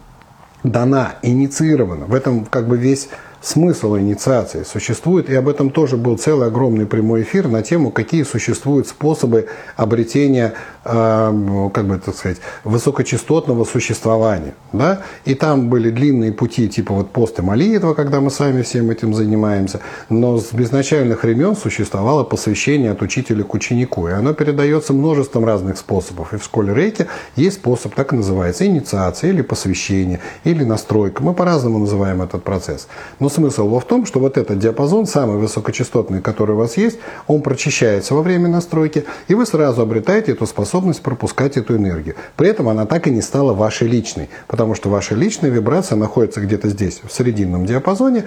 дана, 0.65 1.17
инициирована. 1.23 2.07
В 2.07 2.15
этом 2.15 2.45
как 2.47 2.69
бы 2.69 2.77
весь 2.77 3.09
смысл 3.41 3.97
инициации 3.97 4.65
существует, 4.65 5.31
и 5.31 5.35
об 5.35 5.49
этом 5.49 5.71
тоже 5.71 5.97
был 5.97 6.19
целый 6.19 6.49
огромный 6.49 6.87
прямой 6.87 7.23
эфир 7.23 7.49
на 7.49 7.63
тему, 7.63 7.91
какие 7.91 8.25
существуют 8.25 8.89
способы 8.89 9.49
обретения, 9.77 10.55
э, 10.85 11.71
как 11.73 11.87
бы 11.87 11.99
так 11.99 12.15
сказать, 12.17 12.39
высокочастотного 12.65 13.65
существования. 13.65 14.55
Да? 14.73 15.03
И 15.25 15.35
там 15.35 15.69
были 15.69 15.91
длинные 15.91 16.33
пути, 16.33 16.69
типа 16.69 16.95
вот 16.95 17.11
пост 17.11 17.39
и 17.39 17.43
молитва, 17.43 17.95
когда 17.95 18.21
мы 18.21 18.31
сами 18.31 18.63
всем 18.63 18.91
этим 18.91 19.15
занимаемся, 19.15 19.81
но 20.09 20.39
с 20.39 20.53
безначальных 20.53 21.23
времен 21.23 21.57
существовало 21.57 22.25
посвящение 22.25 22.93
от 22.93 23.03
учителя 23.03 23.45
к 23.45 23.55
ученику, 23.55 24.09
и 24.09 24.13
оно 24.13 24.35
передается 24.35 24.93
множеством 24.93 25.45
разных 25.45 25.79
способов. 25.79 26.35
И 26.35 26.39
в 26.39 26.45
школе 26.45 26.75
рейки 26.75 27.07
есть 27.37 27.57
способ, 27.57 27.95
так 27.95 28.13
и 28.13 28.17
называется, 28.17 28.67
инициация 28.67 29.31
или 29.31 29.43
посвящение, 29.43 30.21
или 30.45 30.65
настройка. 30.65 31.23
Мы 31.23 31.35
по-разному 31.35 31.79
называем 31.79 32.23
этот 32.23 32.43
процесс. 32.43 32.89
Но 33.21 33.28
но 33.29 33.35
смысл 33.35 33.67
его 33.67 33.79
в 33.79 33.85
том, 33.85 34.07
что 34.07 34.21
вот 34.21 34.39
этот 34.39 34.59
диапазон, 34.59 35.05
самый 35.05 35.37
высокочастотный, 35.37 36.23
который 36.23 36.53
у 36.53 36.59
вас 36.59 36.79
есть, 36.79 36.99
он 37.27 37.43
прочищается 37.43 38.15
во 38.15 38.23
время 38.23 38.49
настройки, 38.49 39.05
и 39.29 39.35
вы 39.35 39.45
сразу 39.45 39.83
обретаете 39.83 40.33
эту 40.33 40.47
способность 40.47 41.03
пропускать 41.03 41.59
эту 41.59 41.77
энергию. 41.77 42.15
При 42.37 42.49
этом 42.49 42.71
она 42.71 42.87
так 42.87 43.07
и 43.07 43.11
не 43.11 43.21
стала 43.21 43.53
вашей 43.53 43.87
личной, 43.87 44.31
потому 44.47 44.75
что 44.75 44.89
ваша 44.89 45.15
личная 45.15 45.51
вибрация 45.51 45.97
находится 45.97 46.41
где-то 46.41 46.71
здесь, 46.71 47.03
в 47.05 47.13
срединном 47.13 47.67
диапазоне, 47.67 48.25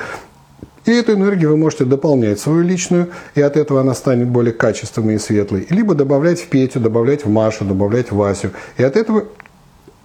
и 0.86 0.92
эту 0.92 1.14
энергию 1.14 1.50
вы 1.50 1.58
можете 1.58 1.86
дополнять 1.86 2.40
свою 2.40 2.62
личную, 2.62 3.10
и 3.34 3.42
от 3.42 3.58
этого 3.58 3.82
она 3.82 3.96
станет 3.96 4.28
более 4.28 4.54
качественной 4.54 5.16
и 5.16 5.18
светлой. 5.18 5.66
Либо 5.72 5.96
добавлять 5.96 6.40
в 6.40 6.48
Петю, 6.48 6.80
добавлять 6.80 7.26
в 7.26 7.30
Машу, 7.30 7.66
добавлять 7.66 8.12
в 8.12 8.18
Васю. 8.18 8.52
И 8.78 8.84
от 8.84 8.96
этого 8.98 9.26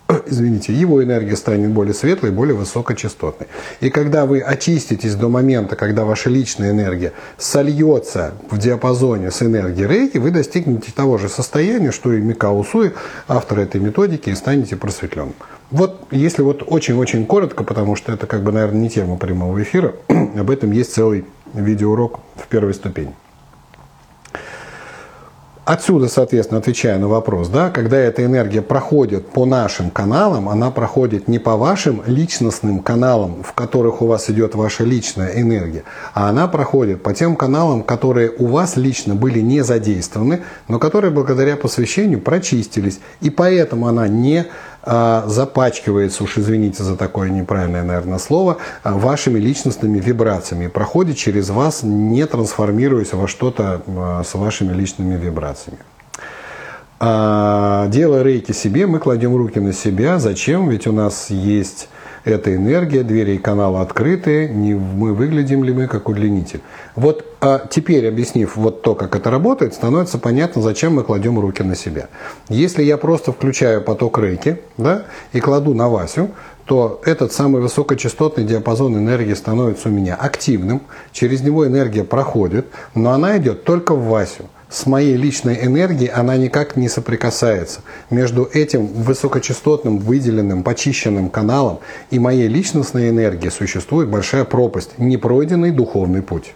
извините, 0.27 0.73
его 0.73 1.03
энергия 1.03 1.37
станет 1.37 1.71
более 1.71 1.95
светлой, 1.95 2.31
более 2.31 2.55
высокочастотной. 2.55 3.49
И 3.81 3.91
когда 3.91 4.27
вы 4.27 4.41
очиститесь 4.41 5.15
до 5.15 5.29
момента, 5.29 5.77
когда 5.77 6.05
ваша 6.05 6.31
личная 6.31 6.71
энергия 6.71 7.13
сольется 7.39 8.35
в 8.51 8.59
диапазоне 8.59 9.31
с 9.31 9.43
энергией 9.43 9.87
рейки, 9.87 10.19
вы 10.19 10.31
достигнете 10.31 10.93
того 10.93 11.19
же 11.19 11.29
состояния, 11.29 11.93
что 11.93 12.13
и 12.13 12.21
Микао 12.21 12.63
Суи, 12.65 12.93
автор 13.29 13.61
этой 13.61 13.81
методики, 13.81 14.31
и 14.31 14.35
станете 14.35 14.77
просветленным. 14.77 15.35
Вот 15.71 16.07
если 16.13 16.43
вот 16.43 16.63
очень-очень 16.67 17.27
коротко, 17.27 17.65
потому 17.65 17.97
что 17.97 18.13
это 18.13 18.27
как 18.27 18.43
бы, 18.43 18.53
наверное, 18.53 18.83
не 18.83 18.91
тема 18.91 19.17
прямого 19.17 19.61
эфира, 19.63 19.95
об 20.09 20.51
этом 20.51 20.71
есть 20.71 20.95
целый 20.95 21.25
видеоурок 21.55 22.21
в 22.37 22.47
первой 22.47 22.75
ступени. 22.75 23.15
Отсюда, 25.67 26.07
соответственно, 26.07 26.61
отвечая 26.61 26.97
на 26.97 27.09
вопрос, 27.09 27.49
да, 27.49 27.71
когда 27.71 27.97
эта 27.97 28.25
энергия 28.25 28.63
проходит 28.63 29.27
по 29.31 29.45
нашим 29.45 29.91
каналам, 29.91 30.49
она 30.49 30.71
проходит 30.71 31.27
не 31.27 31.41
по 31.41 31.57
вашим 31.57 32.05
личностным 32.07 32.79
каналам, 32.79 33.43
в 33.43 33.53
которых 33.53 34.01
у 34.01 34.07
вас 34.07 34.31
идет 34.31 34.55
ваша 34.55 34.85
личная 34.85 35.41
энергия, 35.41 35.83
а 36.15 36.29
она 36.29 36.47
проходит 36.47 37.03
по 37.03 37.13
тем 37.13 37.35
каналам, 37.35 37.83
которые 37.83 38.31
у 38.39 38.47
вас 38.47 38.77
лично 38.77 39.17
были 39.17 39.41
не 39.41 39.63
задействованы, 39.63 40.45
но 40.69 40.79
которые 40.79 41.11
благодаря 41.11 41.57
посвящению 41.57 42.21
прочистились. 42.21 43.01
И 43.21 43.31
поэтому 43.31 43.89
она 43.89 44.07
не 44.07 44.47
запачкивается, 44.87 46.23
уж 46.23 46.39
извините 46.39 46.85
за 46.85 46.97
такое 46.97 47.29
неправильное, 47.29 47.83
наверное, 47.83 48.19
слово, 48.19 48.59
а, 48.85 48.93
вашими 48.93 49.39
личностными 49.39 49.99
вибрациями, 49.99 50.69
проходит 50.69 51.17
через 51.17 51.51
вас, 51.51 51.83
не 51.83 52.25
трансформируясь 52.25 53.13
во 53.13 53.27
что-то 53.27 53.83
а, 53.87 54.23
с 54.23 54.35
вашими 54.35 54.73
личными 54.73 55.17
вибрациями. 55.17 55.79
Делая 56.99 58.23
рейки 58.23 58.53
себе, 58.53 58.87
мы 58.87 59.01
кладем 59.01 59.37
руки 59.37 59.61
на 59.61 59.75
себя. 59.75 60.19
Зачем? 60.19 60.71
Ведь 60.71 60.87
у 60.87 60.93
нас 60.93 61.29
есть 61.29 61.91
эта 62.27 62.55
энергия, 62.55 63.05
двери 63.05 63.37
и 63.37 63.39
каналы 63.39 63.81
открыты, 63.81 64.49
не 64.49 64.75
мы 64.75 65.15
выглядим 65.15 65.63
ли 65.63 65.73
мы 65.73 65.87
как 65.87 66.09
удлинитель. 66.09 66.61
Вот 66.97 67.25
а 67.41 67.65
теперь, 67.71 68.09
объяснив 68.09 68.57
вот 68.57 68.83
то, 68.83 68.97
как 68.97 69.15
это 69.15 69.31
работает, 69.31 69.75
становится 69.75 70.19
понятно, 70.19 70.61
зачем 70.61 70.95
мы 70.95 71.05
кладем 71.05 71.39
руки 71.39 71.63
на 71.63 71.77
себя. 71.77 72.09
Если 72.49 72.83
я 72.83 72.97
просто 72.97 73.31
включаю 73.31 73.81
поток 73.81 74.19
рейки 74.19 74.59
да, 74.77 75.05
и 75.33 75.39
кладу 75.39 75.73
на 75.73 75.89
Васю, 75.89 76.31
то 76.65 77.01
этот 77.05 77.33
самый 77.33 77.63
высокочастотный 77.63 78.43
диапазон 78.43 78.97
энергии 78.97 79.35
становится 79.35 79.89
у 79.89 79.93
меня 79.93 80.17
активным, 80.17 80.83
через 81.13 81.43
него 81.43 81.65
энергия 81.65 82.03
проходит, 82.03 82.67
но 82.97 83.13
она 83.13 83.39
идет 83.39 83.63
только 83.63 83.95
в 83.95 84.09
Васю 84.09 84.47
с 84.69 84.85
моей 84.87 85.17
личной 85.17 85.65
энергией 85.65 86.11
она 86.11 86.37
никак 86.37 86.77
не 86.77 86.89
соприкасается. 86.89 87.81
Между 88.11 88.49
этим 88.53 88.87
высокочастотным, 88.87 89.99
выделенным, 89.99 90.65
почищенным 90.65 91.31
каналом 91.31 91.79
и 92.11 92.19
моей 92.19 92.49
личностной 92.49 93.11
энергией 93.11 93.51
существует 93.51 94.09
большая 94.09 94.45
пропасть, 94.45 94.99
непройденный 94.99 95.71
духовный 95.71 96.23
путь. 96.23 96.55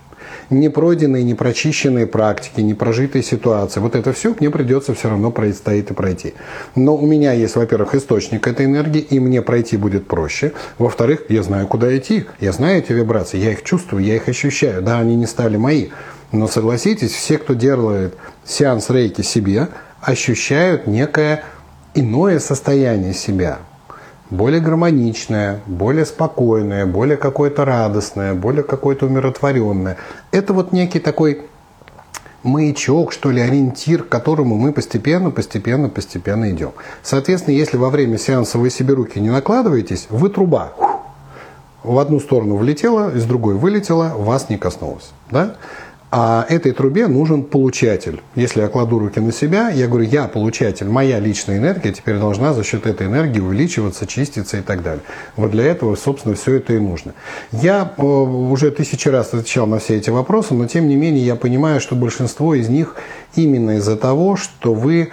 Не 0.50 0.68
пройденные, 0.68 1.22
не 1.22 1.34
прочищенные 1.34 2.06
практики, 2.06 2.60
не 2.60 2.74
прожитые 2.74 3.22
ситуации. 3.22 3.78
Вот 3.78 3.94
это 3.94 4.12
все 4.12 4.34
мне 4.38 4.50
придется 4.50 4.94
все 4.94 5.08
равно 5.08 5.30
предстоит 5.30 5.90
и 5.90 5.94
пройти. 5.94 6.34
Но 6.74 6.96
у 6.96 7.06
меня 7.06 7.32
есть, 7.32 7.54
во-первых, 7.54 7.94
источник 7.94 8.46
этой 8.46 8.66
энергии, 8.66 9.00
и 9.00 9.20
мне 9.20 9.42
пройти 9.42 9.76
будет 9.76 10.08
проще. 10.08 10.52
Во-вторых, 10.78 11.22
я 11.28 11.42
знаю, 11.42 11.68
куда 11.68 11.96
идти. 11.96 12.26
Я 12.40 12.52
знаю 12.52 12.78
эти 12.78 12.92
вибрации, 12.92 13.38
я 13.38 13.52
их 13.52 13.62
чувствую, 13.62 14.04
я 14.04 14.16
их 14.16 14.28
ощущаю. 14.28 14.82
Да, 14.82 14.98
они 14.98 15.14
не 15.14 15.26
стали 15.26 15.56
мои 15.56 15.88
Но 16.32 16.46
согласитесь, 16.46 17.12
все, 17.12 17.38
кто 17.38 17.54
делает 17.54 18.16
сеанс 18.44 18.90
рейки 18.90 19.22
себе, 19.22 19.68
ощущают 20.00 20.86
некое 20.86 21.44
иное 21.94 22.38
состояние 22.38 23.14
себя. 23.14 23.58
Более 24.30 24.60
гармоничное, 24.60 25.60
более 25.66 26.06
спокойное, 26.06 26.86
более 26.86 27.16
какое-то 27.16 27.64
радостное, 27.64 28.34
более 28.34 28.62
какое-то 28.62 29.06
умиротворенное. 29.06 29.96
Это 30.30 30.52
вот 30.52 30.72
некий 30.72 31.00
такой 31.00 31.42
маячок, 32.44 33.12
что 33.12 33.32
ли, 33.32 33.40
ориентир, 33.40 34.04
к 34.04 34.08
которому 34.08 34.54
мы 34.54 34.72
постепенно, 34.72 35.30
постепенно, 35.30 35.88
постепенно 35.88 36.50
идем. 36.50 36.72
Соответственно, 37.02 37.54
если 37.54 37.76
во 37.76 37.90
время 37.90 38.18
сеанса 38.18 38.58
вы 38.58 38.70
себе 38.70 38.94
руки 38.94 39.18
не 39.18 39.30
накладываетесь, 39.30 40.06
вы 40.10 40.30
труба. 40.30 40.72
В 41.82 41.98
одну 41.98 42.20
сторону 42.20 42.56
влетела, 42.56 43.14
из 43.14 43.24
другой 43.24 43.54
вылетела, 43.54 44.12
вас 44.16 44.48
не 44.48 44.58
коснулось. 44.58 45.10
Да? 45.30 45.56
А 46.12 46.44
этой 46.48 46.72
трубе 46.72 47.06
нужен 47.06 47.44
получатель. 47.44 48.20
Если 48.34 48.60
я 48.60 48.68
кладу 48.68 48.98
руки 48.98 49.20
на 49.20 49.30
себя, 49.30 49.70
я 49.70 49.86
говорю, 49.86 50.06
я 50.06 50.26
получатель, 50.26 50.88
моя 50.88 51.20
личная 51.20 51.58
энергия 51.58 51.92
теперь 51.92 52.18
должна 52.18 52.52
за 52.52 52.64
счет 52.64 52.84
этой 52.86 53.06
энергии 53.06 53.38
увеличиваться, 53.38 54.08
чиститься 54.08 54.58
и 54.58 54.60
так 54.60 54.82
далее. 54.82 55.02
Вот 55.36 55.52
для 55.52 55.66
этого, 55.66 55.94
собственно, 55.94 56.34
все 56.34 56.56
это 56.56 56.72
и 56.72 56.80
нужно. 56.80 57.14
Я 57.52 57.92
э, 57.96 58.02
уже 58.02 58.72
тысячи 58.72 59.08
раз 59.08 59.32
отвечал 59.32 59.68
на 59.68 59.78
все 59.78 59.98
эти 59.98 60.10
вопросы, 60.10 60.54
но 60.54 60.66
тем 60.66 60.88
не 60.88 60.96
менее 60.96 61.24
я 61.24 61.36
понимаю, 61.36 61.80
что 61.80 61.94
большинство 61.94 62.56
из 62.56 62.68
них 62.68 62.96
именно 63.36 63.76
из-за 63.76 63.96
того, 63.96 64.34
что 64.34 64.74
вы 64.74 65.12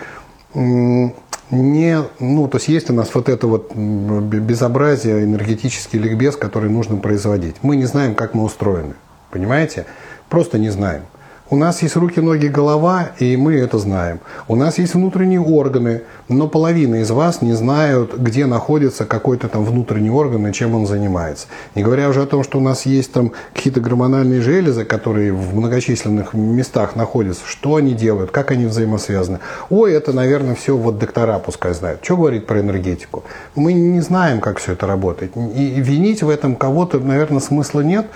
не, 0.56 2.04
ну, 2.20 2.48
то 2.48 2.58
есть 2.58 2.68
есть 2.70 2.90
у 2.90 2.94
нас 2.94 3.14
вот 3.14 3.30
это 3.30 3.46
вот 3.46 3.76
безобразие, 3.76 5.24
энергетический 5.24 6.00
ликбез, 6.00 6.36
который 6.36 6.72
нужно 6.72 6.98
производить. 6.98 7.58
Мы 7.62 7.76
не 7.76 7.86
знаем, 7.86 8.16
как 8.16 8.34
мы 8.34 8.44
устроены. 8.44 8.96
Понимаете? 9.30 9.86
Просто 10.30 10.58
не 10.58 10.70
знаем. 10.70 11.04
У 11.50 11.56
нас 11.56 11.82
есть 11.82 11.96
руки, 11.96 12.20
ноги, 12.20 12.48
голова, 12.48 13.12
и 13.20 13.38
мы 13.38 13.56
это 13.56 13.78
знаем. 13.78 14.20
У 14.50 14.58
нас 14.58 14.80
есть 14.80 14.96
внутренние 14.96 15.40
органы, 15.40 16.02
но 16.28 16.50
половина 16.50 16.96
из 16.96 17.10
вас 17.10 17.42
не 17.42 17.54
знают, 17.54 18.18
где 18.18 18.46
находится 18.46 19.06
какой-то 19.06 19.48
там 19.48 19.64
внутренний 19.64 20.10
орган 20.10 20.46
и 20.48 20.52
чем 20.52 20.76
он 20.76 20.86
занимается. 20.86 21.48
Не 21.74 21.84
говоря 21.84 22.10
уже 22.10 22.22
о 22.24 22.26
том, 22.26 22.44
что 22.44 22.58
у 22.58 22.62
нас 22.62 22.86
есть 22.86 23.14
там 23.14 23.32
какие-то 23.54 23.80
гормональные 23.80 24.42
железы, 24.42 24.84
которые 24.84 25.32
в 25.32 25.56
многочисленных 25.56 26.34
местах 26.34 26.98
находятся, 26.98 27.44
что 27.46 27.78
они 27.78 27.94
делают, 27.94 28.32
как 28.32 28.52
они 28.52 28.66
взаимосвязаны. 28.66 29.40
Ой, 29.70 29.94
это, 29.94 30.12
наверное, 30.12 30.56
все 30.56 30.76
вот 30.76 31.00
доктора 31.00 31.40
пускай 31.40 31.74
знают. 31.74 32.04
Что 32.04 32.18
говорить 32.18 32.46
про 32.46 32.60
энергетику? 32.60 33.24
Мы 33.56 33.72
не 33.72 34.02
знаем, 34.02 34.42
как 34.42 34.58
все 34.58 34.74
это 34.74 34.86
работает. 34.86 35.32
И 35.38 35.80
винить 35.80 36.24
в 36.24 36.30
этом 36.30 36.58
кого-то, 36.58 37.00
наверное, 37.00 37.40
смысла 37.40 37.80
нет. 37.80 38.08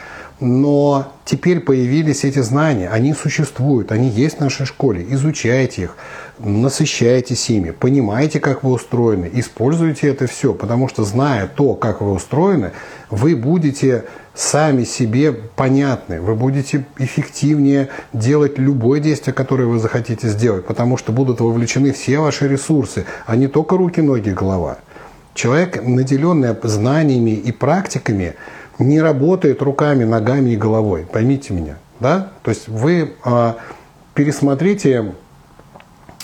Но 0.41 1.13
теперь 1.23 1.59
появились 1.59 2.23
эти 2.23 2.39
знания, 2.39 2.89
они 2.89 3.13
существуют, 3.13 3.91
они 3.91 4.09
есть 4.09 4.37
в 4.37 4.39
нашей 4.39 4.65
школе. 4.65 5.05
Изучайте 5.09 5.83
их, 5.83 5.95
насыщайтесь 6.39 7.47
ими, 7.51 7.69
понимаете, 7.69 8.39
как 8.39 8.63
вы 8.63 8.71
устроены, 8.71 9.29
используйте 9.31 10.07
это 10.07 10.25
все, 10.25 10.55
потому 10.55 10.87
что 10.87 11.03
зная 11.03 11.45
то, 11.45 11.75
как 11.75 12.01
вы 12.01 12.13
устроены, 12.13 12.71
вы 13.11 13.35
будете 13.35 14.05
сами 14.33 14.83
себе 14.83 15.31
понятны, 15.31 16.19
вы 16.19 16.33
будете 16.33 16.85
эффективнее 16.97 17.89
делать 18.11 18.57
любое 18.57 18.99
действие, 18.99 19.35
которое 19.35 19.65
вы 19.65 19.77
захотите 19.77 20.27
сделать, 20.27 20.65
потому 20.65 20.97
что 20.97 21.11
будут 21.11 21.39
вовлечены 21.39 21.91
все 21.93 22.17
ваши 22.17 22.47
ресурсы, 22.47 23.05
а 23.27 23.35
не 23.35 23.47
только 23.47 23.77
руки, 23.77 24.01
ноги, 24.01 24.31
голова. 24.31 24.79
Человек, 25.35 25.83
наделенный 25.83 26.55
знаниями 26.63 27.31
и 27.31 27.51
практиками, 27.51 28.33
не 28.81 29.01
работает 29.01 29.61
руками, 29.61 30.03
ногами 30.03 30.51
и 30.51 30.57
головой. 30.57 31.07
Поймите 31.11 31.53
меня. 31.53 31.77
Да? 31.99 32.31
То 32.43 32.49
есть 32.49 32.67
вы 32.67 33.13
э, 33.23 33.53
пересмотрите 34.13 35.13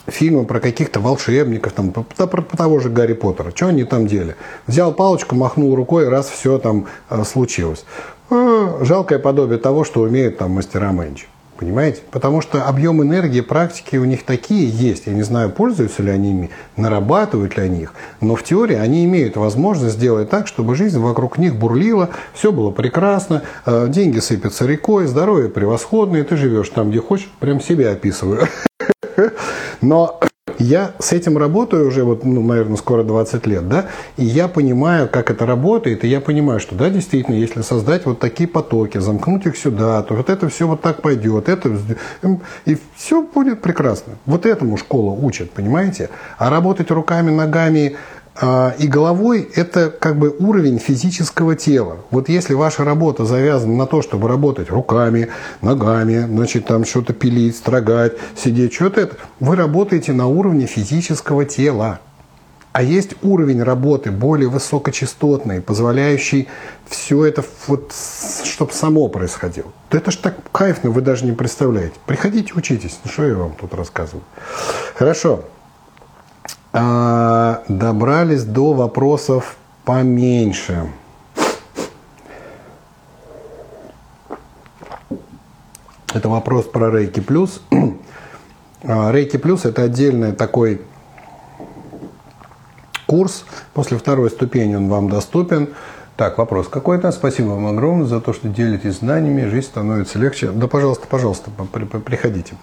фильмы 0.07 0.45
про 0.45 0.59
каких-то 0.59 0.99
волшебников, 0.99 1.73
там, 1.73 1.91
про, 1.91 2.03
про, 2.03 2.41
про 2.41 2.57
того 2.57 2.79
же 2.79 2.89
Гарри 2.89 3.13
Поттера. 3.13 3.51
Что 3.53 3.67
они 3.67 3.83
там 3.83 4.07
делали? 4.07 4.35
Взял 4.65 4.93
палочку, 4.93 5.35
махнул 5.35 5.75
рукой, 5.75 6.09
раз 6.09 6.29
все 6.29 6.57
там 6.57 6.87
э, 7.09 7.23
случилось. 7.23 7.85
Э, 8.29 8.79
жалкое 8.81 9.19
подобие 9.19 9.59
того, 9.59 9.83
что 9.83 10.01
умеют 10.01 10.37
там 10.37 10.51
мастера 10.51 10.91
Мэнчи. 10.91 11.27
Понимаете? 11.57 12.01
Потому 12.11 12.41
что 12.41 12.65
объем 12.65 13.01
энергии, 13.01 13.41
практики 13.41 13.95
у 13.95 14.05
них 14.05 14.23
такие 14.23 14.69
есть. 14.69 15.07
Я 15.07 15.13
не 15.13 15.23
знаю, 15.23 15.49
пользуются 15.49 16.03
ли 16.03 16.11
они 16.11 16.31
ими, 16.31 16.49
нарабатывают 16.75 17.57
ли 17.57 17.63
они 17.63 17.81
их. 17.81 17.93
Но 18.21 18.35
в 18.35 18.43
теории 18.43 18.75
они 18.75 19.05
имеют 19.05 19.37
возможность 19.37 19.95
сделать 19.95 20.29
так, 20.29 20.47
чтобы 20.47 20.75
жизнь 20.75 20.99
вокруг 20.99 21.39
них 21.39 21.55
бурлила, 21.55 22.09
все 22.33 22.51
было 22.51 22.69
прекрасно, 22.69 23.41
э, 23.65 23.87
деньги 23.89 24.19
сыпятся 24.19 24.65
рекой, 24.65 25.07
здоровье 25.07 25.49
превосходное, 25.49 26.23
ты 26.23 26.37
живешь 26.37 26.69
там, 26.69 26.91
где 26.91 27.01
хочешь, 27.01 27.29
прям 27.39 27.59
себя 27.59 27.91
описываю. 27.91 28.47
Но 29.81 30.19
я 30.59 30.91
с 30.99 31.13
этим 31.13 31.37
работаю 31.37 31.87
уже, 31.87 32.03
вот, 32.03 32.23
ну, 32.23 32.41
наверное, 32.41 32.77
скоро 32.77 33.03
20 33.03 33.45
лет, 33.47 33.67
да, 33.67 33.85
и 34.17 34.25
я 34.25 34.47
понимаю, 34.47 35.09
как 35.09 35.29
это 35.31 35.45
работает, 35.45 36.03
и 36.03 36.07
я 36.07 36.21
понимаю, 36.21 36.59
что, 36.59 36.75
да, 36.75 36.89
действительно, 36.89 37.35
если 37.35 37.61
создать 37.61 38.05
вот 38.05 38.19
такие 38.19 38.47
потоки, 38.47 38.97
замкнуть 38.97 39.45
их 39.45 39.57
сюда, 39.57 40.01
то 40.03 40.13
вот 40.13 40.29
это 40.29 40.49
все 40.49 40.67
вот 40.67 40.81
так 40.81 41.01
пойдет, 41.01 41.49
это, 41.49 41.77
и 42.65 42.77
все 42.95 43.21
будет 43.21 43.61
прекрасно. 43.61 44.13
Вот 44.25 44.45
этому 44.45 44.77
школа 44.77 45.11
учит, 45.11 45.51
понимаете? 45.51 46.09
А 46.37 46.49
работать 46.49 46.91
руками, 46.91 47.31
ногами, 47.31 47.95
и 48.39 48.87
головой– 48.87 49.49
это 49.55 49.89
как 49.89 50.17
бы 50.17 50.35
уровень 50.37 50.77
физического 50.77 51.55
тела. 51.55 51.97
Вот 52.11 52.29
если 52.29 52.53
ваша 52.53 52.83
работа 52.83 53.25
завязана 53.25 53.75
на 53.75 53.87
то, 53.87 54.01
чтобы 54.01 54.27
работать 54.27 54.69
руками, 54.69 55.29
ногами, 55.61 56.19
значит, 56.19 56.67
там 56.67 56.85
что-то 56.85 57.13
пилить, 57.13 57.55
строгать, 57.57 58.13
сидеть, 58.35 58.73
что-то 58.73 59.01
это, 59.01 59.15
вы 59.39 59.55
работаете 59.55 60.13
на 60.13 60.27
уровне 60.27 60.67
физического 60.67 61.45
тела. 61.45 61.99
А 62.73 62.83
есть 62.83 63.15
уровень 63.23 63.63
работы 63.63 64.11
более 64.11 64.49
высокочастотный, 64.49 65.61
позволяющий 65.61 66.47
все 66.87 67.25
это, 67.25 67.43
вот, 67.65 67.91
чтобы 68.43 68.71
само 68.71 69.07
происходило. 69.07 69.71
Да 69.89 69.97
это 69.97 70.11
ж 70.11 70.17
так 70.17 70.35
кайфно, 70.51 70.91
вы 70.91 71.01
даже 71.01 71.25
не 71.25 71.31
представляете. 71.31 71.95
Приходите, 72.05 72.53
учитесь. 72.55 72.99
Ну, 73.03 73.09
что 73.09 73.25
я 73.25 73.33
вам 73.33 73.53
тут 73.59 73.73
рассказываю. 73.73 74.21
Хорошо. 74.93 75.43
А, 76.73 77.63
добрались 77.67 78.43
до 78.43 78.73
вопросов 78.73 79.57
поменьше. 79.85 80.91
Это 86.13 86.29
вопрос 86.29 86.65
про 86.65 86.89
Рейки 86.89 87.19
Плюс. 87.19 87.61
Рейки 88.83 89.37
Плюс 89.37 89.65
это 89.65 89.83
отдельный 89.83 90.31
такой 90.33 90.81
курс. 93.05 93.45
После 93.73 93.97
второй 93.97 94.29
ступени 94.29 94.75
он 94.75 94.89
вам 94.89 95.09
доступен. 95.09 95.69
Так, 96.15 96.37
вопрос 96.39 96.67
какой-то. 96.67 97.11
Спасибо 97.11 97.49
вам 97.49 97.67
огромное 97.67 98.07
за 98.07 98.19
то, 98.19 98.33
что 98.33 98.47
делитесь 98.47 98.99
знаниями. 98.99 99.47
Жизнь 99.47 99.67
становится 99.67 100.17
легче. 100.17 100.49
Да, 100.51 100.67
пожалуйста, 100.67 101.05
пожалуйста, 101.07 101.51
приходите. 101.51 102.55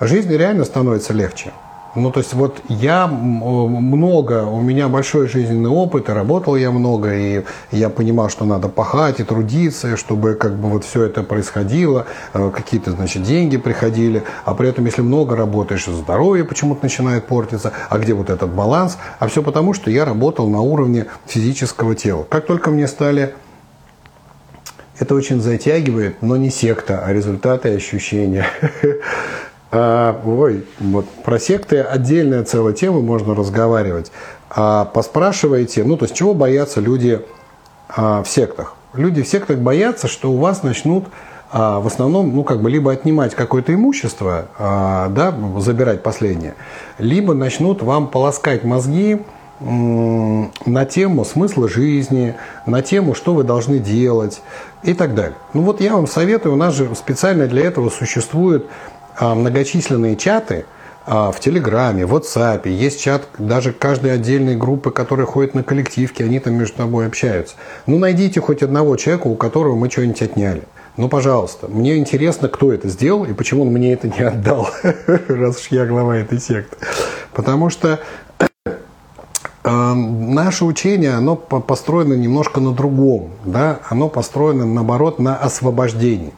Жизнь 0.00 0.34
реально 0.36 0.64
становится 0.64 1.12
легче. 1.12 1.52
Ну, 1.94 2.10
то 2.10 2.20
есть 2.20 2.32
вот 2.32 2.62
я 2.68 3.06
много, 3.06 4.44
у 4.44 4.62
меня 4.62 4.88
большой 4.88 5.28
жизненный 5.28 5.68
опыт, 5.68 6.08
и 6.08 6.12
работал 6.12 6.56
я 6.56 6.70
много, 6.70 7.14
и 7.14 7.44
я 7.70 7.90
понимал, 7.90 8.30
что 8.30 8.46
надо 8.46 8.68
пахать 8.68 9.20
и 9.20 9.24
трудиться, 9.24 9.96
чтобы 9.98 10.34
как 10.34 10.56
бы 10.56 10.70
вот 10.70 10.84
все 10.84 11.04
это 11.04 11.22
происходило, 11.22 12.06
э, 12.32 12.50
какие-то, 12.54 12.92
значит, 12.92 13.24
деньги 13.24 13.58
приходили, 13.58 14.22
а 14.46 14.54
при 14.54 14.70
этом, 14.70 14.86
если 14.86 15.02
много 15.02 15.36
работаешь, 15.36 15.84
здоровье 15.84 16.44
почему-то 16.44 16.82
начинает 16.82 17.26
портиться, 17.26 17.72
а 17.90 17.98
где 17.98 18.14
вот 18.14 18.30
этот 18.30 18.50
баланс? 18.50 18.96
А 19.18 19.26
все 19.26 19.42
потому, 19.42 19.74
что 19.74 19.90
я 19.90 20.06
работал 20.06 20.48
на 20.48 20.62
уровне 20.62 21.06
физического 21.26 21.94
тела. 21.94 22.26
Как 22.30 22.46
только 22.46 22.70
мне 22.70 22.86
стали 22.86 23.34
это 24.98 25.14
очень 25.14 25.40
затягивает, 25.40 26.22
но 26.22 26.36
не 26.36 26.48
секта, 26.50 27.02
а 27.04 27.12
результаты 27.12 27.70
и 27.70 27.76
ощущения. 27.76 28.46
А, 29.74 30.20
ой, 30.26 30.66
вот 30.80 31.08
про 31.24 31.38
секты 31.38 31.80
отдельная 31.80 32.44
целая 32.44 32.74
тема, 32.74 33.00
можно 33.00 33.34
разговаривать. 33.34 34.12
А, 34.50 34.84
поспрашивайте, 34.84 35.82
ну 35.82 35.96
то 35.96 36.04
есть 36.04 36.14
чего 36.14 36.34
боятся 36.34 36.80
люди 36.80 37.22
а, 37.88 38.22
в 38.22 38.28
сектах? 38.28 38.74
Люди 38.92 39.22
в 39.22 39.28
сектах 39.28 39.58
боятся, 39.58 40.08
что 40.08 40.30
у 40.30 40.36
вас 40.36 40.62
начнут 40.62 41.06
а, 41.50 41.80
в 41.80 41.86
основном, 41.86 42.36
ну 42.36 42.44
как 42.44 42.60
бы 42.60 42.70
либо 42.70 42.92
отнимать 42.92 43.34
какое-то 43.34 43.72
имущество, 43.72 44.48
а, 44.58 45.08
да, 45.08 45.34
забирать 45.58 46.02
последнее, 46.02 46.54
либо 46.98 47.32
начнут 47.32 47.82
вам 47.82 48.08
полоскать 48.08 48.64
мозги 48.64 49.22
на 49.60 50.84
тему 50.86 51.24
смысла 51.24 51.68
жизни, 51.68 52.34
на 52.66 52.82
тему, 52.82 53.14
что 53.14 53.32
вы 53.32 53.44
должны 53.44 53.78
делать 53.78 54.42
и 54.82 54.92
так 54.92 55.14
далее. 55.14 55.36
Ну 55.52 55.62
вот 55.62 55.80
я 55.80 55.94
вам 55.94 56.08
советую, 56.08 56.54
у 56.54 56.56
нас 56.56 56.74
же 56.74 56.92
специально 56.96 57.46
для 57.46 57.66
этого 57.66 57.88
существует 57.88 58.66
многочисленные 59.20 60.16
чаты 60.16 60.64
а, 61.04 61.32
в 61.32 61.40
Телеграме, 61.40 62.06
в 62.06 62.14
WhatsApp, 62.14 62.68
есть 62.68 63.00
чат 63.00 63.26
даже 63.38 63.72
каждой 63.72 64.14
отдельной 64.14 64.56
группы, 64.56 64.90
которая 64.90 65.26
ходит 65.26 65.54
на 65.54 65.62
коллективки, 65.64 66.22
они 66.22 66.38
там 66.38 66.54
между 66.54 66.76
собой 66.76 67.06
общаются. 67.06 67.56
Ну, 67.86 67.98
найдите 67.98 68.40
хоть 68.40 68.62
одного 68.62 68.96
человека, 68.96 69.26
у 69.26 69.34
которого 69.34 69.74
мы 69.74 69.90
что-нибудь 69.90 70.22
отняли. 70.22 70.62
Ну, 70.96 71.08
пожалуйста, 71.08 71.68
мне 71.68 71.96
интересно, 71.96 72.48
кто 72.48 72.72
это 72.72 72.88
сделал 72.88 73.24
и 73.24 73.32
почему 73.32 73.62
он 73.62 73.68
мне 73.68 73.94
это 73.94 74.08
не 74.08 74.20
отдал, 74.20 74.68
раз 75.28 75.60
уж 75.60 75.68
я 75.68 75.86
глава 75.86 76.18
этой 76.18 76.38
секты. 76.38 76.76
Потому 77.32 77.70
что 77.70 77.98
наше 79.64 80.64
учение, 80.64 81.14
оно 81.14 81.34
построено 81.34 82.14
немножко 82.14 82.60
на 82.60 82.72
другом, 82.72 83.30
да, 83.44 83.80
оно 83.88 84.08
построено, 84.08 84.66
наоборот, 84.66 85.18
на 85.18 85.36
освобождении. 85.36 86.34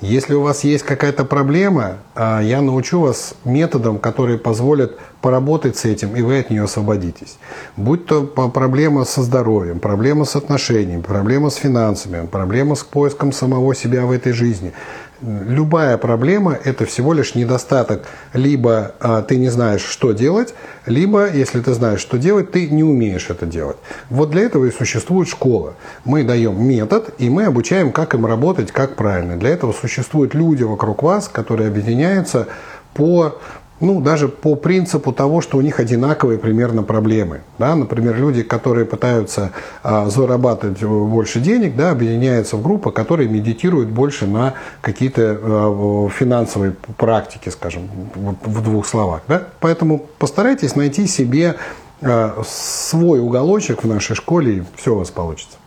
Если 0.00 0.34
у 0.34 0.42
вас 0.42 0.64
есть 0.64 0.84
какая-то 0.84 1.24
проблема, 1.24 1.98
а, 2.14 2.40
я 2.40 2.60
научу 2.60 3.00
вас 3.00 3.34
методам, 3.44 3.98
которые 3.98 4.38
позволят 4.38 4.98
поработать 5.20 5.76
с 5.76 5.84
этим, 5.84 6.14
и 6.16 6.22
вы 6.22 6.40
от 6.40 6.50
нее 6.50 6.64
освободитесь. 6.64 7.38
Будь 7.76 8.06
то 8.06 8.24
проблема 8.24 9.04
со 9.04 9.22
здоровьем, 9.22 9.80
проблема 9.80 10.24
с 10.24 10.36
отношениями, 10.36 11.00
проблема 11.00 11.48
с 11.48 11.54
финансами, 11.54 12.26
проблема 12.26 12.74
с 12.74 12.82
поиском 12.82 13.32
самого 13.32 13.74
себя 13.74 14.04
в 14.04 14.10
этой 14.10 14.32
жизни– 14.32 14.72
любая 15.24 15.96
проблема– 15.96 16.58
это 16.64 16.84
всего 16.86 17.12
лишь 17.12 17.34
недостаток. 17.34 18.04
Либо 18.32 18.94
а, 19.00 19.22
ты 19.22 19.36
не 19.36 19.48
знаешь, 19.48 19.82
что 19.82 20.12
делать, 20.12 20.54
либо, 20.86 21.30
если 21.32 21.60
ты 21.60 21.72
знаешь, 21.72 22.00
что 22.00 22.18
делать, 22.18 22.50
ты 22.50 22.68
не 22.68 22.84
умеешь 22.84 23.30
это 23.30 23.46
делать. 23.46 23.76
Вот 24.10 24.30
для 24.30 24.42
этого 24.42 24.66
и 24.66 24.70
существует 24.70 25.28
школа. 25.28 25.74
Мы 26.04 26.24
даем 26.24 26.62
метод, 26.62 27.14
и 27.18 27.30
мы 27.30 27.44
обучаем, 27.44 27.92
как 27.92 28.14
им 28.14 28.26
работать, 28.26 28.72
как 28.72 28.96
правильно. 28.96 29.36
Для 29.36 29.50
этого 29.50 29.72
существуют 29.84 30.34
люди 30.34 30.62
вокруг 30.62 31.02
вас, 31.02 31.28
которые 31.28 31.68
объединяются 31.68 32.46
по 32.94 33.36
ну, 33.80 34.00
даже 34.00 34.28
по 34.28 34.54
принципу 34.54 35.12
того, 35.12 35.42
что 35.42 35.58
у 35.58 35.60
них 35.60 35.78
одинаковые 35.78 36.38
примерно 36.38 36.84
проблемы. 36.84 37.42
Да? 37.58 37.74
Например, 37.74 38.16
люди, 38.16 38.42
которые 38.42 38.86
пытаются 38.86 39.50
а, 39.82 40.08
зарабатывать 40.08 40.82
больше 40.82 41.40
денег, 41.40 41.76
да, 41.76 41.90
объединяются 41.90 42.56
в 42.56 42.62
группы, 42.62 42.92
которые 42.92 43.28
медитируют 43.28 43.90
больше 43.90 44.26
на 44.26 44.54
какие-то 44.80 45.38
а, 45.42 46.08
финансовые 46.08 46.76
практики, 46.96 47.50
скажем, 47.50 47.90
в, 48.14 48.36
в 48.48 48.62
двух 48.62 48.86
словах. 48.86 49.22
Да? 49.28 49.48
Поэтому 49.60 50.06
постарайтесь 50.18 50.76
найти 50.76 51.06
себе 51.06 51.56
а, 52.00 52.42
свой 52.46 53.20
уголочек 53.20 53.82
в 53.82 53.88
нашей 53.88 54.16
школе, 54.16 54.58
и 54.58 54.62
все 54.76 54.94
у 54.94 54.98
вас 54.98 55.10
получится. 55.10 55.58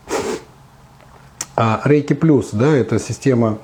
А 1.59 1.81
Рейки 1.85 2.13
Плюс, 2.13 2.49
да, 2.51 2.67
это 2.67 2.99
система 2.99 3.57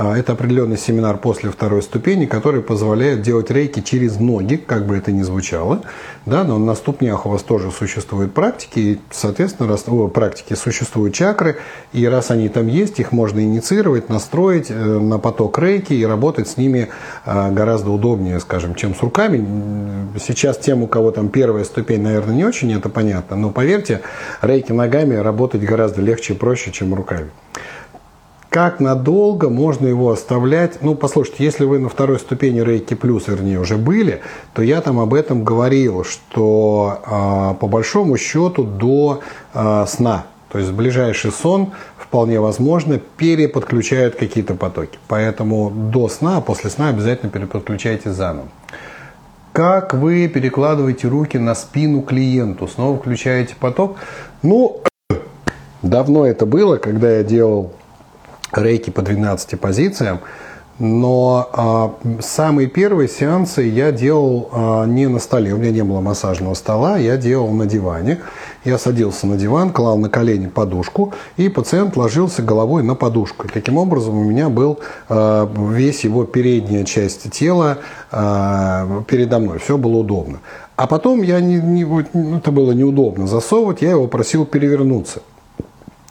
это 0.00 0.32
определенный 0.32 0.78
семинар 0.78 1.18
после 1.18 1.50
второй 1.50 1.82
ступени, 1.82 2.24
который 2.24 2.62
позволяет 2.62 3.20
делать 3.20 3.50
рейки 3.50 3.80
через 3.80 4.18
ноги, 4.18 4.56
как 4.56 4.86
бы 4.86 4.96
это 4.96 5.12
ни 5.12 5.20
звучало. 5.22 5.82
Да, 6.24 6.42
но 6.44 6.58
на 6.58 6.74
ступнях 6.74 7.26
у 7.26 7.28
вас 7.30 7.42
тоже 7.42 7.70
существуют 7.70 8.32
практики, 8.32 8.78
и, 8.78 9.00
соответственно, 9.10 9.68
раз, 9.68 9.84
о, 9.86 10.08
практики 10.08 10.54
существуют 10.54 11.14
чакры, 11.14 11.56
и 11.92 12.06
раз 12.06 12.30
они 12.30 12.48
там 12.48 12.66
есть, 12.66 12.98
их 12.98 13.12
можно 13.12 13.40
инициировать, 13.40 14.08
настроить 14.08 14.70
э, 14.70 14.74
на 14.74 15.18
поток 15.18 15.58
рейки 15.58 15.92
и 15.92 16.04
работать 16.04 16.48
с 16.48 16.56
ними 16.56 16.88
э, 17.26 17.52
гораздо 17.52 17.90
удобнее, 17.90 18.40
скажем, 18.40 18.74
чем 18.74 18.94
с 18.94 19.02
руками. 19.02 19.46
Сейчас 20.18 20.56
тем, 20.56 20.82
у 20.82 20.86
кого 20.86 21.10
там 21.10 21.28
первая 21.28 21.64
ступень, 21.64 22.00
наверное, 22.00 22.36
не 22.36 22.44
очень 22.44 22.72
это 22.72 22.88
понятно, 22.88 23.36
но 23.36 23.50
поверьте, 23.50 24.00
рейки 24.40 24.72
ногами 24.72 25.14
работать 25.14 25.62
гораздо 25.62 26.00
легче 26.00 26.32
и 26.32 26.36
проще, 26.36 26.70
чем 26.72 26.94
руками. 26.94 27.30
Как 28.50 28.80
надолго 28.80 29.48
можно 29.48 29.86
его 29.86 30.10
оставлять? 30.10 30.82
Ну, 30.82 30.96
послушайте, 30.96 31.44
если 31.44 31.64
вы 31.64 31.78
на 31.78 31.88
второй 31.88 32.18
ступени 32.18 32.58
рейки 32.58 32.94
плюс, 32.94 33.28
вернее, 33.28 33.60
уже 33.60 33.76
были, 33.76 34.22
то 34.54 34.62
я 34.62 34.80
там 34.80 34.98
об 34.98 35.14
этом 35.14 35.44
говорил, 35.44 36.02
что 36.02 36.98
э, 37.06 37.60
по 37.60 37.68
большому 37.68 38.16
счету 38.16 38.64
до 38.64 39.20
э, 39.54 39.84
сна, 39.86 40.26
то 40.50 40.58
есть 40.58 40.72
ближайший 40.72 41.30
сон 41.30 41.70
вполне 41.96 42.40
возможно 42.40 42.98
переподключают 42.98 44.16
какие-то 44.16 44.54
потоки. 44.54 44.98
Поэтому 45.06 45.70
до 45.70 46.08
сна, 46.08 46.38
а 46.38 46.40
после 46.40 46.70
сна 46.70 46.88
обязательно 46.88 47.30
переподключайте 47.30 48.10
заново. 48.10 48.48
Как 49.52 49.94
вы 49.94 50.26
перекладываете 50.26 51.06
руки 51.06 51.38
на 51.38 51.54
спину 51.54 52.02
клиенту? 52.02 52.66
Снова 52.66 52.98
включаете 52.98 53.54
поток? 53.60 53.98
Ну, 54.42 54.80
давно 55.82 56.26
это 56.26 56.46
было, 56.46 56.78
когда 56.78 57.12
я 57.12 57.22
делал 57.22 57.74
рейки 58.52 58.90
по 58.90 59.02
12 59.02 59.58
позициям. 59.60 60.20
Но 60.80 61.50
а, 61.52 61.94
самые 62.20 62.66
первые 62.66 63.06
сеансы 63.06 63.60
я 63.64 63.92
делал 63.92 64.48
а, 64.50 64.86
не 64.86 65.08
на 65.08 65.18
столе, 65.18 65.52
у 65.52 65.58
меня 65.58 65.72
не 65.72 65.84
было 65.84 66.00
массажного 66.00 66.54
стола, 66.54 66.96
я 66.96 67.18
делал 67.18 67.50
на 67.50 67.66
диване. 67.66 68.20
Я 68.64 68.78
садился 68.78 69.26
на 69.26 69.36
диван, 69.36 69.72
клал 69.72 69.98
на 69.98 70.08
колени 70.08 70.46
подушку, 70.46 71.12
и 71.36 71.50
пациент 71.50 71.98
ложился 71.98 72.42
головой 72.42 72.82
на 72.82 72.94
подушку. 72.94 73.46
И 73.46 73.50
таким 73.50 73.76
образом 73.76 74.16
у 74.16 74.24
меня 74.24 74.48
был 74.48 74.80
а, 75.10 75.46
весь 75.54 76.04
его 76.04 76.24
передняя 76.24 76.84
часть 76.84 77.30
тела 77.30 77.76
а, 78.10 79.02
передо 79.06 79.38
мной, 79.38 79.58
все 79.58 79.76
было 79.76 79.98
удобно. 79.98 80.40
А 80.76 80.86
потом 80.86 81.20
я 81.20 81.40
не, 81.40 81.56
не, 81.56 82.38
это 82.38 82.50
было 82.50 82.72
неудобно 82.72 83.26
засовывать, 83.26 83.82
я 83.82 83.90
его 83.90 84.06
просил 84.06 84.46
перевернуться. 84.46 85.20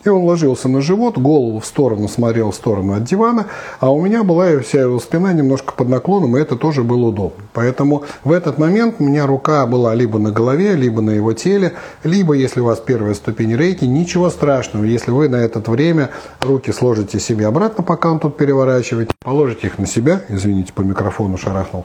И 0.04 0.08
он 0.08 0.24
ложился 0.24 0.68
на 0.68 0.80
живот, 0.80 1.18
голову 1.18 1.60
в 1.60 1.66
сторону 1.66 2.08
смотрел 2.08 2.52
в 2.52 2.54
сторону 2.54 2.94
от 2.94 3.04
дивана, 3.04 3.46
а 3.80 3.92
у 3.92 4.00
меня 4.00 4.24
была 4.24 4.58
вся 4.60 4.80
его 4.80 4.98
спина 4.98 5.32
немножко 5.32 5.72
под 5.74 5.88
наклоном, 5.88 6.36
и 6.36 6.40
это 6.40 6.56
тоже 6.56 6.82
было 6.82 7.08
удобно. 7.08 7.44
Поэтому 7.52 8.04
в 8.24 8.32
этот 8.32 8.58
момент 8.58 8.96
у 8.98 9.04
меня 9.04 9.26
рука 9.26 9.66
была 9.66 9.94
либо 9.94 10.18
на 10.18 10.30
голове, 10.30 10.74
либо 10.74 11.02
на 11.02 11.10
его 11.10 11.34
теле, 11.34 11.74
либо, 12.02 12.32
если 12.32 12.60
у 12.60 12.64
вас 12.64 12.80
первая 12.80 13.12
ступень 13.12 13.54
рейки, 13.54 13.84
ничего 13.84 14.30
страшного, 14.30 14.84
если 14.84 15.10
вы 15.10 15.28
на 15.28 15.36
это 15.36 15.60
время 15.70 16.10
руки 16.40 16.72
сложите 16.72 17.20
себе 17.20 17.46
обратно, 17.46 17.84
пока 17.84 18.10
он 18.10 18.20
тут 18.20 18.38
переворачивает, 18.38 19.12
положите 19.22 19.66
их 19.66 19.78
на 19.78 19.86
себя, 19.86 20.22
извините, 20.28 20.72
по 20.72 20.80
микрофону 20.80 21.36
шарахнул, 21.36 21.84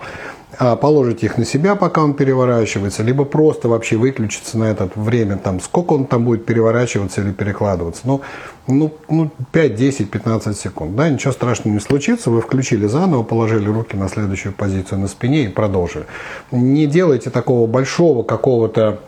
положить 0.58 1.24
их 1.24 1.38
на 1.38 1.46
себя, 1.46 1.76
пока 1.76 2.04
он 2.04 2.14
переворачивается, 2.14 3.04
либо 3.04 3.26
просто 3.26 3.68
вообще 3.68 3.98
выключиться 3.98 4.58
на 4.58 4.66
это 4.66 4.90
время, 4.96 5.38
там, 5.38 5.60
сколько 5.60 5.94
он 5.94 6.06
там 6.06 6.26
будет 6.26 6.46
переворачиваться 6.46 7.22
или 7.22 7.32
перекладываться. 7.32 8.02
Ну, 8.06 8.22
ну, 8.68 8.94
ну 9.10 9.32
5, 9.52 9.76
10, 9.76 10.10
15 10.10 10.58
секунд. 10.58 10.96
Да, 10.96 11.10
ничего 11.10 11.32
страшного 11.34 11.74
не 11.74 11.80
случится. 11.80 12.30
Вы 12.32 12.42
включили 12.42 12.88
заново, 12.88 13.24
положили 13.24 13.70
руки 13.70 13.96
на 13.96 14.10
следующую 14.10 14.54
позицию 14.54 15.00
на 15.00 15.08
спине 15.08 15.46
и 15.46 15.48
продолжили. 15.50 16.06
Не 16.52 16.88
делайте 16.88 17.30
такого 17.30 17.68
большого 17.68 18.24
какого-то 18.24 19.00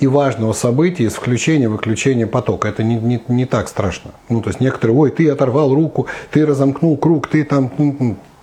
и 0.00 0.06
важного 0.06 0.54
события 0.54 1.04
из 1.04 1.12
включения-выключения 1.12 2.26
потока. 2.26 2.68
Это 2.68 2.82
не, 2.82 2.96
не, 2.96 3.22
не 3.28 3.44
так 3.44 3.68
страшно. 3.68 4.12
Ну, 4.30 4.40
то 4.40 4.48
есть 4.48 4.60
некоторые, 4.60 4.96
ой, 4.96 5.10
ты 5.10 5.28
оторвал 5.28 5.74
руку, 5.74 6.06
ты 6.30 6.46
разомкнул 6.46 6.96
круг, 6.96 7.28
ты 7.28 7.44
там... 7.44 7.70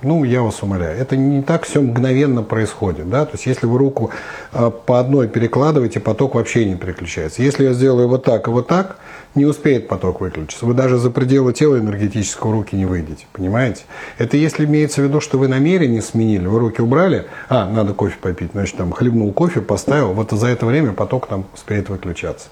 Ну, 0.04 0.24
я 0.24 0.44
вас 0.44 0.62
умоляю, 0.62 0.96
это 0.96 1.18
не 1.18 1.42
так 1.42 1.64
все 1.64 1.82
мгновенно 1.82 2.44
происходит. 2.44 3.10
Да? 3.10 3.26
То 3.26 3.32
есть, 3.34 3.48
если 3.48 3.66
вы 3.66 3.80
руку 3.80 4.12
э, 4.54 4.72
по 4.86 5.00
одной 5.00 5.28
перекладываете, 5.28 6.00
поток 6.00 6.36
вообще 6.36 6.66
не 6.66 6.76
переключается. 6.76 7.42
Если 7.42 7.64
я 7.64 7.74
сделаю 7.74 8.08
вот 8.08 8.24
так 8.24 8.48
и 8.48 8.52
вот 8.52 8.68
так, 8.68 8.98
не 9.34 9.46
успеет 9.46 9.88
поток 9.88 10.22
выключиться. 10.22 10.66
Вы 10.68 10.76
даже 10.76 10.98
за 10.98 11.10
пределы 11.10 11.52
тела 11.52 11.80
энергетического 11.80 12.52
руки 12.52 12.76
не 12.76 12.86
выйдете. 12.86 13.26
Понимаете? 13.34 13.86
Это 14.20 14.38
если 14.38 14.66
имеется 14.66 15.02
в 15.02 15.06
виду, 15.06 15.20
что 15.20 15.40
вы 15.40 15.48
намерение 15.48 16.04
сменили, 16.04 16.46
вы 16.46 16.60
руки 16.60 16.82
убрали, 16.82 17.26
а, 17.50 17.68
надо 17.68 17.94
кофе 17.94 18.18
попить, 18.22 18.52
значит, 18.54 18.78
там 18.78 18.92
хлебнул 18.92 19.32
кофе, 19.34 19.62
поставил, 19.62 20.14
вот 20.14 20.30
за 20.32 20.48
это 20.48 20.68
время 20.68 20.94
поток 20.94 21.28
там 21.28 21.46
успеет 21.54 21.90
выключаться. 21.90 22.50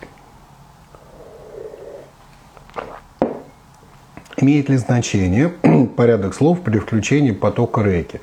Имеет 4.37 4.69
ли 4.69 4.77
значение 4.77 5.49
порядок 5.95 6.33
слов 6.33 6.61
при 6.61 6.79
включении 6.79 7.31
потока 7.31 7.81
рейки? 7.81 8.19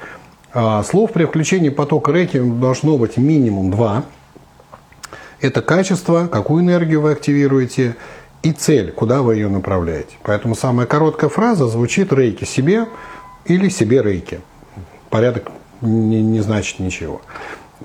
А, 0.52 0.82
слов 0.82 1.12
при 1.12 1.24
включении 1.24 1.70
потока 1.70 2.12
рейки 2.12 2.38
должно 2.38 2.98
быть 2.98 3.16
минимум 3.16 3.70
два. 3.70 4.04
Это 5.40 5.62
качество, 5.62 6.28
какую 6.28 6.62
энергию 6.62 7.00
вы 7.00 7.12
активируете, 7.12 7.96
и 8.42 8.52
цель, 8.52 8.92
куда 8.92 9.22
вы 9.22 9.36
ее 9.36 9.48
направляете. 9.48 10.16
Поэтому 10.22 10.54
самая 10.54 10.86
короткая 10.86 11.30
фраза 11.30 11.66
звучит 11.68 12.12
рейки 12.12 12.44
себе 12.44 12.86
или 13.44 13.68
себе 13.68 14.02
рейки. 14.02 14.40
Порядок 15.10 15.50
не, 15.80 16.22
не 16.22 16.40
значит 16.40 16.78
ничего. 16.78 17.22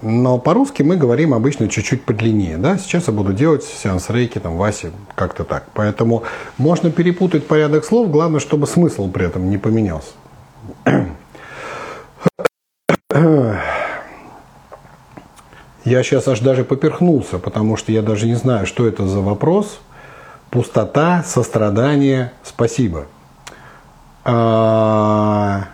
Но 0.02 0.38
по-русски 0.38 0.84
мы 0.84 0.98
говорим 0.98 1.34
обычно 1.34 1.68
чуть-чуть 1.68 2.04
подлиннее. 2.04 2.58
Да? 2.58 2.78
Сейчас 2.78 3.08
я 3.08 3.14
буду 3.14 3.34
делать 3.34 3.64
сеанс 3.64 4.10
рейки, 4.10 4.40
там, 4.40 4.58
Васе, 4.58 4.92
как-то 5.16 5.44
так. 5.44 5.66
Поэтому 5.74 6.24
можно 6.58 6.92
перепутать 6.92 7.48
порядок 7.48 7.86
слов, 7.86 8.12
главное, 8.12 8.40
чтобы 8.40 8.68
смысл 8.68 9.10
при 9.10 9.26
этом 9.26 9.50
не 9.50 9.58
поменялся. 9.58 10.12
Я 15.88 16.04
сейчас 16.04 16.28
аж 16.28 16.42
даже 16.42 16.66
поперхнулся, 16.66 17.40
потому 17.40 17.78
что 17.78 17.94
я 17.94 18.02
даже 18.02 18.26
не 18.26 18.36
знаю, 18.36 18.68
что 18.68 18.86
это 18.86 19.08
за 19.08 19.22
вопрос. 19.22 19.80
Пустота, 20.50 21.24
сострадание, 21.26 22.34
спасибо. 22.44 23.06
А, 24.26 25.70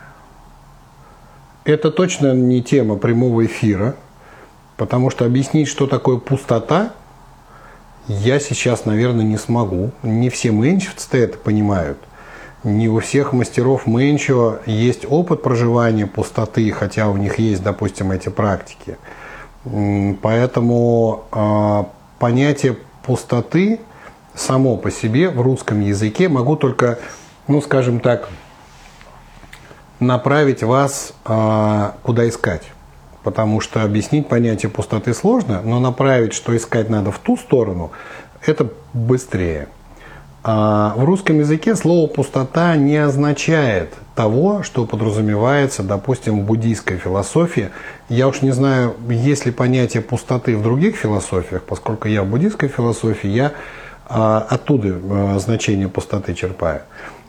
это 1.64 1.90
точно 1.90 2.36
не 2.36 2.62
тема 2.62 2.98
прямого 2.98 3.44
эфира. 3.44 3.96
Потому 4.78 5.10
что 5.10 5.26
объяснить, 5.26 5.68
что 5.68 5.88
такое 5.88 6.18
пустота, 6.18 6.94
я 8.08 8.40
сейчас, 8.40 8.86
наверное, 8.86 9.24
не 9.24 9.38
смогу. 9.38 9.92
Не 10.02 10.30
все 10.30 10.52
меньшевцы 10.52 11.18
это 11.18 11.38
понимают. 11.38 11.98
Не 12.64 12.88
у 12.88 13.00
всех 13.00 13.34
мастеров 13.34 13.86
Мэнчо 13.86 14.60
есть 14.66 15.06
опыт 15.10 15.44
проживания 15.44 16.08
пустоты, 16.08 16.72
хотя 16.72 17.10
у 17.10 17.18
них 17.18 17.38
есть, 17.40 17.62
допустим, 17.62 18.12
эти 18.12 18.30
практики. 18.30 18.98
Поэтому 20.22 21.26
э, 21.32 21.84
понятие 22.20 22.78
пустоты 23.06 23.80
само 24.34 24.78
по 24.78 24.92
себе 24.92 25.30
в 25.30 25.42
русском 25.42 25.82
языке 25.82 26.30
могу 26.30 26.56
только, 26.56 27.00
ну, 27.48 27.62
скажем 27.62 28.00
так, 28.00 28.30
направить 30.00 30.64
вас 30.64 31.14
э, 31.26 31.92
куда 32.02 32.28
искать. 32.28 32.64
Потому 33.24 33.62
что 33.62 33.84
объяснить 33.84 34.28
понятие 34.28 34.70
пустоты 34.70 35.14
сложно, 35.14 35.62
но 35.64 35.80
направить, 35.80 36.34
что 36.34 36.56
искать 36.56 36.90
надо 36.90 37.12
в 37.12 37.20
ту 37.20 37.38
сторону, 37.38 37.92
это 38.46 38.70
быстрее. 38.94 39.68
А 40.46 40.94
в 40.98 41.06
русском 41.06 41.40
языке 41.40 41.74
слово 41.74 42.08
«пустота» 42.08 42.76
не 42.76 42.98
означает 42.98 43.94
того, 44.14 44.62
что 44.62 44.86
подразумевается, 44.86 45.84
допустим, 45.84 46.42
в 46.42 46.46
буддийской 46.46 46.98
философии. 46.98 47.70
Я 48.10 48.28
уж 48.28 48.42
не 48.42 48.52
знаю, 48.52 48.94
есть 49.08 49.46
ли 49.46 49.54
понятие 49.54 50.04
пустоты 50.04 50.58
в 50.58 50.62
других 50.62 50.98
философиях, 50.98 51.64
поскольку 51.64 52.10
я 52.10 52.24
в 52.24 52.28
буддийской 52.28 52.68
философии, 52.68 53.30
я 53.30 53.54
а, 54.06 54.46
оттуда 54.50 55.00
а, 55.10 55.40
значение 55.40 55.88
пустоты 55.88 56.34
черпаю. 56.34 56.82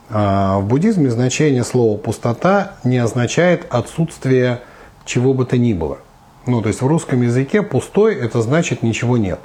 А, 0.09 0.59
в 0.59 0.65
буддизме 0.65 1.09
значение 1.09 1.63
слова 1.63 1.97
«пустота» 1.97 2.73
не 2.83 2.97
означает 2.97 3.65
отсутствие 3.69 4.59
чего 5.05 5.33
бы 5.33 5.45
то 5.45 5.57
ни 5.57 5.73
было. 5.73 5.99
Ну, 6.45 6.61
то 6.61 6.67
есть 6.67 6.81
в 6.81 6.87
русском 6.87 7.21
языке 7.21 7.61
«пустой»– 7.61 8.15
это 8.21 8.41
значит 8.41 8.83
«ничего 8.83 9.17
нет». 9.17 9.39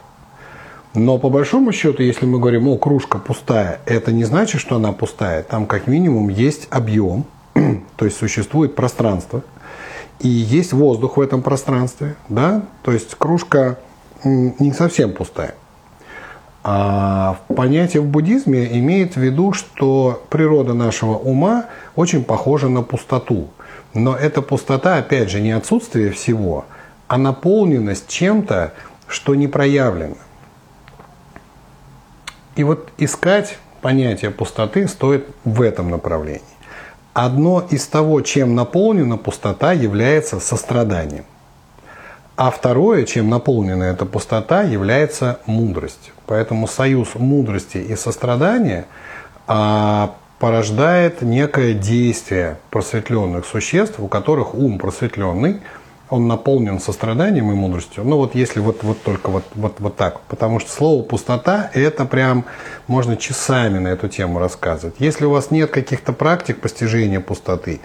Но 0.95 1.19
по 1.19 1.31
большому 1.31 1.73
счету, 1.73 2.03
если 2.03 2.27
мы 2.27 2.41
говорим, 2.41 2.67
о, 2.67 2.77
кружка 2.77 3.19
пустая, 3.19 3.81
это 3.87 4.11
не 4.13 4.25
значит, 4.25 4.61
что 4.61 4.77
она 4.77 4.93
пустая. 4.93 5.45
Там 5.45 5.67
как 5.67 5.87
минимум 5.87 6.29
есть 6.29 6.67
объем, 6.71 7.25
то 7.97 8.05
есть 8.05 8.17
существует 8.17 8.75
пространство, 8.75 9.43
и 10.19 10.29
есть 10.29 10.73
воздух 10.73 11.17
в 11.17 11.21
этом 11.21 11.43
пространстве, 11.43 12.17
да, 12.29 12.63
то 12.83 12.93
есть 12.93 13.15
кружка 13.15 13.79
не 14.25 14.73
совсем 14.73 15.13
пустая. 15.13 15.55
А 16.63 17.39
понятие 17.57 18.03
в 18.03 18.07
буддизме 18.07 18.79
имеет 18.79 19.15
в 19.15 19.21
виду, 19.21 19.53
что 19.53 20.23
природа 20.29 20.75
нашего 20.75 21.17
ума 21.17 21.67
очень 21.97 22.23
похожа 22.23 22.69
на 22.69 22.83
пустоту. 22.83 23.49
Но 23.95 24.17
эта 24.17 24.43
пустота, 24.43 24.97
опять 24.97 25.31
же, 25.31 25.41
не 25.41 25.53
отсутствие 25.53 26.13
всего, 26.13 26.65
а 27.09 27.19
наполненность 27.19 28.09
чем-то, 28.09 28.73
что 29.09 29.35
не 29.35 29.49
проявлено. 29.49 30.17
И 32.55 32.63
вот 32.63 32.91
искать 32.99 33.59
понятие 33.81 34.31
пустоты 34.31 34.87
стоит 34.87 35.27
в 35.45 35.63
этом 35.63 35.91
направлении. 35.91 36.43
Одно 37.13 37.67
из 37.69 37.87
того, 37.87 38.21
чем 38.21 38.55
наполнена 38.55 39.17
пустота, 39.17 39.73
является 39.73 40.39
состраданием. 40.39 41.25
А 42.37 42.51
второе, 42.51 43.05
чем 43.05 43.29
наполнена 43.29 43.85
эта 43.85 44.07
пустота, 44.07 44.63
является 44.63 45.41
мудрость. 45.47 46.13
Поэтому 46.27 46.69
союз 46.69 47.15
мудрости 47.17 47.79
и 47.79 47.97
сострадания 47.97 48.87
а, 49.47 50.15
порождает 50.41 51.23
некое 51.23 51.75
действие 51.75 52.59
просветленных 52.71 53.47
существ, 53.47 54.01
у 54.01 54.09
которых 54.09 54.55
ум 54.55 54.79
просветленный– 54.79 55.61
он 56.11 56.27
наполнен 56.27 56.81
состраданием 56.81 57.51
и 57.53 57.55
мудростью. 57.55 58.05
Ну 58.05 58.17
вот 58.17 58.35
если 58.35 58.61
вот, 58.61 58.83
вот 58.83 59.03
только 59.03 59.31
вот, 59.31 59.45
вот, 59.55 59.77
вот 59.79 59.97
так. 59.97 60.21
Потому 60.23 60.59
что 60.59 60.71
слово 60.71 61.03
«пустота»– 61.03 61.71
это 61.75 62.05
прям 62.05 62.45
можно 62.89 63.17
часами 63.17 63.79
на 63.79 63.89
эту 63.89 64.09
тему 64.09 64.41
рассказывать. 64.41 64.97
Если 64.99 65.25
у 65.25 65.31
вас 65.31 65.51
нет 65.51 65.71
каких-то 65.71 66.13
практик 66.13 66.61
постижения 66.61 67.21
пустоты 67.21 67.81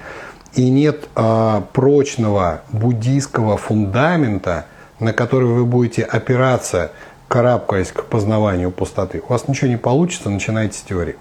и 0.56 0.70
нет 0.70 1.08
а, 1.16 1.66
прочного 1.74 2.62
буддийского 2.72 3.58
фундамента, 3.58 4.66
на 5.00 5.14
который 5.14 5.48
вы 5.48 5.66
будете 5.66 6.02
опираться, 6.04 6.92
карабкаясь 7.28 7.92
к 7.92 8.06
познаванию 8.06 8.72
пустоты, 8.72 9.22
у 9.28 9.32
вас 9.32 9.48
ничего 9.48 9.70
не 9.70 9.78
получится, 9.78 10.30
начинайте 10.30 10.80
с 10.80 10.82
теории. 10.82 11.16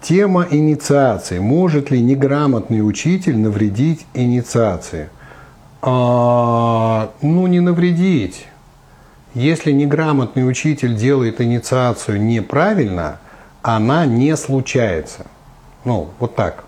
Тема 0.00 0.46
инициации. 0.50 1.38
Может 1.38 1.90
ли 1.90 2.00
неграмотный 2.00 2.86
учитель 2.86 3.38
навредить 3.38 4.06
инициации? 4.14 5.08
А, 5.82 7.10
ну, 7.22 7.46
не 7.46 7.60
навредить. 7.60 8.46
Если 9.34 9.72
неграмотный 9.72 10.48
учитель 10.48 10.96
делает 10.96 11.40
инициацию 11.40 12.22
неправильно, 12.22 13.18
она 13.62 14.06
не 14.06 14.36
случается. 14.36 15.26
Ну, 15.84 16.08
вот 16.18 16.36
так. 16.36 16.64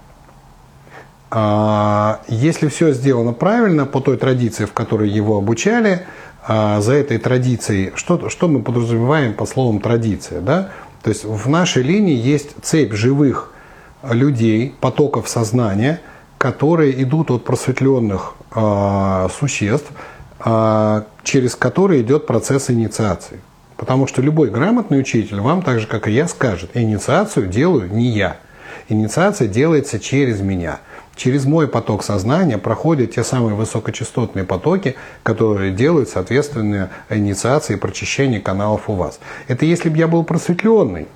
А, 1.31 2.21
если 2.29 2.69
все 2.69 2.93
сделано 2.93 3.33
правильно, 3.33 3.87
по 3.87 4.01
той 4.01 4.17
традиции, 4.17 4.65
в 4.65 4.73
которой 4.73 5.09
его 5.09 5.37
обучали, 5.37 6.07
а, 6.47 6.81
за 6.81 6.95
этой 6.95 7.19
традицией, 7.19 7.93
что, 7.95 8.29
что 8.31 8.49
мы 8.49 8.63
подразумеваем 8.63 9.35
по 9.35 9.45
словам 9.45 9.81
традиция, 9.81 10.41
да? 10.41 10.71
То 11.09 11.13
есть 11.13 11.25
в 11.25 11.49
нашей 11.49 11.83
линии 11.83 12.15
есть 12.15 12.51
цепь 12.61 12.93
живых 12.93 13.51
людей, 14.03 14.75
потоков 14.79 15.27
сознания, 15.27 16.03
которые 16.37 17.03
идут 17.03 17.31
от 17.31 17.47
просветленных 17.47 18.35
э, 18.55 19.29
существ, 19.41 19.91
э, 20.45 21.03
через 21.23 21.57
которые 21.57 22.03
идет 22.03 22.27
процесс 22.27 22.69
инициации. 22.69 23.41
Потому 23.79 24.07
что 24.07 24.21
любой 24.21 24.51
грамотный 24.51 25.01
учитель 25.01 25.41
вам, 25.41 25.63
так 25.63 25.81
же 25.81 25.87
как 25.87 26.09
и 26.09 26.13
я, 26.13 26.29
скажет, 26.29 26.73
инициацию 26.75 27.47
делаю 27.47 27.91
не 27.91 28.11
я. 28.11 28.37
Инициация 28.91 29.49
делается 29.49 29.99
через 29.99 30.43
меня. 30.43 30.79
Через 31.19 31.47
мой 31.47 31.67
поток 31.67 32.05
сознания 32.05 32.59
проходят 32.59 33.11
те 33.17 33.25
самые 33.25 33.57
высокочастотные 33.57 34.45
потоки, 34.45 34.95
которые 35.25 35.73
делают 35.73 36.09
соответственные 36.09 36.91
инициации 37.11 37.75
и 37.75 37.77
прочищение 37.77 38.41
каналов 38.41 38.89
у 38.89 38.93
вас. 38.93 39.19
Это 39.49 39.67
если 39.67 39.89
бы 39.89 39.99
я 39.99 40.07
был 40.07 40.23
просветленный, 40.23 41.09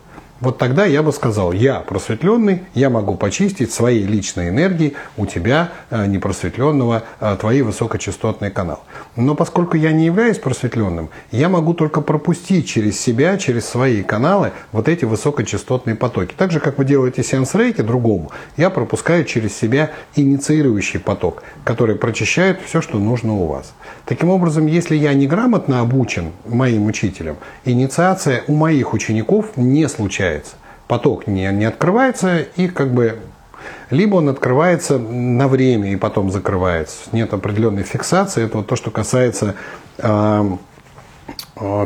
вот 0.43 0.59
тогда 0.59 0.85
я 0.85 1.05
бы 1.05 1.13
сказал, 1.13 1.53
я 1.53 1.79
просветленный, 1.79 2.63
я 2.75 2.91
могу 2.91 3.15
почистить 3.15 3.73
своей 3.73 4.03
личной 4.03 4.49
энергией 4.49 4.95
у 5.17 5.25
тебя, 5.25 5.71
э, 5.91 6.07
непросветленного, 6.07 7.05
э, 7.21 7.37
твои 7.41 7.63
высокочастотные 7.63 8.51
каналы. 8.51 8.81
Но 9.15 9.37
поскольку 9.37 9.77
я 9.77 9.93
не 9.93 10.07
являюсь 10.07 10.39
просветленным, 10.39 11.11
я 11.31 11.49
могу 11.49 11.75
только 11.75 12.01
пропустить 12.01 12.67
через 12.67 13.01
себя, 13.01 13.37
через 13.39 13.67
свои 13.67 14.03
каналы 14.03 14.51
вот 14.73 14.89
эти 14.89 15.05
высокочастотные 15.05 15.95
потоки. 15.95 16.35
Так 16.37 16.51
же, 16.51 16.59
как 16.59 16.77
вы 16.77 16.87
делаете 16.87 17.23
сеанс 17.23 17.55
рейки 17.55 17.83
другому, 17.83 18.33
я 18.57 18.69
пропускаю 18.71 19.25
через 19.25 19.57
себя 19.57 19.93
инициирующий 20.17 20.99
поток, 20.99 21.45
который 21.63 21.95
прочищает 21.95 22.59
все, 22.67 22.81
что 22.81 22.99
нужно 22.99 23.35
у 23.35 23.47
вас. 23.47 23.75
Таким 24.07 24.29
образом, 24.31 24.67
если 24.67 24.97
я 24.97 25.15
неграмотно 25.15 25.79
обучен 25.79 26.33
моим 26.49 26.87
учителем, 26.87 27.37
инициация 27.65 28.43
у 28.49 28.55
моих 28.55 28.93
учеников 28.93 29.57
не 29.57 29.89
случается. 29.89 30.32
Поток 30.89 31.27
не, 31.27 31.51
не 31.53 31.65
открывается 31.65 32.41
и 32.57 32.69
как 32.69 32.93
бы 32.93 33.19
либо 33.91 34.17
он 34.17 34.29
открывается 34.29 34.99
на 34.99 35.47
время 35.49 35.93
и 35.93 35.97
потом 35.97 36.31
закрывается. 36.31 36.97
Нет 37.13 37.33
определенной 37.33 37.85
фиксации. 37.85 38.45
Это 38.45 38.59
вот 38.59 38.67
то, 38.67 38.75
что 38.77 38.91
касается 38.91 39.55
Э, 39.99 40.57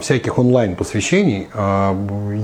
всяких 0.01 0.39
онлайн-посвящений. 0.39 1.49
Э, 1.53 1.95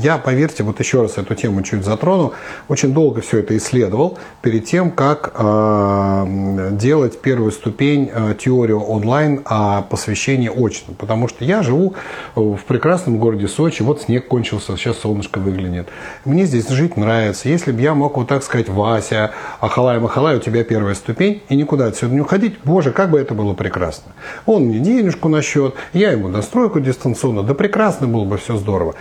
я, 0.03 0.19
поверьте, 0.19 0.63
вот 0.65 0.81
еще 0.81 1.03
раз 1.03 1.19
эту 1.19 1.35
тему 1.35 1.63
чуть 1.63 1.85
затрону, 1.85 2.33
очень 2.69 2.93
долго 2.93 3.21
все 3.21 3.39
это 3.39 3.57
исследовал 3.57 4.19
перед 4.43 4.67
тем, 4.67 4.91
как 4.91 5.33
э, 5.35 6.69
делать 6.73 7.21
первую 7.21 7.53
ступень 7.53 8.11
теорию 8.39 8.81
онлайн 8.81 9.43
о 9.45 9.83
посвящении 9.83 10.49
очно. 10.49 10.95
Потому 10.99 11.29
что 11.29 11.45
я 11.45 11.63
живу 11.63 11.95
в 12.35 12.61
прекрасном 12.67 13.19
городе 13.19 13.49
Сочи, 13.49 13.83
вот 13.83 14.03
снег 14.03 14.29
кончился, 14.29 14.77
сейчас 14.77 14.99
солнышко 14.99 15.39
выглянет. 15.39 15.89
Мне 16.25 16.45
здесь 16.45 16.69
жить 16.69 16.97
нравится. 16.97 17.49
Если 17.49 17.73
бы 17.73 17.81
я 17.81 17.95
мог 17.95 18.17
вот 18.17 18.29
так 18.29 18.43
сказать, 18.43 18.69
Вася, 18.69 19.31
Ахалай, 19.61 19.99
Махалай, 20.01 20.37
у 20.37 20.41
тебя 20.41 20.65
первая 20.65 20.95
ступень, 20.95 21.43
и 21.49 21.57
никуда 21.57 21.87
отсюда 21.87 22.15
не 22.15 22.21
уходить, 22.21 22.57
боже, 22.65 22.91
как 22.93 23.11
бы 23.11 23.19
это 23.19 23.35
было 23.35 23.55
прекрасно. 23.55 24.13
Он 24.47 24.65
мне 24.65 24.81
денежку 24.81 25.29
на 25.29 25.41
счет, 25.41 25.75
я 25.93 26.13
ему 26.13 26.29
настройку 26.29 26.81
дистанционно, 26.93 27.43
да 27.43 27.55
прекрасно 27.55 28.07
было 28.07 28.25
бы, 28.25 28.37
все 28.37 28.57
здорово. 28.57 28.95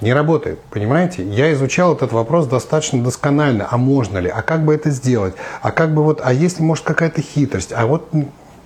Не 0.00 0.12
работает, 0.12 0.58
понимаете? 0.70 1.24
Я 1.24 1.52
изучал 1.52 1.94
этот 1.94 2.12
вопрос 2.12 2.46
достаточно 2.46 3.02
досконально. 3.02 3.68
А 3.70 3.76
можно 3.76 4.18
ли? 4.18 4.28
А 4.28 4.42
как 4.42 4.64
бы 4.64 4.74
это 4.74 4.90
сделать? 4.90 5.34
А 5.60 5.70
как 5.70 5.94
бы 5.94 6.02
вот, 6.02 6.20
а 6.24 6.32
если 6.32 6.62
может 6.62 6.84
какая-то 6.84 7.22
хитрость? 7.22 7.72
А 7.72 7.86
вот 7.86 8.08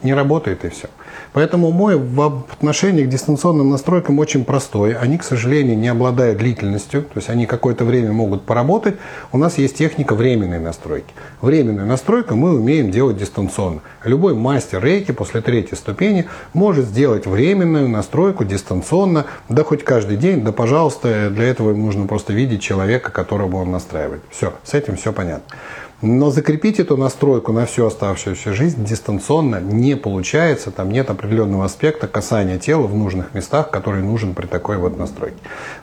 не 0.02 0.14
работает 0.14 0.64
и 0.64 0.70
все. 0.70 0.88
Поэтому 1.32 1.70
мой 1.70 1.96
в 1.96 2.20
отношении 2.52 3.04
к 3.04 3.08
дистанционным 3.08 3.70
настройкам 3.70 4.18
очень 4.18 4.44
простой. 4.44 4.94
Они, 4.94 5.18
к 5.18 5.24
сожалению, 5.24 5.76
не 5.76 5.88
обладают 5.88 6.38
длительностью, 6.38 7.02
то 7.02 7.16
есть 7.16 7.28
они 7.28 7.46
какое-то 7.46 7.84
время 7.84 8.12
могут 8.12 8.42
поработать. 8.42 8.96
У 9.32 9.38
нас 9.38 9.58
есть 9.58 9.76
техника 9.76 10.14
временной 10.14 10.58
настройки. 10.58 11.12
Временную 11.40 11.86
настройку 11.86 12.34
мы 12.34 12.54
умеем 12.54 12.90
делать 12.90 13.16
дистанционно. 13.16 13.80
Любой 14.04 14.34
мастер 14.34 14.82
рейки 14.82 15.12
после 15.12 15.40
третьей 15.40 15.76
ступени 15.76 16.26
может 16.52 16.86
сделать 16.86 17.26
временную 17.26 17.88
настройку 17.88 18.44
дистанционно, 18.44 19.26
да 19.48 19.64
хоть 19.64 19.84
каждый 19.84 20.16
день, 20.16 20.42
да 20.42 20.52
пожалуйста, 20.52 21.30
для 21.30 21.44
этого 21.44 21.74
нужно 21.74 22.06
просто 22.06 22.32
видеть 22.32 22.62
человека, 22.62 23.10
которого 23.10 23.56
он 23.56 23.70
настраивает. 23.70 24.22
Все, 24.30 24.52
с 24.64 24.74
этим 24.74 24.96
все 24.96 25.12
понятно. 25.12 25.56
Но 26.02 26.30
закрепить 26.30 26.78
эту 26.78 26.98
настройку 26.98 27.52
на 27.52 27.64
всю 27.64 27.86
оставшуюся 27.86 28.52
жизнь 28.52 28.84
дистанционно 28.84 29.60
не 29.60 29.96
получается. 29.96 30.70
Там 30.70 30.90
нет 30.90 31.08
определенного 31.08 31.64
аспекта 31.64 32.06
касания 32.06 32.58
тела 32.58 32.86
в 32.86 32.94
нужных 32.94 33.32
местах, 33.32 33.70
который 33.70 34.02
нужен 34.02 34.34
при 34.34 34.46
такой 34.46 34.76
вот 34.76 34.98
настройке. 34.98 35.38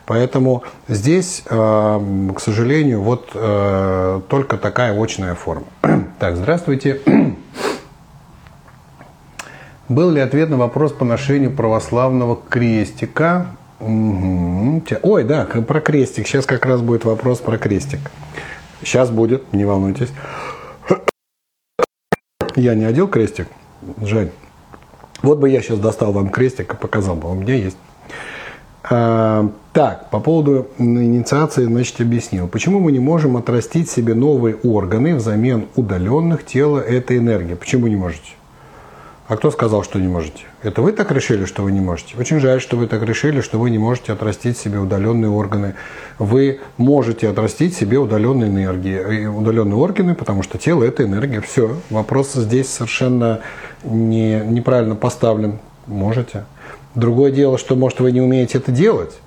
Поэтому 0.06 0.62
здесь, 0.86 1.42
э, 1.46 2.30
к 2.36 2.40
сожалению, 2.40 3.02
вот 3.02 3.30
э, 3.34 4.20
только 4.28 4.56
такая 4.56 4.96
очная 5.00 5.34
форма. 5.34 5.66
Так, 6.20 6.36
здравствуйте. 6.36 7.00
Был 9.88 10.10
ли 10.10 10.20
ответ 10.20 10.48
на 10.48 10.56
вопрос 10.56 10.92
по 10.92 11.04
ношению 11.04 11.50
православного 11.50 12.38
крестика? 12.48 13.48
Угу. 13.80 14.84
Ой, 15.02 15.24
да, 15.24 15.44
про 15.44 15.80
крестик. 15.80 16.28
Сейчас 16.28 16.46
как 16.46 16.64
раз 16.64 16.80
будет 16.80 17.04
вопрос 17.04 17.40
про 17.40 17.58
крестик. 17.58 17.98
Сейчас 18.82 19.10
будет, 19.10 19.52
не 19.52 19.64
волнуйтесь. 19.64 20.10
Я 22.56 22.74
не 22.74 22.84
одел 22.84 23.08
крестик, 23.08 23.48
Жень. 24.00 24.30
Вот 25.22 25.38
бы 25.38 25.48
я 25.48 25.60
сейчас 25.62 25.78
достал 25.78 26.12
вам 26.12 26.28
крестик 26.28 26.74
и 26.74 26.76
показал 26.76 27.16
бы, 27.16 27.30
у 27.30 27.34
меня 27.34 27.54
есть. 27.54 27.76
А, 28.88 29.50
так, 29.72 30.10
по 30.10 30.20
поводу 30.20 30.68
инициации, 30.78 31.64
значит, 31.64 32.00
объяснил. 32.00 32.46
Почему 32.46 32.80
мы 32.80 32.92
не 32.92 32.98
можем 32.98 33.36
отрастить 33.36 33.90
себе 33.90 34.14
новые 34.14 34.56
органы 34.56 35.14
взамен 35.16 35.68
удаленных 35.74 36.44
тела 36.44 36.78
этой 36.80 37.16
энергии? 37.16 37.54
Почему 37.54 37.86
не 37.86 37.96
можете? 37.96 38.32
А 39.26 39.36
кто 39.38 39.50
сказал, 39.50 39.82
что 39.82 39.98
не 39.98 40.06
можете? 40.06 40.44
Это 40.62 40.82
вы 40.82 40.92
так 40.92 41.10
решили, 41.10 41.46
что 41.46 41.62
вы 41.62 41.72
не 41.72 41.80
можете? 41.80 42.14
Очень 42.18 42.40
жаль, 42.40 42.60
что 42.60 42.76
вы 42.76 42.86
так 42.86 43.02
решили, 43.02 43.40
что 43.40 43.58
вы 43.58 43.70
не 43.70 43.78
можете 43.78 44.12
отрастить 44.12 44.58
себе 44.58 44.78
удаленные 44.78 45.30
органы. 45.30 45.76
Вы 46.18 46.60
можете 46.76 47.30
отрастить 47.30 47.74
себе 47.74 47.98
удаленные 47.98 48.50
энергии, 48.50 49.24
э, 49.24 49.26
удаленные 49.26 49.76
органы, 49.76 50.14
потому 50.14 50.42
что 50.42 50.58
тело– 50.58 50.82
это 50.84 51.04
энергия. 51.04 51.40
Все. 51.40 51.78
Вопрос 51.88 52.34
здесь 52.34 52.68
совершенно 52.68 53.40
не, 53.82 54.40
неправильно 54.40 54.94
поставлен. 54.94 55.58
Можете. 55.86 56.44
Другое 56.94 57.30
дело, 57.32 57.56
что, 57.56 57.76
может, 57.76 58.00
вы 58.00 58.12
не 58.12 58.20
умеете 58.20 58.58
это 58.58 58.72
делать, 58.72 59.18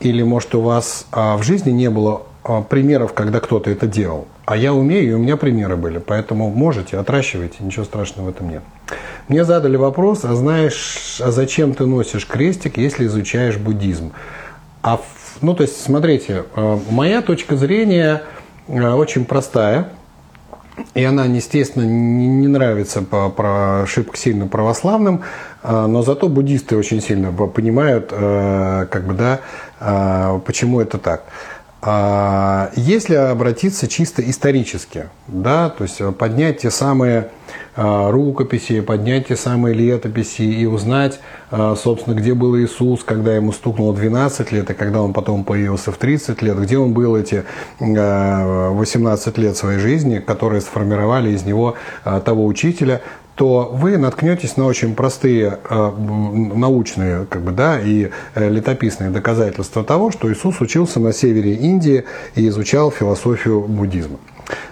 или, 0.00 0.22
может, 0.22 0.54
у 0.54 0.60
вас 0.62 1.06
а, 1.12 1.36
в 1.36 1.42
жизни 1.42 1.70
не 1.70 1.90
было 1.90 2.22
а, 2.44 2.62
примеров, 2.62 3.12
когда 3.12 3.40
кто-то 3.40 3.70
это 3.70 3.86
делал. 3.86 4.26
А 4.46 4.56
я 4.56 4.72
умею, 4.72 5.10
и 5.10 5.12
у 5.12 5.18
меня 5.18 5.36
примеры 5.36 5.76
были. 5.76 5.98
Поэтому 5.98 6.50
можете, 6.50 6.96
отращивайте, 6.96 7.56
ничего 7.60 7.84
страшного 7.84 8.26
в 8.26 8.28
этом 8.30 8.48
нет. 8.48 8.62
Мне 9.28 9.44
задали 9.44 9.76
вопрос, 9.76 10.24
а 10.24 10.34
знаешь, 10.34 11.20
а 11.20 11.30
зачем 11.30 11.74
ты 11.74 11.86
носишь 11.86 12.26
крестик, 12.26 12.76
если 12.76 13.06
изучаешь 13.06 13.56
буддизм? 13.56 14.12
А, 14.82 15.00
ну, 15.40 15.54
то 15.54 15.62
есть, 15.62 15.80
смотрите, 15.80 16.44
э, 16.54 16.78
моя 16.90 17.22
точка 17.22 17.56
зрения 17.56 18.22
э, 18.68 18.90
очень 18.90 19.24
простая. 19.24 19.88
И 20.94 21.04
она, 21.04 21.24
естественно, 21.24 21.84
не 21.84 22.48
нравится 22.48 23.00
по, 23.00 23.30
по 23.30 23.84
шибко 23.86 24.16
сильно 24.16 24.46
православным, 24.46 25.22
э, 25.62 25.86
но 25.86 26.02
зато 26.02 26.28
буддисты 26.28 26.76
очень 26.76 27.00
сильно 27.00 27.32
понимают, 27.32 28.10
как 28.10 29.06
бы, 29.06 29.14
да, 29.14 30.40
почему 30.44 30.80
это 30.80 30.98
так. 30.98 31.24
А 31.86 32.70
если 32.76 33.14
обратиться 33.14 33.88
чисто 33.88 34.22
исторически, 34.22 35.10
да, 35.26 35.68
то 35.68 35.84
есть 35.84 36.00
поднять 36.16 36.62
те 36.62 36.70
самые 36.70 37.28
а, 37.76 38.10
рукописи, 38.10 38.80
поднять 38.80 39.28
те 39.28 39.36
самые 39.36 39.74
летописи 39.74 40.40
и 40.40 40.64
узнать, 40.64 41.20
а, 41.50 41.76
собственно, 41.76 42.14
где 42.14 42.32
был 42.32 42.56
Иисус, 42.56 43.04
когда 43.04 43.36
ему 43.36 43.52
стукнуло 43.52 43.94
12 43.94 44.50
лет, 44.50 44.70
и 44.70 44.74
когда 44.74 45.02
он 45.02 45.12
потом 45.12 45.44
появился 45.44 45.92
в 45.92 45.98
30 45.98 46.40
лет, 46.40 46.58
где 46.58 46.78
он 46.78 46.94
был 46.94 47.16
эти 47.16 47.44
18 47.80 49.36
лет 49.36 49.54
своей 49.54 49.78
жизни, 49.78 50.20
которые 50.20 50.62
сформировали 50.62 51.32
из 51.32 51.44
него 51.44 51.74
того 52.24 52.46
учителя, 52.46 53.02
то 53.34 53.70
вы 53.72 53.98
наткнетесь 53.98 54.56
на 54.56 54.66
очень 54.66 54.94
простые 54.94 55.58
э, 55.68 55.92
научные 56.54 57.26
как 57.26 57.42
бы, 57.42 57.52
да, 57.52 57.80
и 57.80 58.10
э, 58.34 58.48
летописные 58.48 59.10
доказательства 59.10 59.82
того, 59.82 60.10
что 60.10 60.32
Иисус 60.32 60.60
учился 60.60 61.00
на 61.00 61.12
севере 61.12 61.54
Индии 61.54 62.04
и 62.36 62.48
изучал 62.48 62.90
философию 62.90 63.62
буддизма. 63.62 64.18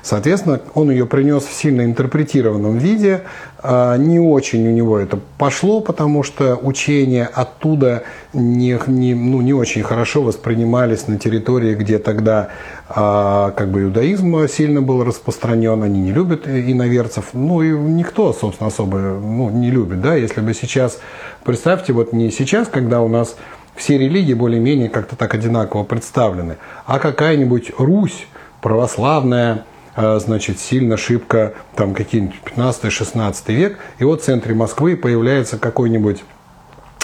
Соответственно, 0.03 0.61
он 0.75 0.91
ее 0.91 1.07
принес 1.07 1.45
в 1.45 1.53
сильно 1.53 1.83
интерпретированном 1.83 2.79
виде. 2.79 3.23
А, 3.65 3.97
не 3.97 4.19
очень 4.19 4.67
у 4.67 4.73
него 4.73 4.99
это 4.99 5.21
пошло, 5.39 5.81
потому 5.81 6.25
что 6.25 6.57
учения 6.57 7.31
оттуда 7.33 8.03
не, 8.33 8.77
не, 8.89 9.15
ну, 9.15 9.41
не 9.41 9.53
очень 9.53 9.85
хорошо 9.85 10.23
воспринимались 10.23 11.07
на 11.07 11.17
территории, 11.17 11.75
где 11.77 11.99
тогда 11.99 12.49
а, 12.89 13.53
как 13.53 13.71
бы 13.71 13.83
иудаизм 13.83 14.49
сильно 14.49 14.83
был 14.83 15.05
распространен. 15.05 15.81
Они 15.83 16.01
не 16.01 16.13
любят 16.13 16.49
иноверцев. 16.49 17.27
Ну 17.35 17.63
и 17.63 17.71
никто, 17.71 18.33
собственно, 18.33 18.67
особо 18.69 18.99
ну, 18.99 19.49
не 19.51 19.71
любит. 19.71 20.01
Да? 20.01 20.17
Если 20.17 20.41
бы 20.41 20.55
сейчас, 20.55 20.99
представьте, 21.45 21.93
вот 21.93 22.13
не 22.13 22.33
сейчас, 22.33 22.67
когда 22.67 23.01
у 23.01 23.09
нас 23.09 23.37
все 23.77 23.97
религии 23.97 24.35
более-менее 24.35 24.89
как-то 24.89 25.15
так 25.15 25.35
одинаково 25.35 25.85
представлены, 25.85 26.57
а 26.85 26.99
какая-нибудь 26.99 27.73
Русь, 27.79 28.27
православная, 28.61 29.65
значит, 29.97 30.59
сильно 30.59 30.97
шибко, 30.97 31.55
там 31.77 31.95
какие-нибудь 31.95 32.37
15-16 32.45 33.53
век, 33.53 33.79
и 33.99 34.05
вот 34.05 34.23
в 34.23 34.25
центре 34.25 34.55
Москвы 34.55 34.97
появляется 34.97 35.59
какой-нибудь 35.59 36.23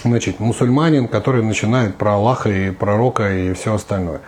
значит, 0.04 0.40
мусульманин, 0.40 1.08
который 1.08 1.42
начинает 1.42 1.96
про 1.96 2.14
Аллаха 2.14 2.50
и 2.50 2.70
пророка 2.70 3.32
и 3.34 3.52
все 3.52 3.74
остальное. 3.74 4.20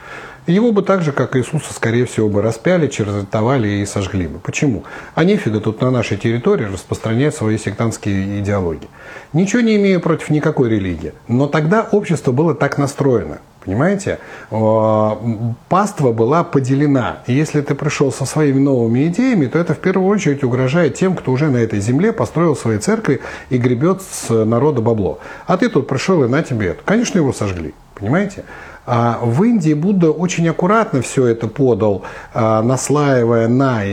Его 0.47 0.73
бы 0.73 0.83
так 0.83 1.03
же, 1.03 1.13
как 1.13 1.37
Иисуса, 1.37 1.73
скорее 1.73 2.07
всего, 2.07 2.29
бы 2.29 2.43
распяли, 2.43 2.89
черзатовали 2.89 3.69
и 3.69 3.87
сожгли 3.87 4.27
бы. 4.27 4.39
Почему? 4.39 4.85
А 5.15 5.25
тут 5.25 5.81
на 5.81 5.91
нашей 5.91 6.17
территории 6.17 6.65
распространять 6.65 7.35
свои 7.35 7.59
сектантские 7.59 8.41
идеологии. 8.41 8.89
Ничего 9.33 9.63
не 9.63 9.77
имею 9.77 10.01
против 10.01 10.31
никакой 10.31 10.71
религии. 10.71 11.13
Но 11.29 11.47
тогда 11.47 11.87
общество 11.93 12.33
было 12.33 12.55
так 12.55 12.79
настроено. 12.79 13.39
Понимаете? 13.63 14.19
Паства 14.49 16.13
была 16.13 16.43
поделена. 16.45 17.19
И 17.27 17.35
если 17.35 17.61
ты 17.61 17.75
пришел 17.75 18.11
со 18.11 18.25
своими 18.25 18.59
новыми 18.59 19.07
идеями, 19.09 19.47
то 19.47 19.59
это 19.59 19.75
в 19.75 19.79
первую 19.79 20.09
очередь 20.09 20.43
угрожает 20.43 20.95
тем, 20.95 21.15
кто 21.15 21.31
уже 21.31 21.51
на 21.51 21.59
этой 21.59 21.79
земле 21.81 22.13
построил 22.13 22.57
свои 22.57 22.79
церкви 22.79 23.21
и 23.51 23.59
гребет 23.59 24.01
с 24.01 24.31
народа 24.31 24.81
бабло. 24.81 25.21
А 25.47 25.59
ты 25.59 25.69
тут 25.69 25.87
пришел 25.87 26.25
и 26.25 26.29
на 26.29 26.43
тебе 26.43 26.69
это. 26.69 26.81
Конечно, 26.85 27.19
его 27.19 27.35
сожгли. 27.35 27.75
Понимаете? 27.95 28.45
А 28.93 29.21
в 29.23 29.45
Индии 29.45 29.73
Будда 29.73 30.11
очень 30.11 30.49
аккуратно 30.49 31.01
все 31.01 31.27
это 31.27 31.47
подал, 31.47 32.03
а, 32.35 32.61
наслаивая 32.61 33.47
на 33.47 33.85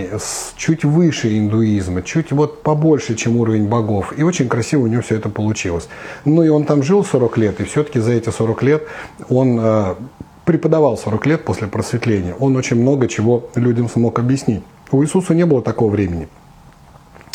чуть 0.56 0.84
выше 0.84 1.38
индуизма, 1.38 2.02
чуть 2.02 2.32
вот 2.32 2.64
побольше, 2.64 3.14
чем 3.14 3.38
уровень 3.38 3.68
богов. 3.68 4.12
И 4.18 4.24
очень 4.24 4.50
красиво 4.50 4.86
у 4.86 4.88
него 4.88 5.04
все 5.04 5.18
это 5.18 5.30
получилось. 5.30 5.88
Ну 6.26 6.42
и 6.42 6.50
он 6.50 6.64
там 6.64 6.82
жил 6.82 7.06
40 7.06 7.38
лет, 7.38 7.62
и 7.62 7.66
все-таки 7.66 8.00
за 8.00 8.14
эти 8.14 8.32
40 8.32 8.64
лет 8.64 8.88
он 9.30 9.60
а, 9.62 9.98
преподавал 10.46 10.98
40 10.98 11.28
лет 11.28 11.46
после 11.46 11.68
просветления. 11.68 12.34
Он 12.40 12.56
очень 12.56 12.82
много 12.82 13.08
чего 13.08 13.52
людям 13.54 13.90
смог 13.90 14.18
объяснить. 14.18 14.64
У 14.92 15.04
Иисуса 15.04 15.36
не 15.36 15.46
было 15.46 15.62
такого 15.62 15.92
времени. 15.92 16.28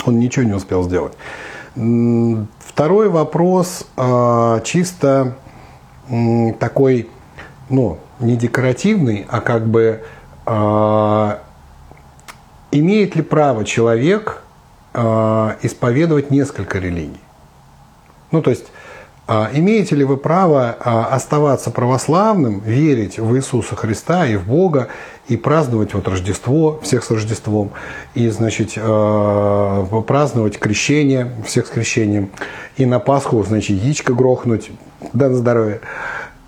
Он 0.04 0.18
ничего 0.18 0.44
не 0.44 0.54
успел 0.54 0.82
сделать. 0.82 1.12
Второй 1.76 3.08
вопрос 3.08 3.86
чисто 4.64 5.36
такой 6.58 7.08
ну, 7.72 7.98
не 8.20 8.36
декоративный, 8.36 9.26
а 9.28 9.40
как 9.40 9.66
бы 9.66 10.02
э, 10.46 11.36
имеет 12.70 13.16
ли 13.16 13.22
право 13.22 13.64
человек 13.64 14.42
э, 14.94 15.54
исповедовать 15.62 16.30
несколько 16.30 16.78
религий? 16.78 17.20
Ну, 18.30 18.42
то 18.42 18.50
есть, 18.50 18.66
э, 19.26 19.46
имеете 19.54 19.96
ли 19.96 20.04
вы 20.04 20.16
право 20.16 20.76
э, 20.78 21.14
оставаться 21.14 21.70
православным, 21.70 22.60
верить 22.60 23.18
в 23.18 23.36
Иисуса 23.36 23.74
Христа 23.74 24.26
и 24.26 24.36
в 24.36 24.46
Бога, 24.46 24.88
и 25.28 25.36
праздновать 25.36 25.94
вот 25.94 26.06
Рождество, 26.08 26.80
всех 26.82 27.04
с 27.04 27.10
Рождеством, 27.10 27.72
и, 28.14 28.28
значит, 28.28 28.72
э, 28.76 30.02
праздновать 30.06 30.58
крещение, 30.58 31.32
всех 31.46 31.66
с 31.66 31.70
крещением, 31.70 32.30
и 32.76 32.86
на 32.86 32.98
Пасху, 32.98 33.42
значит, 33.42 33.82
яичко 33.82 34.14
грохнуть, 34.14 34.70
да 35.12 35.28
на 35.28 35.36
здоровье, 35.36 35.80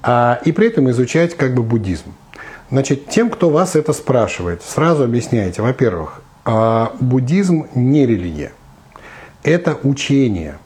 а, 0.04 0.38
и 0.44 0.52
при 0.52 0.68
этом 0.68 0.90
изучать 0.90 1.34
как 1.34 1.54
бы 1.54 1.62
буддизм. 1.62 2.12
Значит, 2.70 3.08
тем, 3.08 3.30
кто 3.30 3.48
вас 3.48 3.74
это 3.74 3.92
спрашивает, 3.92 4.62
сразу 4.62 5.04
объясняйте, 5.04 5.62
во-первых, 5.62 6.22
а, 6.44 6.92
буддизм 7.00 7.66
не 7.74 8.06
религия, 8.06 8.52
это 9.42 9.78
учение, 9.82 10.58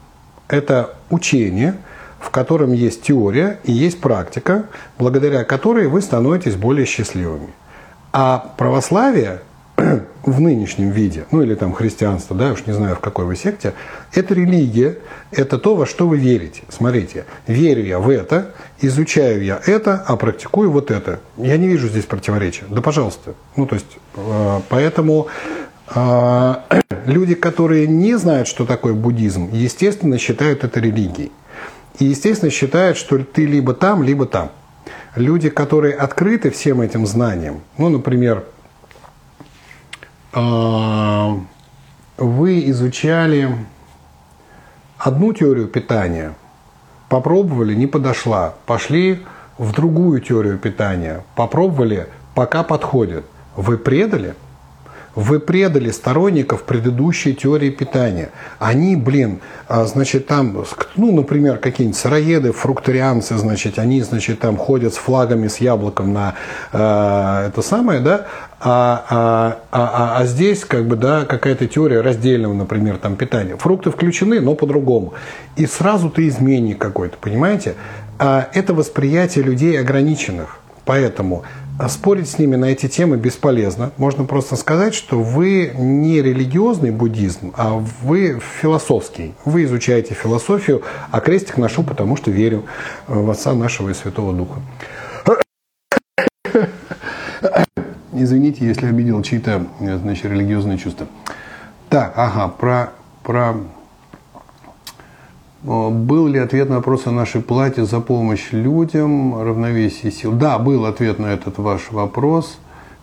это 0.49 0.95
учение, 1.11 1.77
в 2.19 2.31
котором 2.31 2.73
есть 2.73 3.03
теория 3.03 3.61
и 3.63 3.71
есть 3.71 4.01
практика, 4.01 4.67
благодаря 4.99 5.45
которой 5.45 5.87
вы 5.87 6.03
становитесь 6.03 6.57
более 6.57 6.85
счастливыми. 6.85 7.51
А 8.13 8.55
православие 8.57 9.43
в 10.25 10.41
нынешнем 10.41 10.91
виде, 10.91 11.25
ну 11.31 11.43
или 11.43 11.55
там 11.55 11.73
христианство, 11.73 12.37
да, 12.37 12.53
уж 12.53 12.67
не 12.67 12.73
знаю, 12.73 12.97
в 12.97 13.01
какой 13.01 13.25
вы 13.25 13.37
секте, 13.37 13.75
это 14.13 14.35
религия, 14.35 14.99
это 15.31 15.59
то, 15.59 15.77
во 15.77 15.87
что 15.87 16.09
вы 16.09 16.19
верите. 16.19 16.63
Смотрите, 16.69 17.25
верю 17.47 17.85
я 17.85 17.99
в 17.99 18.11
это, 18.11 18.55
изучаю 18.81 19.43
я 19.45 19.61
это, 19.67 20.03
а 20.07 20.17
практикую 20.17 20.71
вот 20.71 20.91
это. 20.91 21.21
Я 21.37 21.57
не 21.57 21.69
вижу 21.69 21.89
здесь 21.89 22.05
противоречия. 22.05 22.65
Да, 22.69 22.83
пожалуйста. 22.83 23.35
Ну, 23.57 23.67
то 23.67 23.77
есть, 23.77 23.99
э, 24.17 24.61
поэтому 24.69 25.29
э, 25.95 26.55
люди, 27.07 27.35
которые 27.35 27.87
не 27.87 28.19
знают, 28.19 28.49
что 28.49 28.67
такое 28.67 28.95
буддизм, 28.95 29.51
естественно, 29.53 30.19
считают 30.19 30.65
это 30.65 30.81
религией. 30.81 31.31
И, 32.01 32.07
естественно, 32.07 32.51
считают, 32.51 32.97
что 32.97 33.19
ты 33.19 33.47
либо 33.47 33.75
там, 33.75 34.03
либо 34.03 34.27
там. 34.27 34.51
Люди, 35.15 35.49
которые 35.49 35.95
открыты 35.95 36.51
всем 36.51 36.81
этим 36.81 37.07
знаниям, 37.07 37.63
ну, 37.77 37.89
например, 37.89 38.45
вы 42.19 42.71
изучали 42.71 43.55
одну 44.99 45.33
теорию 45.33 45.69
питания, 45.69 46.35
попробовали, 47.09 47.75
не 47.75 47.87
подошла, 47.87 48.55
пошли 48.67 49.25
в 49.57 49.73
другую 49.73 50.21
теорию 50.21 50.59
питания, 50.59 51.25
попробовали, 51.35 52.09
пока 52.35 52.63
подходит. 52.63 53.25
Вы 53.57 53.79
предали– 53.79 54.35
вы 55.19 55.41
предали 55.41 55.91
сторонников 55.91 56.63
предыдущей 56.63 57.35
теории 57.35 57.71
питания. 57.71 58.31
Они, 58.61 58.95
блин, 58.95 59.41
а, 59.67 59.85
значит, 59.85 60.29
там, 60.29 60.65
ну, 60.95 61.13
например, 61.13 61.59
какие-нибудь 61.59 61.99
сыроеды, 61.99 62.53
фрукторианцы, 62.53 63.37
значит, 63.37 63.81
они, 63.81 64.01
значит, 64.03 64.39
там 64.39 64.57
ходят 64.57 64.95
с 64.95 64.97
флагами, 64.97 65.49
с 65.49 65.57
яблоком 65.57 66.13
на 66.13 66.35
э, 66.73 67.49
это 67.49 67.63
самое, 67.63 67.99
да, 67.99 68.27
а, 68.61 69.05
а, 69.11 69.59
а, 69.73 70.21
а 70.21 70.25
здесь, 70.25 70.65
как 70.65 70.87
бы, 70.87 70.95
да, 70.95 71.25
какая-то 71.25 71.67
теория 71.67 72.01
раздельного, 72.01 72.55
например, 72.55 72.99
там, 72.99 73.17
питания. 73.17 73.57
Фрукты 73.57 73.91
включены, 73.91 74.41
но 74.41 74.55
по-другому. 74.55 75.15
И 75.57 75.67
сразу 75.67 76.11
ты 76.11 76.29
изменник 76.29 76.79
какой-то, 76.79 77.17
понимаете? 77.21 77.75
А 78.21 78.49
это 78.55 78.73
восприятие 78.73 79.45
людей 79.45 79.81
ограниченных. 79.81 80.61
Поэтому 80.85 81.43
а 81.43 81.58
спорить 81.89 82.29
с 82.29 82.39
ними 82.39 82.57
на 82.57 82.65
эти 82.67 82.89
темы 82.89 83.17
бесполезно. 83.17 83.93
Можно 83.97 84.25
просто 84.25 84.57
сказать, 84.57 84.95
что 84.95 85.23
вы 85.23 85.73
не 85.77 86.21
религиозный 86.21 86.91
буддизм, 86.91 87.53
а 87.57 87.75
вы 88.03 88.41
философский. 88.61 89.35
Вы 89.45 89.65
изучаете 89.65 90.15
философию, 90.15 90.83
а 91.13 91.21
крестик 91.21 91.57
ношу, 91.57 91.85
потому 91.85 92.17
что 92.17 92.33
верю 92.33 92.65
в 93.07 93.31
Отца 93.31 93.55
нашего 93.55 93.91
и 93.91 93.95
Святого 93.95 94.33
Духа. 94.33 94.61
Извините, 98.13 98.67
если 98.67 98.87
обидел 98.87 99.23
чьи-то 99.23 99.67
значит, 99.79 100.25
религиозные 100.25 100.79
чувства. 100.79 101.07
Так, 101.89 102.13
ага, 102.17 102.49
про, 102.49 102.93
про 103.23 103.55
был 105.69 106.29
ли 106.29 106.39
ответ 106.39 106.71
на 106.71 106.77
вопрос 106.77 107.07
о 107.07 107.11
нашей 107.11 107.43
плате 107.43 107.85
за 107.85 108.01
помощь 108.01 108.53
людям, 108.53 109.39
равновесие 109.39 110.11
сил? 110.11 110.33
Да, 110.33 110.59
был 110.59 110.87
ответ 110.87 111.19
на 111.19 111.27
этот 111.27 111.59
ваш 111.59 111.91
вопрос. 111.91 112.59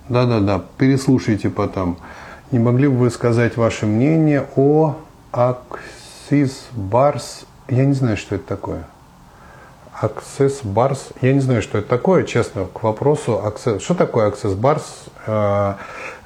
Да-да-да, 0.10 0.64
переслушайте 0.78 1.50
потом. 1.50 1.98
Не 2.52 2.58
могли 2.58 2.88
бы 2.88 2.98
вы 2.98 3.10
сказать 3.12 3.56
ваше 3.56 3.86
мнение 3.86 4.48
о 4.56 4.96
Аксис 5.32 6.66
Барс? 6.72 7.46
Я 7.70 7.86
не 7.86 7.94
знаю, 7.94 8.18
что 8.18 8.36
это 8.36 8.48
такое. 8.48 8.86
Access 10.02 10.64
Bars. 10.64 11.14
Я 11.22 11.34
не 11.34 11.40
знаю, 11.40 11.62
что 11.62 11.78
это 11.78 11.88
такое, 11.88 12.24
честно, 12.24 12.66
к 12.66 12.84
вопросу 12.84 13.42
Access. 13.44 13.80
Что 13.80 13.94
такое 13.94 14.32
Access 14.32 14.60
Bars? 14.60 15.76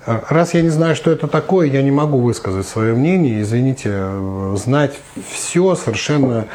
Раз 0.09 0.55
я 0.55 0.63
не 0.63 0.69
знаю, 0.69 0.95
что 0.95 1.11
это 1.11 1.27
такое, 1.27 1.67
я 1.67 1.83
не 1.83 1.91
могу 1.91 2.19
высказать 2.19 2.67
свое 2.67 2.95
мнение. 2.95 3.43
Извините, 3.43 4.09
знать 4.55 4.99
все 5.29 5.75
совершенно, 5.75 6.47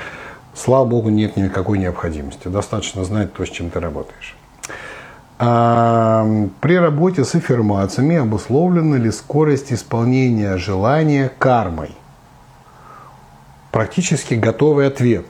слава 0.54 0.84
богу, 0.84 1.08
нет 1.08 1.36
никакой 1.36 1.78
необходимости. 1.78 2.48
Достаточно 2.48 3.04
знать 3.04 3.32
то, 3.32 3.46
с 3.46 3.48
чем 3.48 3.70
ты 3.70 3.78
работаешь. 3.78 4.36
А, 5.38 6.26
при 6.60 6.76
работе 6.76 7.24
с 7.24 7.36
аффирмациями 7.36 8.16
обусловлена 8.16 8.96
ли 8.96 9.12
скорость 9.12 9.72
исполнения 9.72 10.56
желания 10.56 11.30
кармой? 11.38 11.94
Практически 13.70 14.34
готовый 14.34 14.88
ответ. 14.88 15.26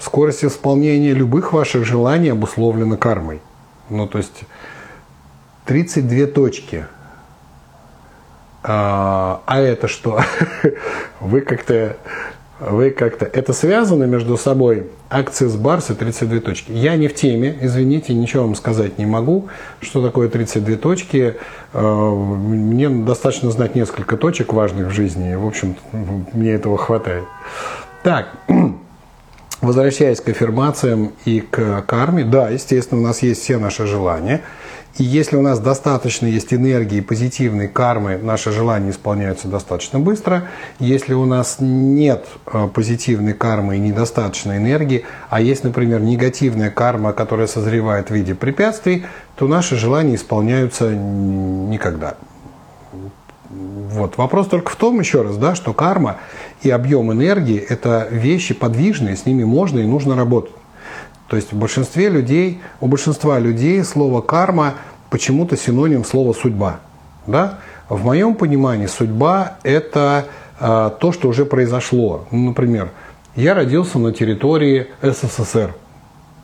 Скорость 0.00 0.44
исполнения 0.44 1.12
любых 1.12 1.52
ваших 1.52 1.84
желаний 1.84 2.30
обусловлена 2.30 2.96
кармой. 2.96 3.40
Ну, 3.88 4.08
то 4.08 4.18
есть 4.18 4.42
32 5.66 6.26
точки– 6.26 6.86
а, 8.62 9.42
а 9.46 9.60
это 9.60 9.88
что? 9.88 10.20
Вы 11.20 11.40
как-то 11.40 11.96
вы 12.70 12.90
как-то... 12.90 13.24
Это 13.24 13.52
связано 13.52 14.04
между 14.04 14.36
собой 14.36 14.86
акцис 15.08 15.56
барс 15.56 15.90
и 15.90 15.94
32 15.94 16.40
точки. 16.40 16.70
Я 16.70 16.94
не 16.94 17.08
в 17.08 17.14
теме, 17.14 17.58
извините, 17.60 18.14
ничего 18.14 18.44
вам 18.44 18.54
сказать 18.54 18.98
не 18.98 19.06
могу. 19.06 19.48
Что 19.80 20.04
такое 20.04 20.28
32 20.28 20.76
точки? 20.76 21.34
А, 21.72 22.14
мне 22.14 22.88
достаточно 22.88 23.50
знать 23.50 23.74
несколько 23.74 24.16
точек 24.16 24.52
важных 24.52 24.88
в 24.88 24.90
жизни. 24.90 25.34
В 25.34 25.44
общем, 25.44 25.76
мне 26.32 26.52
этого 26.52 26.78
хватает. 26.78 27.24
Так, 28.04 28.28
возвращаясь 29.60 30.20
к 30.20 30.28
аффирмациям 30.28 31.12
и 31.24 31.40
к 31.40 31.82
карме, 31.82 32.22
да, 32.22 32.48
естественно, 32.48 33.00
у 33.00 33.04
нас 33.04 33.22
есть 33.22 33.42
все 33.42 33.58
наши 33.58 33.86
желания– 33.86 34.42
и 34.98 35.04
если 35.04 35.36
у 35.36 35.42
нас 35.42 35.58
достаточно 35.58 36.26
есть 36.26 36.52
энергии, 36.52 37.00
позитивной 37.00 37.66
кармы, 37.66 38.18
наши 38.18 38.52
желания 38.52 38.90
исполняются 38.90 39.48
достаточно 39.48 39.98
быстро. 39.98 40.48
Если 40.78 41.14
у 41.14 41.24
нас 41.24 41.56
нет 41.60 42.26
э, 42.46 42.68
позитивной 42.68 43.32
кармы 43.32 43.76
и 43.76 43.80
недостаточно 43.80 44.58
энергии, 44.58 45.04
а 45.30 45.40
есть, 45.40 45.64
например, 45.64 46.02
негативная 46.02 46.70
карма, 46.70 47.14
которая 47.14 47.46
созревает 47.46 48.10
в 48.10 48.14
виде 48.14 48.34
препятствий, 48.34 49.06
то 49.36 49.48
наши 49.48 49.76
желания 49.76 50.14
исполняются 50.14 50.90
никогда. 50.90 52.16
Вот. 53.48 54.18
Вопрос 54.18 54.48
только 54.48 54.70
в 54.72 54.76
том, 54.76 55.00
еще 55.00 55.22
раз, 55.22 55.38
да, 55.38 55.54
что 55.54 55.72
карма 55.72 56.18
и 56.62 56.68
объем 56.68 57.12
энергии– 57.12 57.58
это 57.68 58.08
вещи 58.10 58.52
подвижные, 58.52 59.16
с 59.16 59.24
ними 59.24 59.44
можно 59.44 59.78
и 59.78 59.86
нужно 59.86 60.16
работать. 60.16 60.52
То 61.28 61.36
есть 61.36 61.52
в 61.52 61.56
большинстве 61.56 62.08
людей, 62.08 62.60
у 62.80 62.86
большинства 62.86 63.38
людей 63.38 63.82
слово 63.84 64.20
карма 64.20 64.74
почему-то 65.10 65.56
синоним 65.56 66.04
слова 66.04 66.32
судьба. 66.32 66.80
Да? 67.26 67.58
В 67.88 68.04
моем 68.04 68.34
понимании 68.34 68.86
судьба 68.86 69.58
это 69.62 70.26
э, 70.60 70.90
то, 70.98 71.12
что 71.12 71.28
уже 71.28 71.44
произошло. 71.44 72.26
Ну, 72.30 72.48
например, 72.48 72.90
я 73.36 73.54
родился 73.54 73.98
на 73.98 74.12
территории 74.12 74.88
СССР. 75.02 75.74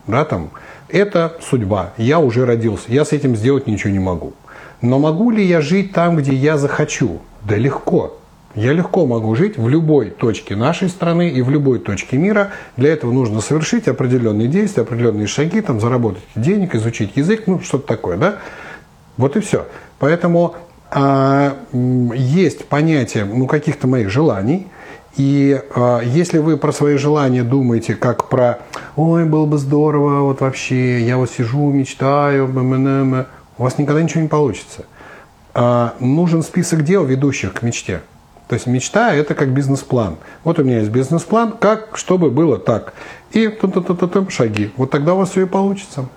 Да, 0.07 0.25
там, 0.25 0.51
это 0.89 1.37
судьба. 1.41 1.93
Я 1.99 2.19
уже 2.19 2.47
родился. 2.47 2.85
Я 2.89 3.05
с 3.05 3.13
этим 3.13 3.37
сделать 3.37 3.67
ничего 3.67 3.93
не 3.93 3.99
могу. 3.99 4.33
Но 4.81 4.99
могу 4.99 5.31
ли 5.31 5.45
я 5.45 5.61
жить 5.61 5.93
там, 5.93 6.17
где 6.17 6.35
я 6.35 6.57
захочу? 6.57 7.21
Да 7.43 7.57
легко. 7.57 8.19
Я 8.59 8.73
легко 8.73 9.07
могу 9.07 9.37
жить 9.37 9.57
в 9.57 9.69
любой 9.69 10.11
точке 10.11 10.57
нашей 10.57 10.89
страны 10.89 11.29
и 11.29 11.43
в 11.43 11.51
любой 11.51 11.79
точке 11.79 12.17
мира. 12.17 12.51
Для 12.77 12.93
этого 12.93 13.13
нужно 13.13 13.41
совершить 13.41 13.87
определенные 13.87 14.49
действия, 14.49 14.83
определенные 14.83 15.29
шаги, 15.29 15.61
там, 15.61 15.79
заработать 15.79 16.25
денег, 16.35 16.75
изучить 16.75 17.13
язык, 17.15 17.45
ну, 17.47 17.61
что-то 17.61 17.87
такое, 17.87 18.17
да? 18.17 18.39
Вот 19.17 19.37
и 19.37 19.41
все. 19.41 19.67
Поэтому 20.01 20.57
а, 20.91 21.57
есть 21.73 22.65
понятие 22.65 23.27
ну, 23.27 23.47
каких-то 23.47 23.87
моих 23.87 24.11
желаний, 24.11 24.67
и 25.17 25.63
а, 25.77 26.01
если 26.01 26.39
вы 26.39 26.57
про 26.57 26.73
свои 26.73 26.97
желания 26.97 27.45
думаете 27.45 27.95
как 27.95 28.29
про 28.29 28.59
«Ой, 28.97 29.25
было 29.25 29.47
бы 29.47 29.59
здорово, 29.59 30.23
вот 30.23 30.41
вообще, 30.41 31.01
я 31.03 31.17
вот 31.17 31.31
сижу, 31.31 31.71
мечтаю», 31.71 32.49
у 32.49 33.63
вас 33.63 33.79
никогда 33.79 34.03
ничего 34.03 34.23
не 34.23 34.29
получится. 34.29 34.85
А, 35.55 35.95
нужен 36.01 36.43
список 36.43 36.83
дел, 36.83 37.05
ведущих 37.05 37.53
к 37.53 37.63
мечте. 37.63 38.01
То 38.49 38.55
есть 38.55 38.67
мечта– 38.67 39.15
это 39.15 39.35
как 39.35 39.51
бизнес-план. 39.51 40.17
Вот 40.43 40.59
у 40.59 40.65
меня 40.65 40.79
есть 40.79 40.91
бизнес-план, 40.91 41.55
как, 41.59 41.97
чтобы 41.97 42.31
было 42.31 42.59
так. 42.59 42.95
И 43.31 43.49
ту 43.49 43.69
-ту 43.69 43.85
-ту 43.85 44.31
шаги. 44.31 44.73
Вот 44.77 44.91
тогда 44.91 45.15
у 45.15 45.19
вас 45.19 45.31
все 45.31 45.43
и 45.43 45.47
получится. 45.47 46.09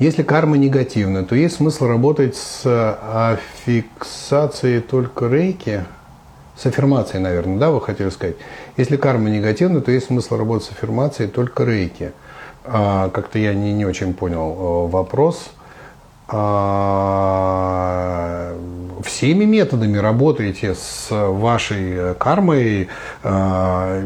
Если 0.00 0.24
карма 0.24 0.58
негативная, 0.58 1.22
то 1.22 1.36
есть 1.36 1.56
смысл 1.56 1.86
работать 1.86 2.34
с 2.34 2.66
аффиксацией 2.66 4.80
только 4.80 5.28
рейки, 5.28 5.84
с 6.56 6.66
аффирмацией, 6.66 7.22
наверное, 7.22 7.58
да, 7.58 7.70
вы 7.70 7.80
хотели 7.80 8.10
сказать. 8.10 8.34
Если 8.76 8.96
карма 8.96 9.30
негативная, 9.30 9.80
то 9.80 9.92
есть 9.92 10.06
смысл 10.06 10.36
работать 10.36 10.66
с 10.66 10.72
аффирмацией 10.72 11.30
только 11.30 11.64
рейки. 11.64 12.12
А, 12.64 13.10
как-то 13.10 13.38
я 13.38 13.54
не, 13.54 13.72
не 13.72 13.84
очень 13.84 14.14
понял 14.14 14.88
э, 14.88 14.90
вопрос. 14.90 15.50
А, 16.28 17.74
всеми 19.04 19.44
методами 19.44 19.98
работаете 19.98 20.74
с 20.74 21.08
вашей 21.10 22.14
кармой. 22.14 22.88
А, 23.22 24.00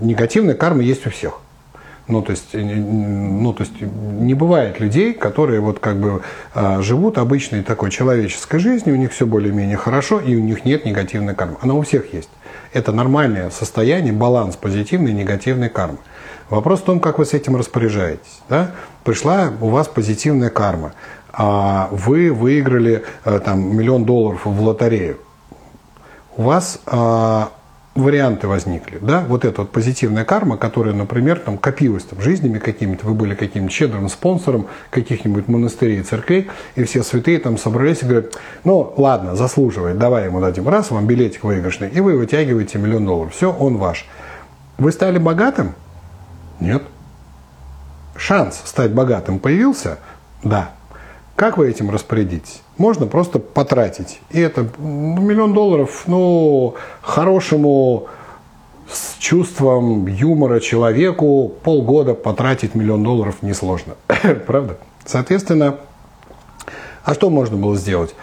негативная 0.00 0.54
карма 0.54 0.82
есть 0.82 1.06
у 1.06 1.10
всех. 1.10 1.40
Ну, 2.08 2.22
то 2.22 2.30
есть, 2.30 2.54
ну, 2.54 3.52
то 3.52 3.64
есть 3.64 3.74
не 3.82 4.32
бывает 4.32 4.80
людей, 4.80 5.12
которые 5.12 5.60
вот 5.60 5.78
как 5.78 6.00
бы 6.00 6.22
а, 6.54 6.80
живут 6.80 7.18
обычной 7.18 7.62
такой 7.62 7.90
человеческой 7.90 8.60
жизнью, 8.60 8.94
у 8.94 8.98
них 8.98 9.12
все 9.12 9.26
более-менее 9.26 9.76
хорошо, 9.76 10.18
и 10.18 10.34
у 10.34 10.40
них 10.40 10.64
нет 10.64 10.86
негативной 10.86 11.34
кармы. 11.34 11.58
Она 11.60 11.74
у 11.74 11.82
всех 11.82 12.14
есть. 12.14 12.30
Это 12.72 12.92
нормальное 12.92 13.50
состояние, 13.50 14.14
баланс 14.14 14.56
позитивной 14.56 15.10
и 15.10 15.14
негативной 15.14 15.68
кармы. 15.68 15.98
Вопрос 16.48 16.80
в 16.80 16.84
том, 16.84 17.00
как 17.00 17.18
вы 17.18 17.26
с 17.26 17.34
этим 17.34 17.56
распоряжаетесь. 17.56 18.40
Да? 18.48 18.70
Пришла 19.04 19.52
у 19.60 19.68
вас 19.68 19.86
позитивная 19.86 20.48
карма, 20.48 20.94
вы 21.38 22.32
выиграли 22.32 23.04
э, 23.24 23.38
там, 23.38 23.76
миллион 23.76 24.04
долларов 24.04 24.44
в 24.44 24.60
лотерею. 24.60 25.18
У 26.36 26.42
вас 26.42 26.80
а, 26.86 27.50
варианты 27.98 28.46
возникли, 28.46 28.98
да, 29.00 29.24
вот 29.26 29.44
эта 29.44 29.62
вот 29.62 29.72
позитивная 29.72 30.24
карма, 30.24 30.56
которая, 30.56 30.94
например, 30.94 31.40
там 31.40 31.58
копилась 31.58 32.04
там 32.04 32.20
жизнями 32.20 32.58
какими-то, 32.58 33.06
вы 33.06 33.14
были 33.14 33.34
каким-то 33.34 33.70
щедрым 33.70 34.08
спонсором 34.08 34.66
каких-нибудь 34.90 35.48
монастырей, 35.48 36.02
церквей, 36.02 36.48
и 36.76 36.84
все 36.84 37.02
святые 37.02 37.38
там 37.38 37.58
собрались 37.58 38.02
и 38.02 38.06
говорят, 38.06 38.38
ну, 38.64 38.94
ладно, 38.96 39.34
заслуживает, 39.34 39.98
давай 39.98 40.26
ему 40.26 40.40
дадим 40.40 40.68
раз, 40.68 40.90
вам 40.90 41.06
билетик 41.06 41.44
выигрышный, 41.44 41.88
и 41.88 42.00
вы 42.00 42.16
вытягиваете 42.16 42.78
миллион 42.78 43.06
долларов, 43.06 43.34
все, 43.34 43.52
он 43.52 43.76
ваш. 43.76 44.06
Вы 44.78 44.92
стали 44.92 45.18
богатым? 45.18 45.74
Нет. 46.60 46.84
Шанс 48.16 48.62
стать 48.64 48.92
богатым 48.92 49.38
появился? 49.38 49.98
Да. 50.42 50.70
Как 51.38 51.56
вы 51.56 51.70
этим 51.70 51.88
распорядитесь? 51.88 52.62
Можно 52.78 53.06
просто 53.06 53.38
потратить. 53.38 54.18
И 54.32 54.40
это 54.40 54.68
миллион 54.76 55.54
долларов, 55.54 56.02
ну, 56.08 56.74
хорошему 57.00 58.08
с 58.90 59.16
чувством 59.18 60.08
юмора 60.08 60.58
человеку 60.58 61.52
полгода 61.62 62.14
потратить 62.14 62.74
миллион 62.74 63.04
долларов 63.04 63.36
несложно. 63.42 63.94
Правда? 64.48 64.78
Соответственно, 65.04 65.76
а 67.04 67.14
что 67.14 67.30
можно 67.30 67.56
было 67.56 67.76
сделать? 67.76 68.16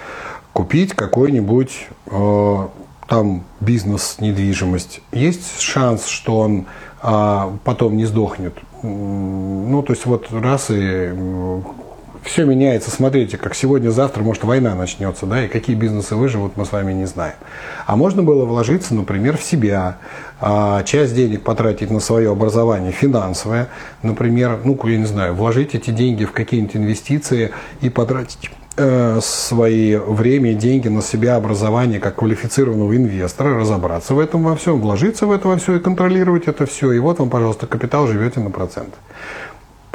Купить 0.51 0.91
какой-нибудь 0.91 1.87
э, 2.07 2.67
там 3.07 3.45
бизнес, 3.61 4.17
недвижимость. 4.19 4.99
Есть 5.13 5.61
шанс, 5.61 6.07
что 6.07 6.39
он 6.39 6.65
э, 7.01 7.57
потом 7.63 7.95
не 7.95 8.03
сдохнет. 8.03 8.57
Ну, 8.83 9.81
то 9.87 9.93
есть 9.93 10.05
вот 10.05 10.27
раз 10.33 10.69
и 10.69 11.13
все 12.25 12.45
меняется. 12.45 12.91
Смотрите, 12.91 13.37
как 13.37 13.55
сегодня-завтра, 13.55 14.23
может, 14.23 14.43
война 14.43 14.75
начнется, 14.75 15.25
да, 15.25 15.45
и 15.45 15.47
какие 15.47 15.75
бизнесы 15.75 16.15
выживут, 16.15 16.57
мы 16.57 16.65
с 16.65 16.71
вами 16.71 16.91
не 16.91 17.05
знаем. 17.05 17.35
А 17.85 17.95
можно 17.95 18.23
было 18.23 18.45
вложиться, 18.45 18.95
например, 18.95 19.37
в 19.37 19.43
себя, 19.43 19.97
а, 20.41 20.83
часть 20.83 21.15
денег 21.15 21.43
потратить 21.43 21.91
на 21.91 21.99
свое 21.99 22.31
образование 22.31 22.91
финансовое, 22.91 23.69
например, 24.01 24.59
ну, 24.63 24.77
я 24.85 24.97
не 24.97 25.05
знаю, 25.05 25.35
вложить 25.35 25.75
эти 25.75 25.91
деньги 25.91 26.25
в 26.25 26.31
какие-нибудь 26.31 26.75
инвестиции 26.75 27.51
и 27.81 27.89
потратить 27.89 28.49
э, 28.77 29.19
свои 29.21 29.95
время 29.95 30.51
и 30.51 30.55
деньги 30.55 30.87
на 30.87 31.01
себя 31.01 31.35
образование 31.35 31.99
как 31.99 32.15
квалифицированного 32.15 32.95
инвестора, 32.97 33.57
разобраться 33.57 34.13
в 34.13 34.19
этом 34.19 34.43
во 34.43 34.55
всем, 34.55 34.81
вложиться 34.81 35.27
в 35.27 35.31
это 35.31 35.47
во 35.47 35.57
все 35.57 35.77
и 35.77 35.79
контролировать 35.79 36.47
это 36.47 36.65
все. 36.65 36.91
И 36.91 36.99
вот 36.99 37.19
вам, 37.19 37.29
пожалуйста, 37.29 37.67
капитал, 37.67 38.07
живете 38.07 38.39
на 38.39 38.49
процент. 38.49 38.93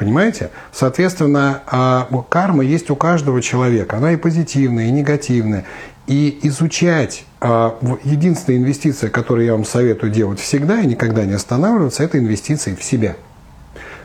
Понимаете? 0.00 0.48
Соответственно, 0.72 1.60
а, 1.66 2.08
карма 2.30 2.64
есть 2.64 2.88
у 2.88 2.96
каждого 2.96 3.42
человека. 3.42 3.98
Она 3.98 4.14
и 4.14 4.16
позитивная, 4.16 4.86
и 4.86 4.90
негативная. 4.90 5.66
И 6.06 6.40
изучать 6.44 7.24
а, 7.38 7.76
единственная 8.02 8.60
инвестиция, 8.60 9.10
которую 9.10 9.44
я 9.44 9.52
вам 9.52 9.66
советую 9.66 10.10
делать 10.10 10.40
всегда 10.40 10.80
и 10.80 10.86
никогда 10.86 11.26
не 11.26 11.34
останавливаться, 11.34 12.02
это 12.02 12.18
инвестиции 12.18 12.74
в 12.74 12.82
себя. 12.82 13.16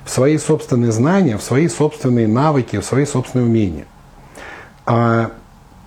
В 0.03 0.09
свои 0.09 0.37
собственные 0.37 0.91
знания, 0.91 1.37
в 1.37 1.41
свои 1.41 1.69
собственные 1.69 2.27
навыки, 2.27 2.77
в 2.77 2.83
свои 2.83 3.05
собственные 3.05 3.45
умения. 3.45 3.85
А, 4.85 5.31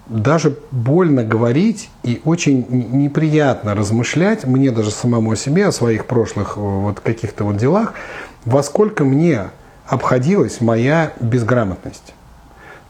даже 0.07 0.57
больно 0.71 1.23
говорить 1.23 1.91
и 2.03 2.23
очень 2.25 2.65
неприятно 2.71 3.75
размышлять, 3.75 4.47
мне 4.47 4.71
даже 4.71 4.91
самому 4.91 5.37
себе, 5.37 5.67
о 5.67 5.73
своих 5.73 6.07
прошлых 6.07 6.57
вот 6.57 7.01
каких-то 7.01 7.45
вот 7.45 7.59
делах, 7.59 7.93
во 8.47 8.63
сколько 8.63 9.05
мне 9.05 9.51
обходилась 9.89 10.61
моя 10.61 11.13
безграмотность. 11.19 12.15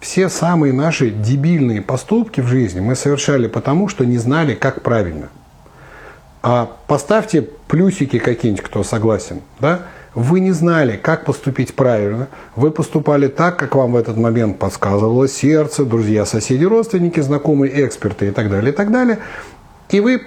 Все 0.01 0.29
самые 0.29 0.73
наши 0.73 1.11
дебильные 1.11 1.81
поступки 1.81 2.41
в 2.41 2.47
жизни 2.47 2.81
мы 2.81 2.95
совершали 2.95 3.47
потому, 3.49 3.89
что 3.89 4.05
не 4.05 4.19
знали, 4.19 4.55
как 4.55 4.83
правильно. 4.83 5.29
А 6.43 6.71
поставьте 6.87 7.43
плюсики 7.43 8.19
какие-нибудь, 8.19 8.65
кто 8.65 8.85
согласен. 8.85 9.41
Да? 9.61 9.83
Вы 10.15 10.41
не 10.41 10.53
знали, 10.53 10.97
как 10.97 11.25
поступить 11.25 11.75
правильно. 11.75 12.29
Вы 12.57 12.71
поступали 12.71 13.29
так, 13.29 13.57
как 13.59 13.75
вам 13.75 13.93
в 13.93 13.97
этот 13.97 14.17
момент 14.17 14.59
подсказывало 14.59 15.29
сердце, 15.29 15.85
друзья, 15.85 16.25
соседи, 16.27 16.65
родственники, 16.65 17.21
знакомые, 17.21 17.87
эксперты 17.87 18.29
и 18.29 18.31
так 18.31 18.51
далее, 18.51 18.73
и 18.73 18.75
так 18.75 18.91
далее. 18.91 19.19
И 19.91 20.01
вы 20.01 20.23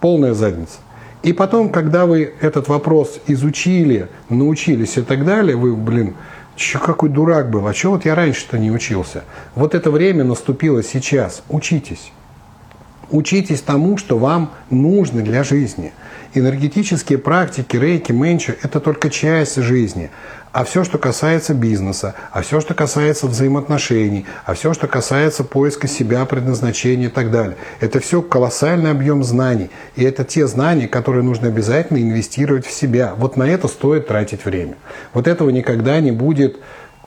полная 0.00 0.34
задница. 0.34 0.78
И 1.22 1.32
потом, 1.32 1.70
когда 1.70 2.06
вы 2.06 2.32
этот 2.40 2.68
вопрос 2.68 3.20
изучили, 3.26 4.08
научились 4.28 4.96
и 4.96 5.02
так 5.02 5.24
далее, 5.24 5.56
вы, 5.56 5.76
блин, 5.76 6.14
Че 6.54 6.78
какой 6.78 7.08
дурак 7.08 7.50
был, 7.50 7.66
а 7.66 7.72
чего 7.72 7.94
вот 7.94 8.04
я 8.04 8.14
раньше-то 8.14 8.58
не 8.58 8.70
учился? 8.70 9.24
Вот 9.54 9.74
это 9.74 9.90
время 9.90 10.24
наступило 10.24 10.82
сейчас. 10.82 11.42
Учитесь. 11.48 12.12
Учитесь 13.10 13.60
тому, 13.60 13.96
что 13.96 14.18
вам 14.18 14.52
нужно 14.70 15.22
для 15.22 15.44
жизни. 15.44 15.92
Энергетические 16.34 17.18
практики, 17.18 17.76
рейки, 17.76 18.10
менчу– 18.10 18.54
это 18.62 18.80
только 18.80 19.10
часть 19.10 19.56
жизни. 19.56 20.10
А 20.52 20.64
все, 20.64 20.82
что 20.82 20.96
касается 20.96 21.52
бизнеса, 21.52 22.14
а 22.30 22.40
все, 22.40 22.60
что 22.60 22.72
касается 22.72 23.26
взаимоотношений, 23.26 24.24
а 24.44 24.54
все, 24.54 24.72
что 24.72 24.86
касается 24.86 25.44
поиска 25.44 25.88
себя, 25.88 26.24
предназначения 26.24 27.06
и 27.06 27.10
так 27.10 27.30
далее, 27.30 27.56
это 27.80 28.00
все 28.00 28.22
колоссальный 28.22 28.90
объем 28.90 29.24
знаний. 29.24 29.70
И 29.94 30.04
это 30.04 30.24
те 30.24 30.46
знания, 30.46 30.88
которые 30.88 31.22
нужно 31.22 31.48
обязательно 31.48 31.98
инвестировать 31.98 32.66
в 32.66 32.72
себя. 32.72 33.14
Вот 33.16 33.36
на 33.36 33.44
это 33.44 33.68
стоит 33.68 34.08
тратить 34.08 34.44
время. 34.44 34.76
Вот 35.12 35.26
этого 35.26 35.50
никогда 35.50 36.00
не 36.00 36.12
будет 36.12 36.58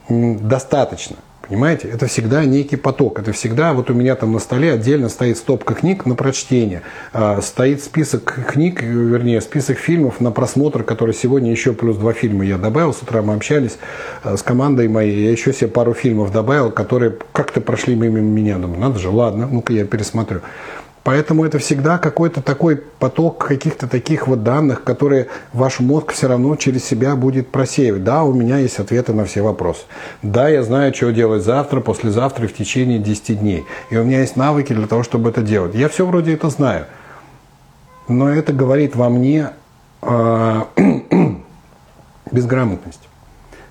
достаточно. 0.07 1.15
Понимаете, 1.47 1.89
это 1.89 2.07
всегда 2.07 2.43
некий 2.45 2.75
поток. 2.75 3.19
Это 3.19 3.31
всегда, 3.31 3.73
вот 3.73 3.89
у 3.89 3.93
меня 3.93 4.15
там 4.15 4.33
на 4.33 4.39
столе 4.39 4.73
отдельно 4.73 5.09
стоит 5.09 5.37
стопка 5.37 5.75
книг 5.75 6.05
на 6.05 6.15
прочтение. 6.15 6.81
А, 7.13 7.39
стоит 7.41 7.83
список 7.83 8.39
книг, 8.51 8.81
вернее, 8.81 9.41
список 9.41 9.77
фильмов 9.77 10.19
на 10.19 10.31
просмотр, 10.31 10.83
который 10.83 11.13
сегодня 11.13 11.51
еще 11.51 11.73
плюс 11.73 11.97
два 11.97 12.13
фильма 12.13 12.45
я 12.45 12.57
добавил. 12.57 12.93
С 12.93 13.01
утра 13.01 13.21
мы 13.21 13.35
общались 13.35 13.77
а, 14.23 14.37
с 14.37 14.41
командой 14.41 14.87
моей. 14.87 15.25
Я 15.25 15.31
еще 15.31 15.53
себе 15.53 15.67
пару 15.67 15.93
фильмов 15.93 16.31
добавил, 16.31 16.71
которые 16.71 17.15
как-то 17.31 17.61
прошли 17.61 17.95
мимо 17.95 18.19
меня. 18.19 18.57
Думаю, 18.57 18.79
надо 18.79 18.97
же, 18.97 19.09
ладно, 19.09 19.47
ну-ка 19.51 19.73
я 19.73 19.85
пересмотрю. 19.85 20.41
Поэтому 21.05 21.45
это 21.45 21.59
всегда 21.59 21.99
какой-то 21.99 22.41
такой 22.41 22.77
поток 22.77 23.45
каких-то 23.45 23.87
таких 23.87 24.27
вот 24.27 24.41
данных, 24.41 24.83
которые 24.83 25.27
ваш 25.53 25.79
мозг 25.79 26.13
все 26.13 26.27
равно 26.27 26.55
через 26.55 26.83
себя 26.83 27.15
будет 27.15 27.49
просеивать. 27.49 28.03
Да, 28.03 28.23
у 28.23 28.33
меня 28.33 28.57
есть 28.57 28.79
ответы 28.79 29.13
на 29.13 29.25
все 29.25 29.43
вопросы. 29.43 29.83
Да, 30.23 30.49
я 30.49 30.63
знаю, 30.63 30.95
что 30.95 31.11
делать 31.11 31.43
завтра, 31.43 31.79
послезавтра 31.79 32.47
в 32.47 32.53
течение 32.53 32.97
10 32.97 33.39
дней. 33.39 33.65
И 33.91 33.97
у 33.97 34.03
меня 34.03 34.21
есть 34.21 34.35
навыки 34.35 34.73
для 34.73 34.87
того, 34.87 35.03
чтобы 35.03 35.29
это 35.29 35.43
делать. 35.43 35.75
Я 35.75 35.89
все 35.89 36.07
вроде 36.07 36.33
это 36.33 36.49
знаю. 36.49 36.87
Но 38.07 38.27
это 38.27 38.51
говорит 38.51 38.95
во 38.95 39.09
мне 39.09 39.51
э, 40.01 40.61
безграмотность. 42.31 43.07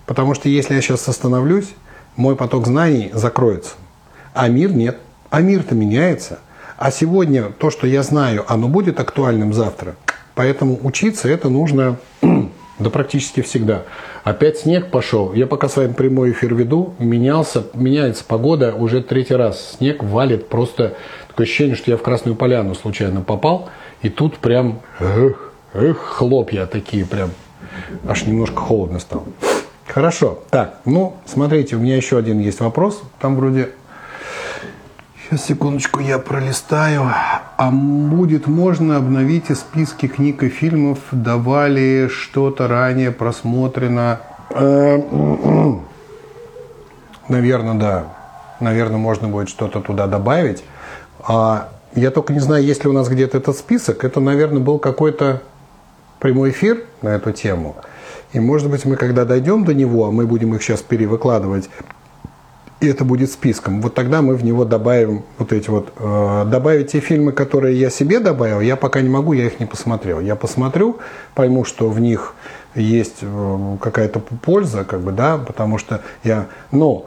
Потому 0.05 0.35
что 0.35 0.47
если 0.47 0.73
я 0.73 0.81
сейчас 0.81 1.05
остановлюсь, 1.09 1.75
мой 2.15 2.37
поток 2.37 2.65
знаний 2.65 3.11
закроется. 3.13 3.73
А 4.33 4.47
мир 4.47 4.71
нет. 4.71 4.99
А 5.31 5.41
мир-то 5.41 5.75
меняется. 5.75 6.39
А 6.77 6.91
сегодня 6.91 7.51
то, 7.57 7.69
что 7.69 7.87
я 7.87 8.03
знаю, 8.03 8.43
оно 8.47 8.67
будет 8.67 8.99
актуальным 8.99 9.53
завтра. 9.53 9.95
Поэтому 10.33 10.77
учиться 10.83 11.29
это 11.29 11.49
нужно 11.49 11.97
да 12.79 12.89
практически 12.89 13.41
всегда. 13.41 13.83
Опять 14.23 14.59
снег 14.59 14.91
пошел. 14.91 15.33
Я 15.33 15.47
пока 15.47 15.69
с 15.69 15.77
вами 15.77 15.93
прямой 15.93 16.31
эфир 16.31 16.53
веду, 16.53 16.93
менялся, 16.99 17.63
меняется 17.73 18.25
погода 18.25 18.73
уже 18.73 19.01
третий 19.01 19.35
раз. 19.35 19.75
Снег 19.77 20.03
валит 20.03 20.49
просто 20.49 20.95
такое 21.27 21.45
ощущение, 21.45 21.75
что 21.75 21.91
я 21.91 21.97
в 21.97 22.01
Красную 22.01 22.35
Поляну 22.35 22.75
случайно 22.75 23.21
попал. 23.21 23.69
И 24.01 24.09
тут 24.09 24.37
прям 24.37 24.81
эх, 24.99 25.53
эх, 25.73 25.97
хлопья 25.97 26.65
такие 26.65 27.05
прям. 27.05 27.31
Аж 28.07 28.25
немножко 28.25 28.57
холодно 28.57 28.99
стало. 28.99 29.23
Хорошо. 29.87 30.39
Так, 30.49 30.79
ну, 30.83 31.15
смотрите, 31.25 31.77
у 31.77 31.79
меня 31.79 31.95
еще 31.95 32.17
один 32.17 32.39
есть 32.39 32.59
вопрос. 32.59 33.01
Там 33.19 33.37
вроде 33.37 33.69
Сейчас, 35.27 35.45
секундочку, 35.45 36.01
я 36.01 36.19
пролистаю. 36.19 37.09
А 37.57 37.71
будет 37.71 38.45
можно 38.45 38.97
обновить 38.97 39.49
из 39.49 39.59
списки 39.59 40.07
книг 40.07 40.43
и 40.43 40.49
фильмов, 40.49 40.99
давали 41.11 42.09
что-то 42.11 42.67
ранее 42.67 43.11
просмотрено? 43.11 44.19
Э, 44.51 44.99
Наверное, 47.27 47.73
да. 47.73 48.03
Наверное, 48.59 48.97
можно 48.97 49.27
будет 49.27 49.49
что-то 49.49 49.81
туда 49.81 50.05
добавить. 50.05 50.63
А 51.27 51.69
я 51.95 52.11
только 52.11 52.31
не 52.31 52.39
знаю, 52.39 52.63
есть 52.63 52.83
ли 52.83 52.89
у 52.91 52.93
нас 52.93 53.09
где-то 53.09 53.39
этот 53.39 53.57
список. 53.57 54.03
Это, 54.03 54.19
наверное, 54.19 54.61
был 54.61 54.77
какой-то 54.77 55.41
прямой 56.19 56.51
эфир 56.51 56.83
на 57.01 57.09
эту 57.09 57.31
тему. 57.31 57.75
И, 58.33 58.39
может 58.39 58.69
быть, 58.69 58.85
мы 58.85 58.95
когда 58.95 59.25
дойдем 59.25 59.65
до 59.65 59.73
него, 59.73 60.05
а 60.05 60.11
мы 60.11 60.27
будем 60.27 60.53
их 60.53 60.61
сейчас 60.61 60.81
перевыкладывать, 60.83 61.67
и 62.81 62.87
это 62.87 63.05
будет 63.05 63.31
списком, 63.31 63.81
вот 63.81 63.93
тогда 63.93 64.21
мы 64.21 64.35
в 64.35 64.43
него 64.43 64.65
добавим 64.65 65.23
вот 65.37 65.53
эти 65.53 65.69
вот, 65.69 65.93
э, 65.97 66.45
добавить 66.47 66.91
те 66.91 66.99
фильмы, 66.99 67.31
которые 67.31 67.79
я 67.79 67.89
себе 67.89 68.19
добавил, 68.19 68.59
я 68.59 68.75
пока 68.75 69.01
не 69.01 69.09
могу, 69.09 69.33
я 69.33 69.45
их 69.45 69.59
не 69.59 69.65
посмотрел. 69.65 70.19
Я 70.19 70.35
посмотрю, 70.35 70.97
пойму, 71.33 71.63
что 71.63 71.89
в 71.89 71.99
них 71.99 72.35
есть 72.75 73.17
э, 73.21 73.77
какая-то 73.79 74.19
польза, 74.19 74.83
как 74.83 75.01
бы, 75.01 75.11
да, 75.11 75.37
потому 75.37 75.77
что 75.77 76.01
я, 76.23 76.47
но 76.71 77.05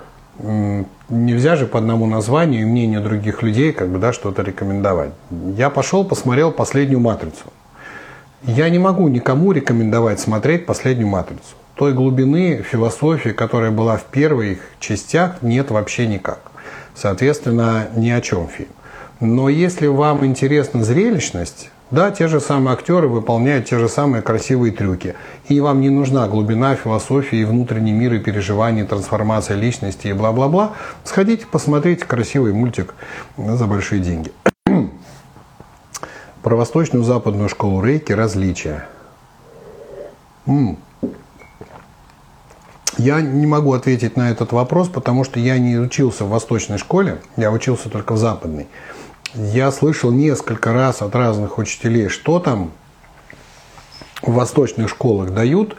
нельзя 1.09 1.57
же 1.57 1.66
по 1.66 1.79
одному 1.79 2.07
названию 2.07 2.62
и 2.62 2.64
мнению 2.64 3.03
других 3.03 3.43
людей 3.43 3.73
как 3.73 3.89
бы, 3.89 3.99
да, 3.99 4.12
что-то 4.12 4.43
рекомендовать. 4.43 5.11
Я 5.57 5.69
пошел, 5.69 6.05
посмотрел 6.05 6.53
последнюю 6.53 7.01
матрицу. 7.01 7.53
Я 8.45 8.69
не 8.71 8.79
могу 8.79 9.09
никому 9.09 9.51
рекомендовать 9.51 10.21
смотреть 10.21 10.64
последнюю 10.64 11.09
матрицу. 11.09 11.57
Той 11.79 11.93
глубины 11.93 12.64
философии, 12.68 13.29
которая 13.29 13.70
была 13.70 13.99
в 13.99 14.05
первых 14.07 14.59
частях, 14.81 15.43
нет 15.43 15.70
вообще 15.70 16.09
никак. 16.09 16.41
Соответственно, 16.93 17.87
ни 17.95 18.11
о 18.11 18.20
чем 18.20 18.49
фильм. 18.49 18.70
Но 19.20 19.49
если 19.49 19.87
вам 19.87 20.26
интересна 20.26 20.83
зрелищность, 20.83 21.70
да, 21.93 22.11
те 22.11 22.26
же 22.26 22.41
самые 22.41 22.72
актеры 22.72 23.07
выполняют 23.07 23.66
те 23.66 23.79
же 23.79 23.89
самые 23.89 24.22
красивые 24.22 24.72
трюки. 24.72 25.14
И 25.47 25.61
вам 25.61 25.81
не 25.81 25.89
нужна 25.89 26.26
глубина 26.26 26.74
философии, 26.74 27.45
внутренний 27.45 27.93
мир 27.93 28.14
и 28.14 28.18
переживания, 28.18 28.85
трансформация 28.85 29.57
личности 29.57 30.09
и 30.09 30.12
бла-бла-бла. 30.12 30.72
Сходите, 31.05 31.47
посмотрите 31.47 32.05
красивый 32.05 32.53
мультик 32.53 32.93
за 33.37 33.66
большие 33.66 34.01
деньги. 34.01 34.33
Про 36.43 36.57
восточную 36.57 37.05
западную 37.05 37.49
школу 37.49 37.85
рейки 37.85 38.11
различия. 38.11 38.89
М-м. 40.45 40.79
Я 42.99 43.20
не 43.20 43.46
могу 43.46 43.74
ответить 43.74 44.16
на 44.16 44.30
этот 44.30 44.51
вопрос, 44.51 44.88
потому 44.88 45.22
что 45.22 45.38
я 45.38 45.57
не 45.59 45.78
учился 45.78 46.24
в 46.24 46.30
восточной 46.30 46.78
школе, 46.78 47.18
я 47.36 47.53
учился 47.53 47.88
только 47.88 48.14
в 48.14 48.18
западной. 48.18 48.66
Я 49.34 49.70
слышал 49.70 50.11
несколько 50.11 50.72
раз 50.72 51.01
от 51.01 51.14
разных 51.14 51.59
учителей, 51.59 52.09
что 52.09 52.40
там 52.40 52.72
в 54.20 54.32
восточных 54.32 54.88
школах 54.88 55.32
дают, 55.32 55.76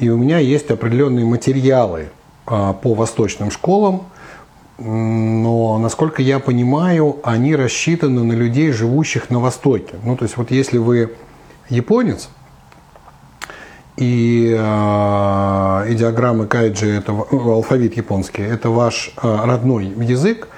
и 0.00 0.08
у 0.08 0.16
меня 0.16 0.38
есть 0.38 0.68
определенные 0.70 1.24
материалы 1.24 2.08
а, 2.46 2.72
по 2.72 2.94
восточным 2.94 3.52
школам, 3.52 4.06
но, 4.78 5.78
насколько 5.78 6.22
я 6.22 6.40
понимаю, 6.40 7.18
они 7.22 7.54
рассчитаны 7.54 8.24
на 8.24 8.32
людей, 8.32 8.72
живущих 8.72 9.30
на 9.30 9.38
Востоке. 9.38 9.94
Ну, 10.02 10.16
то 10.16 10.24
есть, 10.24 10.36
вот 10.36 10.50
если 10.50 10.78
вы 10.78 11.14
японец, 11.68 12.28
и, 13.98 14.54
э, 14.56 16.46
кайджи, 16.48 16.88
это 16.90 17.12
алфавит 17.30 17.96
японский, 17.96 18.42
это 18.42 18.70
ваш 18.70 19.12
э, 19.20 19.44
родной 19.44 19.86
язык, 19.86 20.48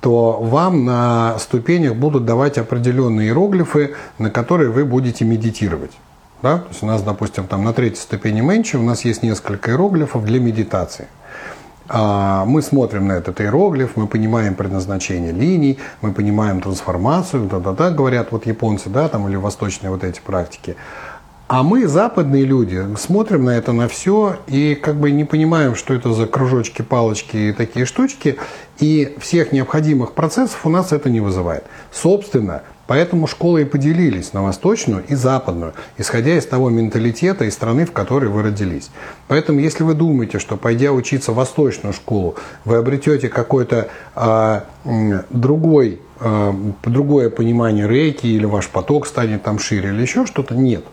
то 0.00 0.38
вам 0.40 0.84
на 0.84 1.38
ступенях 1.38 1.96
будут 1.96 2.24
давать 2.24 2.56
определенные 2.56 3.28
иероглифы, 3.28 3.94
на 4.18 4.30
которые 4.30 4.70
вы 4.70 4.84
будете 4.84 5.24
медитировать. 5.24 5.92
Да? 6.42 6.58
То 6.58 6.68
есть 6.70 6.82
у 6.82 6.86
нас, 6.86 7.02
допустим, 7.02 7.46
там 7.46 7.64
на 7.64 7.72
третьей 7.72 8.00
ступени 8.00 8.40
менчи 8.40 8.76
у 8.76 8.82
нас 8.82 9.04
есть 9.04 9.22
несколько 9.22 9.70
иероглифов 9.72 10.24
для 10.24 10.40
медитации. 10.40 11.08
А, 11.88 12.44
мы 12.44 12.62
смотрим 12.62 13.06
на 13.06 13.12
этот 13.12 13.40
иероглиф, 13.40 13.96
мы 13.96 14.06
понимаем 14.06 14.54
предназначение 14.54 15.32
линий, 15.32 15.78
мы 16.02 16.12
понимаем 16.12 16.60
трансформацию, 16.60 17.48
да-да-да, 17.48 17.90
говорят 17.90 18.30
вот 18.30 18.46
японцы, 18.46 18.90
да, 18.90 19.08
там 19.08 19.26
или 19.28 19.36
восточные 19.36 19.90
вот 19.90 20.04
эти 20.04 20.20
практики. 20.20 20.76
А 21.48 21.62
мы, 21.62 21.88
западные 21.88 22.44
люди, 22.44 22.84
смотрим 22.98 23.46
на 23.46 23.56
это 23.56 23.72
на 23.72 23.88
все 23.88 24.36
и 24.48 24.74
как 24.74 24.96
бы 24.96 25.10
не 25.10 25.24
понимаем, 25.24 25.76
что 25.76 25.94
это 25.94 26.12
за 26.12 26.26
кружочки, 26.26 26.82
палочки 26.82 27.38
и 27.38 27.52
такие 27.52 27.86
штучки, 27.86 28.36
и 28.80 29.16
всех 29.18 29.50
необходимых 29.50 30.12
процессов 30.12 30.66
у 30.66 30.68
нас 30.68 30.92
это 30.92 31.08
не 31.08 31.20
вызывает. 31.20 31.64
Собственно, 31.90 32.62
Поэтому 32.86 33.26
школы 33.26 33.62
и 33.62 33.64
поделились 33.66 34.32
на 34.32 34.42
восточную 34.42 35.04
и 35.06 35.14
западную, 35.14 35.74
исходя 35.98 36.38
из 36.38 36.46
того 36.46 36.70
менталитета 36.70 37.44
и 37.44 37.50
страны, 37.50 37.84
в 37.84 37.92
которой 37.92 38.30
вы 38.30 38.42
родились. 38.42 38.90
Поэтому, 39.28 39.60
если 39.60 39.82
вы 39.82 39.92
думаете, 39.92 40.38
что 40.38 40.56
пойдя 40.56 40.92
учиться 40.92 41.32
в 41.32 41.34
восточную 41.34 41.92
школу, 41.92 42.36
вы 42.64 42.76
обретете 42.76 43.28
какой-то 43.28 43.88
а, 44.14 44.64
другой, 45.28 46.00
а, 46.18 46.56
другое 46.82 47.28
понимание 47.28 47.86
рейки, 47.86 48.26
или 48.26 48.46
ваш 48.46 48.68
поток 48.68 49.06
станет 49.06 49.42
там 49.42 49.58
шире, 49.58 49.90
или 49.90 50.00
еще 50.00 50.24
что-то, 50.24 50.54
нет. 50.54 50.86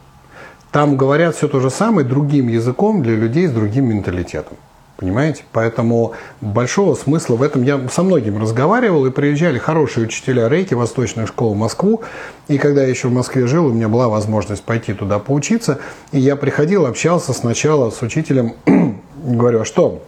Там 0.75 0.97
говорят 0.97 1.37
все 1.37 1.47
то 1.47 1.61
же 1.61 1.69
самое 1.69 2.05
другим 2.05 2.49
языком 2.49 3.01
для 3.01 3.15
людей 3.15 3.47
с 3.47 3.51
другим 3.51 3.85
менталитетом. 3.85 4.57
Понимаете? 4.97 5.45
Поэтому 5.53 6.11
большого 6.41 6.95
смысла 6.95 7.37
в 7.37 7.43
этом. 7.43 7.63
Я 7.63 7.79
со 7.87 8.03
многими 8.03 8.37
разговаривал, 8.37 9.05
и 9.05 9.09
приезжали 9.09 9.57
хорошие 9.57 10.05
учителя 10.05 10.49
рейки, 10.49 10.73
восточная 10.73 11.27
школа 11.27 11.53
в 11.53 11.57
Москву. 11.57 12.01
И 12.49 12.57
когда 12.57 12.83
я 12.83 12.89
еще 12.89 13.07
в 13.07 13.13
Москве 13.13 13.47
жил, 13.47 13.67
у 13.67 13.71
меня 13.71 13.87
была 13.87 14.09
возможность 14.09 14.63
пойти 14.63 14.93
туда 14.93 15.17
поучиться. 15.17 15.79
И 16.11 16.19
я 16.19 16.35
приходил, 16.35 16.85
общался 16.85 17.31
сначала 17.31 17.89
с 17.89 18.01
учителем, 18.01 18.55
говорю, 19.23 19.61
а 19.61 19.65
что, 19.65 20.01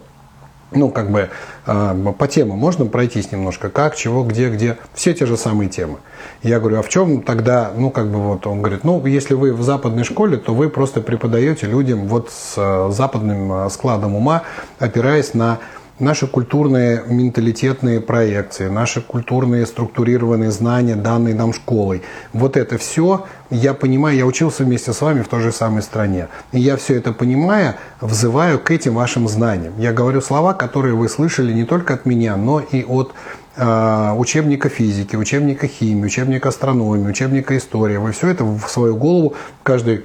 ну, 0.70 0.90
как 0.90 1.10
бы 1.10 1.30
э, 1.66 2.12
по 2.18 2.28
темам 2.28 2.58
можно 2.58 2.86
пройтись 2.86 3.32
немножко, 3.32 3.70
как, 3.70 3.96
чего, 3.96 4.24
где, 4.24 4.50
где, 4.50 4.78
все 4.94 5.14
те 5.14 5.26
же 5.26 5.36
самые 5.36 5.68
темы. 5.68 5.98
Я 6.42 6.60
говорю, 6.60 6.78
а 6.78 6.82
в 6.82 6.88
чем 6.88 7.22
тогда, 7.22 7.72
ну, 7.76 7.90
как 7.90 8.10
бы 8.10 8.18
вот, 8.18 8.46
он 8.46 8.60
говорит, 8.60 8.84
ну, 8.84 9.04
если 9.06 9.34
вы 9.34 9.54
в 9.54 9.62
западной 9.62 10.04
школе, 10.04 10.36
то 10.36 10.54
вы 10.54 10.68
просто 10.68 11.00
преподаете 11.00 11.66
людям 11.66 12.06
вот 12.06 12.30
с 12.30 12.54
э, 12.56 12.90
западным 12.92 13.52
э, 13.52 13.70
складом 13.70 14.14
ума, 14.14 14.42
опираясь 14.78 15.34
на 15.34 15.58
наши 15.98 16.26
культурные 16.26 17.02
менталитетные 17.06 18.00
проекции, 18.00 18.68
наши 18.68 19.00
культурные 19.00 19.66
структурированные 19.66 20.50
знания, 20.50 20.96
данные 20.96 21.34
нам 21.34 21.52
школой. 21.52 22.02
Вот 22.32 22.56
это 22.56 22.78
все, 22.78 23.26
я 23.50 23.74
понимаю, 23.74 24.16
я 24.16 24.26
учился 24.26 24.64
вместе 24.64 24.92
с 24.92 25.00
вами 25.00 25.22
в 25.22 25.28
той 25.28 25.40
же 25.40 25.52
самой 25.52 25.82
стране. 25.82 26.28
И 26.52 26.60
я 26.60 26.76
все 26.76 26.94
это 26.94 27.12
понимая, 27.12 27.76
взываю 28.00 28.58
к 28.58 28.70
этим 28.70 28.94
вашим 28.94 29.28
знаниям. 29.28 29.74
Я 29.78 29.92
говорю 29.92 30.20
слова, 30.20 30.54
которые 30.54 30.94
вы 30.94 31.08
слышали 31.08 31.52
не 31.52 31.64
только 31.64 31.94
от 31.94 32.06
меня, 32.06 32.36
но 32.36 32.60
и 32.60 32.84
от 32.84 33.12
э, 33.56 34.12
учебника 34.16 34.68
физики, 34.68 35.16
учебника 35.16 35.66
химии, 35.66 36.04
учебника 36.04 36.50
астрономии, 36.50 37.08
учебника 37.08 37.56
истории. 37.56 37.96
Вы 37.96 38.12
все 38.12 38.28
это 38.28 38.44
в 38.44 38.68
свою 38.68 38.96
голову, 38.96 39.34
каждый, 39.62 40.04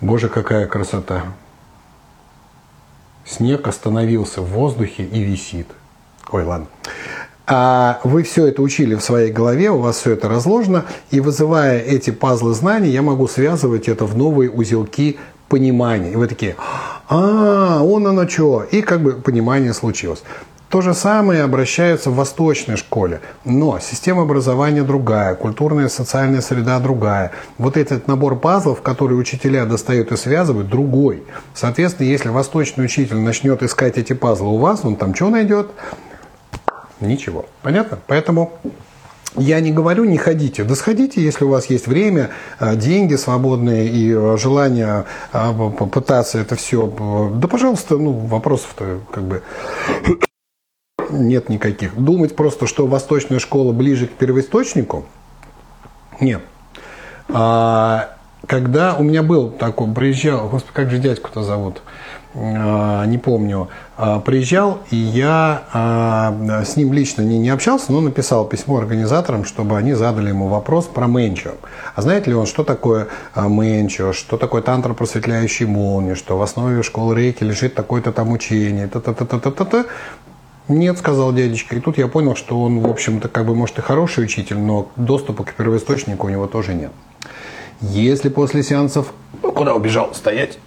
боже, 0.00 0.28
какая 0.28 0.66
красота. 0.66 1.24
Снег 3.26 3.66
остановился 3.66 4.42
в 4.42 4.46
воздухе 4.46 5.04
и 5.04 5.22
висит. 5.22 5.66
Ой, 6.30 6.44
ладно. 6.44 6.66
А 7.46 8.00
вы 8.04 8.22
все 8.22 8.46
это 8.46 8.62
учили 8.62 8.94
в 8.94 9.02
своей 9.02 9.30
голове, 9.30 9.70
у 9.70 9.78
вас 9.78 9.98
все 9.98 10.12
это 10.12 10.28
разложено, 10.28 10.86
и 11.10 11.20
вызывая 11.20 11.78
эти 11.78 12.10
пазлы 12.10 12.54
знаний, 12.54 12.88
я 12.88 13.02
могу 13.02 13.28
связывать 13.28 13.86
это 13.88 14.06
в 14.06 14.16
новые 14.16 14.50
узелки 14.50 15.18
понимания. 15.48 16.12
И 16.12 16.16
вы 16.16 16.26
такие, 16.26 16.56
а, 17.08 17.82
он 17.82 18.06
оно 18.06 18.26
что, 18.26 18.62
и 18.62 18.80
как 18.80 19.02
бы 19.02 19.12
понимание 19.12 19.74
случилось. 19.74 20.22
То 20.68 20.80
же 20.80 20.92
самое 20.92 21.42
обращается 21.42 22.10
в 22.10 22.16
восточной 22.16 22.76
школе, 22.76 23.20
но 23.44 23.78
система 23.78 24.22
образования 24.22 24.82
другая, 24.82 25.34
культурная 25.36 25.86
и 25.86 25.88
социальная 25.88 26.40
среда 26.40 26.80
другая. 26.80 27.30
Вот 27.58 27.76
этот 27.76 28.08
набор 28.08 28.36
пазлов, 28.36 28.82
который 28.82 29.14
учителя 29.14 29.66
достают 29.66 30.10
и 30.10 30.16
связывают, 30.16 30.68
другой. 30.68 31.22
Соответственно, 31.54 32.08
если 32.08 32.28
восточный 32.28 32.84
учитель 32.84 33.18
начнет 33.18 33.62
искать 33.62 33.98
эти 33.98 34.14
пазлы 34.14 34.48
у 34.48 34.58
вас, 34.58 34.84
он 34.84 34.96
там 34.96 35.14
что 35.14 35.30
найдет? 35.30 35.70
Ничего. 37.00 37.46
Понятно? 37.62 37.98
Поэтому 38.06 38.58
я 39.36 39.60
не 39.60 39.72
говорю, 39.72 40.04
не 40.04 40.16
ходите. 40.16 40.64
Да 40.64 40.74
сходите, 40.74 41.20
если 41.20 41.44
у 41.44 41.48
вас 41.48 41.66
есть 41.66 41.86
время, 41.86 42.30
а, 42.58 42.76
деньги 42.76 43.16
свободные 43.16 43.88
и 43.88 44.12
а, 44.12 44.36
желание 44.36 45.04
а, 45.32 45.52
попытаться 45.52 46.38
это 46.38 46.54
все. 46.54 46.86
Да, 47.34 47.48
пожалуйста, 47.48 47.96
ну, 47.96 48.12
вопросов-то 48.12 49.00
как 49.12 49.24
бы 49.24 49.42
нет 51.10 51.48
никаких. 51.48 51.96
Думать 51.96 52.36
просто, 52.36 52.66
что 52.66 52.86
восточная 52.86 53.38
школа 53.38 53.72
ближе 53.72 54.06
к 54.06 54.12
первоисточнику, 54.12 55.06
нет. 56.20 56.42
А, 57.28 58.10
когда 58.46 58.94
у 58.94 59.02
меня 59.02 59.22
был 59.22 59.50
такой, 59.50 59.92
приезжал, 59.92 60.48
господи, 60.48 60.74
как 60.74 60.90
же 60.90 60.98
дядьку-то 60.98 61.42
зовут, 61.42 61.82
а, 62.34 63.04
не 63.06 63.16
помню, 63.16 63.68
а, 63.96 64.18
приезжал, 64.20 64.80
и 64.90 64.96
я 64.96 65.62
а, 65.72 66.62
с 66.64 66.76
ним 66.76 66.92
лично 66.92 67.22
не, 67.22 67.38
не 67.38 67.48
общался, 67.48 67.92
но 67.92 68.00
написал 68.00 68.44
письмо 68.44 68.78
организаторам, 68.78 69.44
чтобы 69.44 69.78
они 69.78 69.94
задали 69.94 70.28
ему 70.28 70.48
вопрос 70.48 70.86
про 70.86 71.06
Менчо. 71.06 71.52
А 71.94 72.02
знаете 72.02 72.30
ли 72.30 72.36
он, 72.36 72.46
что 72.46 72.64
такое 72.64 73.06
Менчо, 73.36 74.12
что 74.12 74.36
такое 74.36 74.62
тантра 74.62 74.94
просветляющий 74.94 75.66
молнии, 75.66 76.14
что 76.14 76.36
в 76.36 76.42
основе 76.42 76.82
школы 76.82 77.14
рейки 77.14 77.44
лежит 77.44 77.74
такое-то 77.74 78.12
там 78.12 78.32
учение, 78.32 78.88
та-та-та-та-та-та. 78.88 79.84
Нет, 80.68 80.98
сказал 80.98 81.32
дядечка. 81.32 81.76
И 81.76 81.80
тут 81.80 81.98
я 81.98 82.08
понял, 82.08 82.36
что 82.36 82.60
он, 82.62 82.80
в 82.80 82.88
общем-то, 82.88 83.28
как 83.28 83.46
бы, 83.46 83.54
может, 83.54 83.78
и 83.78 83.82
хороший 83.82 84.24
учитель, 84.24 84.58
но 84.58 84.90
доступа 84.96 85.44
к 85.44 85.54
первоисточнику 85.54 86.26
у 86.26 86.30
него 86.30 86.46
тоже 86.46 86.74
нет. 86.74 86.92
Если 87.80 88.30
после 88.30 88.62
сеансов... 88.62 89.12
Ну, 89.42 89.52
куда 89.52 89.74
убежал? 89.74 90.14
Стоять. 90.14 90.58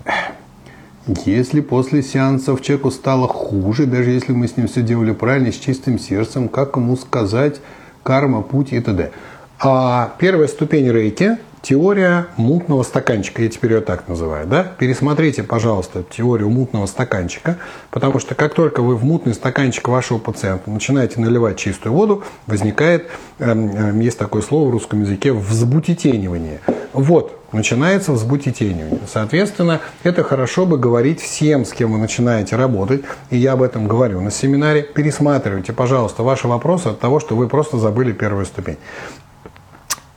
Если 1.25 1.61
после 1.61 2.03
сеансов 2.03 2.61
человеку 2.61 2.91
стало 2.91 3.27
хуже, 3.27 3.85
даже 3.85 4.11
если 4.11 4.33
мы 4.33 4.47
с 4.47 4.57
ним 4.57 4.67
все 4.67 4.81
делали 4.81 5.13
правильно, 5.13 5.51
с 5.51 5.55
чистым 5.55 5.97
сердцем, 5.97 6.49
как 6.49 6.75
ему 6.75 6.95
сказать 6.97 7.61
карма, 8.03 8.41
путь 8.41 8.73
и 8.73 8.79
т.д. 8.79 9.11
А 9.59 10.13
первая 10.19 10.47
ступень 10.47 10.91
рейки– 10.91 11.37
теория 11.61 12.27
мутного 12.37 12.83
стаканчика, 12.83 13.41
я 13.41 13.49
теперь 13.49 13.73
ее 13.73 13.81
так 13.81 14.07
называю, 14.07 14.47
да? 14.47 14.63
Пересмотрите, 14.63 15.43
пожалуйста, 15.43 16.03
теорию 16.03 16.49
мутного 16.49 16.85
стаканчика, 16.85 17.57
потому 17.91 18.19
что 18.19 18.35
как 18.35 18.53
только 18.53 18.81
вы 18.81 18.95
в 18.95 19.03
мутный 19.03 19.33
стаканчик 19.33 19.87
вашего 19.87 20.17
пациента 20.17 20.69
начинаете 20.69 21.19
наливать 21.19 21.57
чистую 21.57 21.93
воду, 21.93 22.23
возникает, 22.45 23.09
э, 23.39 23.91
есть 24.01 24.17
такое 24.17 24.41
слово 24.41 24.69
в 24.69 24.71
русском 24.71 25.01
языке, 25.01 25.33
взбутетенивание. 25.33 26.61
Вот, 26.93 27.39
начинается 27.51 28.11
взбутетенивание. 28.11 28.99
Соответственно, 29.11 29.81
это 30.03 30.23
хорошо 30.23 30.65
бы 30.65 30.77
говорить 30.77 31.21
всем, 31.21 31.65
с 31.65 31.71
кем 31.71 31.93
вы 31.93 31.99
начинаете 31.99 32.55
работать, 32.55 33.01
и 33.29 33.37
я 33.37 33.53
об 33.53 33.61
этом 33.61 33.87
говорю 33.87 34.21
на 34.21 34.31
семинаре. 34.31 34.83
Пересматривайте, 34.83 35.73
пожалуйста, 35.73 36.23
ваши 36.23 36.47
вопросы 36.47 36.87
от 36.87 36.99
того, 36.99 37.19
что 37.19 37.35
вы 37.35 37.47
просто 37.47 37.77
забыли 37.77 38.11
первую 38.11 38.45
ступень. 38.45 38.77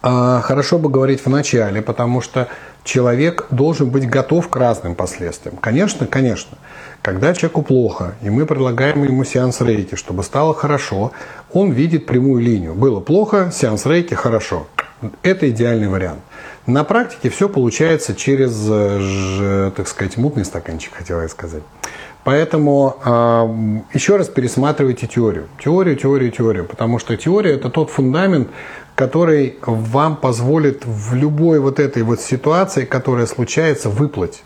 А, 0.03 0.41
хорошо 0.41 0.79
бы 0.79 0.89
говорить 0.89 1.25
в 1.25 1.29
начале, 1.29 1.83
потому 1.83 2.23
что 2.23 2.49
человек 2.85 3.47
должен 3.51 3.91
быть 3.91 4.09
готов 4.09 4.49
к 4.49 4.57
разным 4.57 4.95
последствиям. 4.95 5.57
Конечно, 5.57 6.07
конечно. 6.07 6.57
Когда 7.03 7.35
человеку 7.35 7.63
плохо, 7.63 8.15
и 8.23 8.31
мы 8.31 8.47
предлагаем 8.47 9.05
ему 9.05 9.25
сеанс 9.25 9.61
рейки, 9.61 9.97
чтобы 9.97 10.23
стало 10.23 10.55
хорошо, 10.55 11.13
он 11.53 11.73
видит 11.73 12.07
прямую 12.07 12.43
линию. 12.43 12.75
Было 12.75 13.01
плохо, 13.01 13.51
сеанс 13.53 13.85
рейки 13.85 14.15
хорошо. 14.15 14.67
Это 15.23 15.49
идеальный 15.51 15.89
вариант. 15.89 16.21
На 16.67 16.85
практике 16.85 17.31
все 17.31 17.49
получается 17.49 18.15
через, 18.15 18.67
э, 18.69 19.73
так 19.75 19.89
сказать, 19.89 20.17
мутный 20.17 20.45
стаканчик, 20.45 20.95
хотела 20.95 21.23
я 21.23 21.29
сказать. 21.29 21.63
Поэтому 22.25 22.97
э, 23.05 23.97
еще 23.97 24.17
раз 24.17 24.29
пересматривайте 24.29 25.07
теорию. 25.07 25.49
Теорию, 25.63 25.97
теорию, 25.97 26.31
теорию. 26.31 26.65
Потому 26.67 26.99
что 26.99 27.17
теория– 27.17 27.55
это 27.55 27.71
тот 27.71 27.91
фундамент, 27.91 28.49
который 28.95 29.57
вам 29.63 30.17
позволит 30.17 30.85
в 30.85 31.15
любой 31.15 31.61
вот 31.61 31.81
этой 31.81 32.03
вот 32.03 32.21
ситуации, 32.21 32.85
которая 32.85 33.27
случается, 33.27 33.89
выплыть 33.89 34.43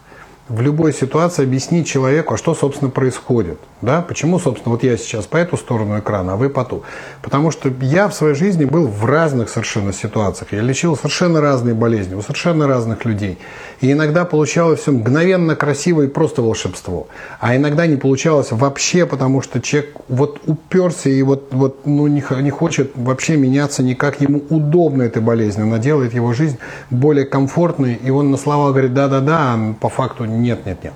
в 0.48 0.60
любой 0.60 0.92
ситуации 0.92 1.42
объяснить 1.42 1.86
человеку, 1.86 2.34
а 2.34 2.36
что, 2.36 2.54
собственно, 2.54 2.90
происходит. 2.90 3.58
Да? 3.80 4.02
Почему, 4.02 4.38
собственно, 4.38 4.72
вот 4.72 4.82
я 4.82 4.96
сейчас 4.96 5.26
по 5.26 5.38
эту 5.38 5.56
сторону 5.56 5.98
экрана, 5.98 6.34
а 6.34 6.36
вы 6.36 6.50
по 6.50 6.64
ту. 6.64 6.82
Потому 7.22 7.50
что 7.50 7.72
я 7.80 8.08
в 8.08 8.14
своей 8.14 8.34
жизни 8.34 8.64
был 8.64 8.86
в 8.86 9.04
разных 9.06 9.48
совершенно 9.48 9.92
ситуациях. 9.92 10.52
Я 10.52 10.60
лечил 10.60 10.96
совершенно 10.96 11.40
разные 11.40 11.74
болезни 11.74 12.14
у 12.14 12.20
совершенно 12.20 12.66
разных 12.66 13.04
людей. 13.06 13.38
И 13.80 13.90
иногда 13.90 14.24
получалось 14.24 14.80
все 14.80 14.92
мгновенно 14.92 15.56
красиво 15.56 16.02
и 16.02 16.08
просто 16.08 16.42
волшебство. 16.42 17.08
А 17.40 17.56
иногда 17.56 17.86
не 17.86 17.96
получалось 17.96 18.48
вообще, 18.50 19.06
потому 19.06 19.40
что 19.40 19.60
человек 19.60 19.96
вот 20.08 20.40
уперся 20.46 21.08
и 21.08 21.22
вот, 21.22 21.48
вот 21.52 21.86
ну, 21.86 22.06
не, 22.06 22.22
не 22.42 22.50
хочет 22.50 22.92
вообще 22.94 23.36
меняться 23.36 23.82
никак. 23.82 24.20
Ему 24.20 24.42
удобно 24.50 25.02
этой 25.02 25.22
болезнью. 25.22 25.66
Она 25.66 25.78
делает 25.78 26.12
его 26.12 26.34
жизнь 26.34 26.58
более 26.90 27.24
комфортной. 27.24 27.94
И 27.94 28.10
он 28.10 28.30
на 28.30 28.36
слова 28.36 28.70
говорит 28.70 28.92
«да-да-да», 28.92 29.54
а 29.54 29.74
по 29.80 29.88
факту 29.88 30.24
нет, 30.34 30.66
нет, 30.66 30.82
нет. 30.84 30.92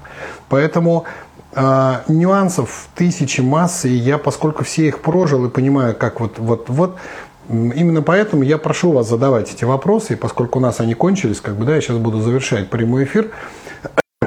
Поэтому 0.48 1.04
э, 1.52 1.94
нюансов 2.08 2.88
тысячи 2.94 3.40
массы, 3.40 3.88
и 3.88 3.94
я, 3.94 4.18
поскольку 4.18 4.64
все 4.64 4.88
их 4.88 5.00
прожил 5.00 5.46
и 5.46 5.50
понимаю, 5.50 5.94
как 5.94 6.20
вот, 6.20 6.38
вот, 6.38 6.68
вот, 6.68 6.96
именно 7.48 8.02
поэтому 8.02 8.42
я 8.42 8.58
прошу 8.58 8.92
вас 8.92 9.08
задавать 9.08 9.52
эти 9.52 9.64
вопросы, 9.64 10.14
и 10.14 10.16
поскольку 10.16 10.58
у 10.58 10.62
нас 10.62 10.80
они 10.80 10.94
кончились, 10.94 11.40
как 11.40 11.56
бы, 11.56 11.64
да, 11.64 11.74
я 11.74 11.80
сейчас 11.80 11.98
буду 11.98 12.20
завершать 12.20 12.70
прямой 12.70 13.04
эфир, 13.04 13.30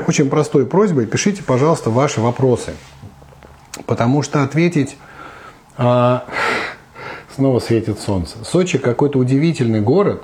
очень 0.07 0.29
простой 0.29 0.65
просьбой, 0.65 1.05
пишите, 1.05 1.43
пожалуйста, 1.43 1.89
ваши 1.89 2.21
вопросы, 2.21 2.73
потому 3.85 4.21
что 4.21 4.43
ответить... 4.43 4.97
Э, 5.77 6.19
снова 7.35 7.59
светит 7.59 7.99
солнце. 7.99 8.43
Сочи 8.43 8.77
какой-то 8.77 9.17
удивительный 9.19 9.81
город. 9.81 10.23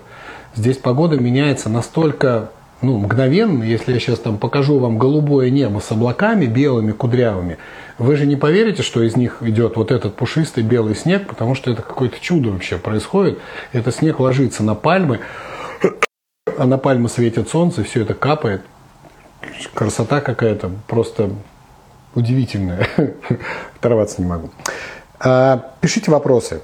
Здесь 0.55 0.77
погода 0.77 1.17
меняется 1.17 1.69
настолько 1.69 2.51
ну, 2.81 2.97
мгновенно, 2.97 3.63
если 3.63 3.93
я 3.93 3.99
сейчас 3.99 4.19
там 4.19 4.37
покажу 4.37 4.77
вам 4.77 4.97
голубое 4.99 5.49
небо 5.49 5.79
с 5.79 5.91
облаками 5.91 6.45
белыми, 6.45 6.91
кудрявыми, 6.91 7.57
вы 7.97 8.15
же 8.15 8.27
не 8.27 8.35
поверите, 8.35 8.83
что 8.83 9.01
из 9.01 9.15
них 9.15 9.41
идет 9.41 9.75
вот 9.77 9.91
этот 9.91 10.15
пушистый 10.15 10.63
белый 10.63 10.95
снег, 10.95 11.27
потому 11.27 11.55
что 11.55 11.71
это 11.71 11.81
какое-то 11.81 12.19
чудо 12.19 12.51
вообще 12.51 12.77
происходит. 12.77 13.39
Этот 13.73 13.95
снег 13.95 14.19
ложится 14.19 14.63
на 14.63 14.75
пальмы, 14.75 15.21
а 16.57 16.65
на 16.65 16.77
пальмы 16.77 17.09
светит 17.09 17.49
солнце, 17.49 17.83
все 17.83 18.03
это 18.03 18.13
капает. 18.13 18.61
Красота 19.73 20.21
какая-то 20.21 20.71
просто 20.87 21.31
удивительная. 22.13 22.87
Оторваться 23.79 24.21
не 24.21 24.27
могу. 24.27 24.51
А, 25.19 25.73
пишите 25.81 26.11
вопросы, 26.11 26.61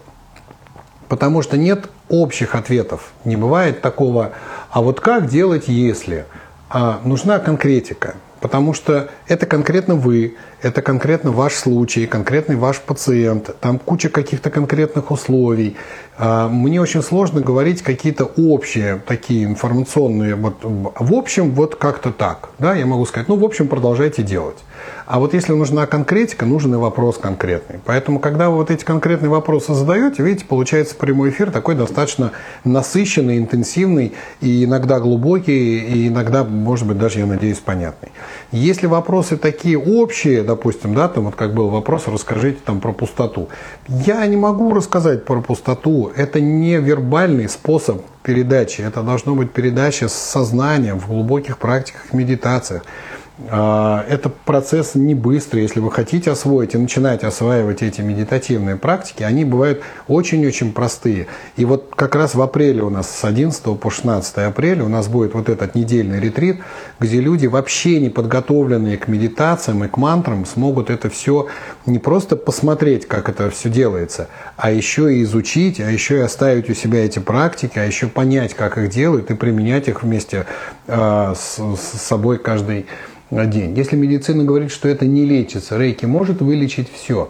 потому 1.10 1.42
что 1.42 1.58
нет 1.58 1.90
общих 2.10 2.56
ответов. 2.56 3.12
Не 3.26 3.36
бывает 3.36 3.82
такого 3.82 4.34
а 4.74 4.82
вот 4.82 5.00
как 5.00 5.28
делать, 5.28 5.68
если? 5.68 6.26
А, 6.68 7.00
нужна 7.04 7.38
конкретика, 7.38 8.16
потому 8.42 8.74
что 8.74 9.12
это 9.28 9.46
конкретно 9.46 9.94
вы, 9.94 10.36
это 10.64 10.82
конкретно 10.82 11.32
ваш 11.32 11.54
случай, 11.56 12.08
конкретный 12.08 12.56
ваш 12.56 12.80
пациент, 12.80 13.56
там 13.60 13.78
куча 13.78 14.10
каких-то 14.10 14.50
конкретных 14.50 15.12
условий. 15.12 15.76
А, 16.18 16.48
мне 16.48 16.82
очень 16.82 17.02
сложно 17.02 17.42
говорить 17.42 17.82
какие-то 17.82 18.26
общие 18.26 19.02
такие 19.06 19.44
информационные, 19.44 20.36
вот, 20.36 20.56
в 20.64 21.14
общем, 21.14 21.52
вот 21.52 21.76
как-то 21.76 22.12
так. 22.12 22.50
Да, 22.60 22.76
я 22.76 22.86
могу 22.86 23.06
сказать, 23.06 23.28
ну, 23.28 23.36
в 23.36 23.44
общем, 23.44 23.68
продолжайте 23.68 24.24
делать. 24.24 24.58
А 25.06 25.20
вот 25.20 25.34
если 25.34 25.54
нужна 25.54 25.86
конкретика, 25.86 26.46
нужен 26.46 26.74
и 26.76 26.78
вопрос 26.78 27.18
конкретный. 27.18 27.80
Поэтому, 27.86 28.20
когда 28.20 28.50
вы 28.50 28.58
вот 28.58 28.72
эти 28.72 28.86
конкретные 28.86 29.30
вопросы 29.30 29.74
задаете, 29.74 30.24
видите, 30.24 30.46
получается 30.46 30.96
прямой 30.96 31.30
эфир 31.30 31.52
такой 31.52 31.76
достаточно 31.76 32.32
насыщенный, 32.64 33.38
интенсивный, 33.38 34.14
и 34.40 34.64
иногда 34.64 35.00
глубокий, 35.00 35.80
и 35.80 36.08
иногда, 36.08 36.44
может 36.44 36.88
быть, 36.88 36.98
даже, 36.98 37.20
я 37.20 37.26
надеюсь, 37.26 37.58
понятный. 37.58 38.12
Если 38.52 38.88
вопросы 38.88 39.36
такие 39.38 39.78
общие, 39.78 40.44
допустим, 40.56 40.94
да, 40.94 41.08
там 41.08 41.26
вот 41.26 41.36
как 41.36 41.54
был 41.54 41.70
вопрос, 41.70 42.04
расскажите 42.08 42.60
там 42.64 42.80
про 42.80 42.94
пустоту. 42.94 43.50
Я 43.88 44.26
не 44.28 44.38
могу 44.38 44.74
рассказать 44.74 45.26
про 45.26 45.42
пустоту. 45.42 46.12
Это 46.16 46.40
не 46.40 46.78
вербальный 46.78 47.50
способ 47.50 48.02
передачи. 48.22 48.82
Это 48.82 49.02
должно 49.02 49.36
быть 49.36 49.52
передача 49.52 50.08
с 50.08 50.14
сознанием 50.14 51.00
в 51.00 51.08
глубоких 51.08 51.58
практиках, 51.58 52.14
медитациях. 52.14 52.84
А, 53.50 54.06
это 54.08 54.30
процесс 54.30 54.94
не 54.94 55.16
быстрый. 55.16 55.64
Если 55.64 55.80
вы 55.80 55.92
хотите 55.92 56.30
освоить 56.30 56.76
и 56.76 56.78
начинать 56.78 57.24
осваивать 57.24 57.82
эти 57.82 58.02
медитативные 58.02 58.76
практики, 58.76 59.24
они 59.24 59.44
бывают 59.44 59.82
очень-очень 60.08 60.72
простые. 60.72 61.28
И 61.58 61.66
вот 61.66 61.94
как 61.96 62.14
раз 62.16 62.36
в 62.36 62.42
апреле 62.42 62.84
у 62.84 62.92
нас 62.92 63.10
с 63.10 63.24
11 63.26 63.80
по 63.80 63.90
16 63.90 64.38
апреля 64.38 64.84
у 64.84 64.88
нас 64.88 65.08
будет 65.08 65.34
вот 65.34 65.50
этот 65.50 65.74
недельный 65.74 66.20
ретрит, 66.20 66.62
где 67.00 67.20
люди 67.20 67.48
вообще 67.48 68.00
не 68.00 68.10
подготовленные 68.10 68.98
к 68.98 69.08
медитациям 69.08 69.84
и 69.84 69.88
к 69.88 69.98
мантрам 69.98 70.46
смогут 70.46 70.92
это 70.92 71.10
все 71.10 71.48
не 71.88 71.98
просто 71.98 72.36
посмотреть, 72.36 73.08
как 73.08 73.30
это 73.30 73.50
все 73.50 73.70
делается, 73.70 74.28
а 74.58 74.70
еще 74.70 75.14
и 75.14 75.24
изучить, 75.24 75.80
а 75.80 75.90
еще 75.90 76.18
и 76.18 76.22
оставить 76.22 76.70
у 76.70 76.76
себя 76.76 77.04
эти 77.04 77.18
практики, 77.18 77.80
а 77.80 77.84
еще 77.84 78.08
понять, 78.08 78.54
как 78.54 78.78
их 78.78 78.90
делают 78.90 79.32
и 79.32 79.34
применять 79.34 79.88
их 79.88 80.04
вместе 80.04 80.46
э, 80.88 81.34
с, 81.36 81.58
с 81.58 82.02
собой 82.02 82.38
каждый 82.38 82.86
день. 83.46 83.76
Если 83.76 83.96
медицина 83.96 84.44
говорит, 84.44 84.72
что 84.72 84.88
это 84.88 85.06
не 85.06 85.26
лечится, 85.26 85.78
рейки 85.78 86.06
может 86.06 86.42
вылечить 86.42 86.88
все. 86.94 87.30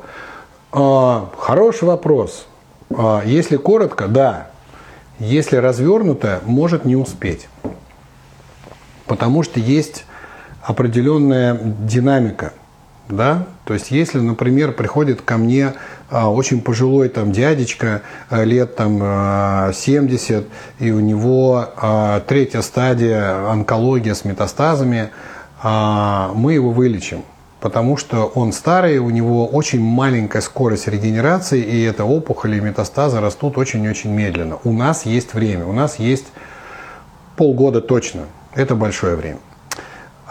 А, 0.71 1.29
хороший 1.37 1.85
вопрос. 1.85 2.47
А, 2.95 3.21
если 3.25 3.57
коротко, 3.57 4.07
да. 4.07 4.47
Если 5.19 5.55
развернуто, 5.57 6.41
может 6.45 6.85
не 6.85 6.95
успеть. 6.95 7.47
Потому 9.05 9.43
что 9.43 9.59
есть 9.59 10.05
определенная 10.61 11.55
динамика. 11.55 12.53
Да? 13.09 13.45
То 13.65 13.73
есть, 13.73 13.91
если, 13.91 14.19
например, 14.19 14.71
приходит 14.71 15.21
ко 15.21 15.37
мне 15.37 15.73
а, 16.09 16.31
очень 16.31 16.61
пожилой 16.61 17.09
там 17.09 17.31
дядечка, 17.31 18.01
лет 18.31 18.75
там 18.75 18.99
а, 19.01 19.71
70, 19.73 20.47
и 20.79 20.91
у 20.91 20.99
него 20.99 21.69
третья 22.27 22.61
стадия 22.61 23.49
онкология 23.49 24.13
с 24.13 24.25
метастазами, 24.25 25.11
мы 25.63 26.53
его 26.53 26.71
вылечим. 26.71 27.23
Потому 27.59 27.95
что 27.95 28.25
он 28.25 28.51
старый, 28.51 28.97
у 28.97 29.09
него 29.09 29.47
очень 29.47 29.81
маленькая 29.81 30.41
скорость 30.41 30.89
регенерации, 30.89 31.61
и 31.61 31.83
эта 31.83 32.03
опухоль 32.03 32.55
и 32.55 32.59
метастазы 32.59 33.21
растут 33.21 33.57
очень-очень 33.57 34.11
медленно. 34.11 34.57
У 34.65 34.73
нас 34.73 35.05
есть 35.05 35.33
время, 35.33 35.65
у 35.65 35.71
нас 35.71 35.97
есть 35.97 36.25
полгода 37.37 37.79
точно. 37.79 38.23
Это 38.53 38.75
большое 38.75 39.15
время. 39.15 39.39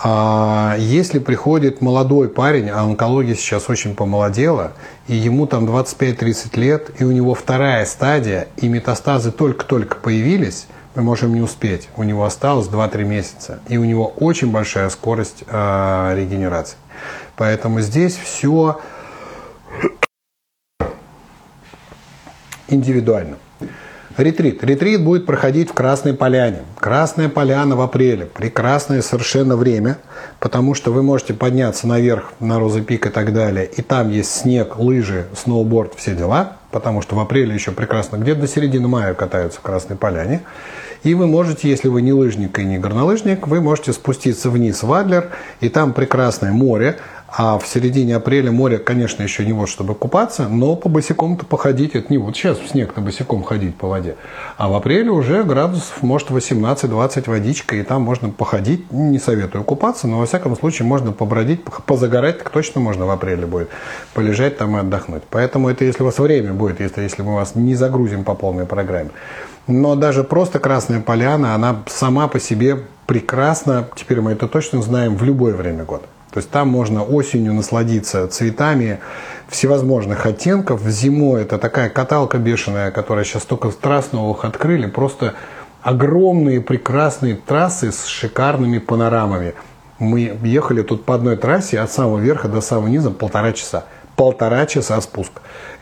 А 0.05 0.77
если 0.79 1.21
приходит 1.21 1.81
молодой 1.81 2.29
парень, 2.29 2.69
а 2.69 2.83
онкология 2.83 3.35
сейчас 3.35 3.71
очень 3.71 3.95
помолодела, 3.95 4.73
и 5.07 5.15
ему 5.15 5.47
там 5.47 5.65
25-30 5.65 6.61
лет, 6.61 6.91
и 6.99 7.05
у 7.05 7.13
него 7.13 7.35
вторая 7.35 7.87
стадия, 7.87 8.49
и 8.57 8.69
метастазы 8.69 9.31
только-только 9.31 9.97
появились, 9.97 10.67
мы 10.95 11.03
можем 11.03 11.35
не 11.35 11.41
успеть. 11.41 11.89
У 11.97 12.03
него 12.03 12.25
осталось 12.25 12.69
2-3 12.69 13.05
месяца, 13.05 13.61
и 13.69 13.77
у 13.77 13.85
него 13.85 14.07
очень 14.09 14.51
большая 14.51 14.89
скорость 14.91 15.45
э, 15.47 16.15
регенерации. 16.15 16.77
Поэтому 17.37 17.81
здесь 17.81 18.17
все 18.17 18.81
индивидуально. 22.69 23.37
Ретрит. 24.17 24.63
Ретрит 24.63 25.03
будет 25.03 25.25
проходить 25.25 25.71
в 25.71 25.73
Красной 25.73 26.13
Поляне. 26.13 26.59
Красная 26.79 27.29
Поляна 27.29 27.77
в 27.77 27.81
апреле. 27.81 28.27
Прекрасное 28.27 29.01
совершенно 29.01 29.57
время, 29.57 29.99
потому 30.39 30.75
что 30.75 30.93
вы 30.93 31.03
можете 31.03 31.33
подняться 31.33 31.87
наверх 31.87 32.33
на 32.39 32.59
Розы 32.59 32.83
Пик 32.83 33.07
и 33.07 33.11
так 33.11 33.33
далее. 33.33 33.69
И 33.77 33.81
там 33.81 34.11
есть 34.11 34.31
снег, 34.35 34.79
лыжи, 34.79 35.27
сноуборд, 35.35 35.95
все 35.97 36.15
дела. 36.15 36.57
Потому 36.71 37.03
что 37.03 37.17
в 37.17 37.21
апреле 37.21 37.55
еще 37.55 37.71
прекрасно. 37.71 38.17
Где-то 38.17 38.43
до 38.43 38.49
середины 38.49 38.89
мая 38.89 39.15
катаются 39.15 39.61
в 39.61 39.63
Красной 39.63 39.97
Поляне. 39.97 40.43
И 41.03 41.15
вы 41.15 41.27
можете, 41.27 41.69
если 41.69 41.89
вы 41.89 42.01
не 42.01 42.13
лыжник 42.13 42.59
и 42.59 42.65
не 42.65 42.79
горнолыжник, 42.79 43.49
вы 43.49 43.61
можете 43.61 43.93
спуститься 43.93 44.51
вниз 44.51 44.83
в 44.83 44.93
Адлер, 44.93 45.31
и 45.61 45.69
там 45.69 45.93
прекрасное 45.93 46.53
море, 46.53 46.97
а 47.35 47.59
в 47.59 47.67
середине 47.67 48.17
апреля 48.17 48.53
море, 48.53 48.77
конечно, 48.77 49.23
еще 49.23 49.47
не 49.47 49.55
вот 49.55 49.71
чтобы 49.71 49.95
купаться, 49.95 50.49
но 50.49 50.77
по 50.77 50.91
босиком-то 50.91 51.47
походить, 51.47 51.95
это 51.95 52.13
не 52.13 52.19
вот 52.19 52.37
сейчас 52.37 52.59
в 52.59 52.69
снег-то 52.69 53.01
босиком 53.01 53.43
ходить 53.43 53.75
по 53.75 53.89
воде. 53.89 54.17
А 54.59 54.69
в 54.69 54.75
апреле 54.75 55.11
уже 55.11 55.43
градусов, 55.43 56.03
может, 56.03 56.29
18-20 56.29 57.31
водичка, 57.31 57.77
и 57.77 57.83
там 57.83 58.03
можно 58.03 58.29
походить. 58.29 58.93
Не 58.93 59.19
советую 59.19 59.65
купаться, 59.65 60.07
но 60.07 60.19
во 60.19 60.27
всяком 60.27 60.55
случае 60.57 60.87
можно 60.87 61.13
побродить, 61.13 61.63
позагорать, 61.87 62.39
так 62.39 62.51
точно 62.51 62.83
можно 62.83 63.07
в 63.07 63.11
апреле 63.11 63.47
будет. 63.47 63.71
Полежать 64.13 64.59
там 64.59 64.77
и 64.77 64.81
отдохнуть. 64.81 65.23
Поэтому 65.31 65.71
это 65.71 65.87
если 65.87 66.03
у 66.03 66.07
вас 66.07 66.19
время 66.19 66.53
будет, 66.53 66.81
если, 66.81 67.01
если 67.01 67.23
мы 67.23 67.35
вас 67.35 67.55
не 67.55 67.75
загрузим 67.75 68.25
по 68.25 68.35
полной 68.35 68.67
программе. 68.67 69.11
Но 69.67 69.97
даже 69.97 70.23
просто 70.23 70.59
Красная 70.59 71.01
Поляна, 71.01 71.55
она 71.55 71.83
сама 71.87 72.29
по 72.29 72.39
себе 72.39 72.81
прекрасна, 73.07 73.89
теперь 73.97 74.21
мы 74.21 74.33
это 74.33 74.49
точно 74.49 74.83
знаем, 74.83 75.17
в 75.17 75.23
любое 75.23 75.55
время 75.55 75.85
года. 75.85 76.05
То 76.33 76.39
есть 76.39 76.51
там 76.51 76.69
можно 76.69 77.05
осенью 77.05 77.53
насладиться 77.53 78.27
цветами 78.27 79.01
всевозможных 79.49 80.25
оттенков. 80.25 80.81
Зимой 80.87 81.43
это 81.43 81.59
такая 81.59 81.91
каталка 81.91 82.39
бешеная, 82.39 82.91
которая 82.91 83.25
сейчас 83.25 83.43
только 83.43 83.69
трасс 83.69 84.13
новых 84.13 84.47
открыли. 84.47 84.87
Просто 84.87 85.35
огромные 85.83 86.63
прекрасные 86.63 87.37
трассы 87.37 87.93
с 87.93 88.07
шикарными 88.07 88.79
панорамами. 88.79 89.53
Мы 89.99 90.39
ехали 90.43 90.81
тут 90.81 91.05
по 91.05 91.15
одной 91.15 91.37
трассе 91.37 91.79
от 91.79 91.93
самого 91.93 92.19
верха 92.19 92.49
до 92.49 92.63
самого 92.63 92.89
низа 92.89 93.11
полтора 93.11 93.53
часа. 93.53 93.85
Полтора 94.17 94.65
часа 94.65 94.99
спуск. 95.03 95.33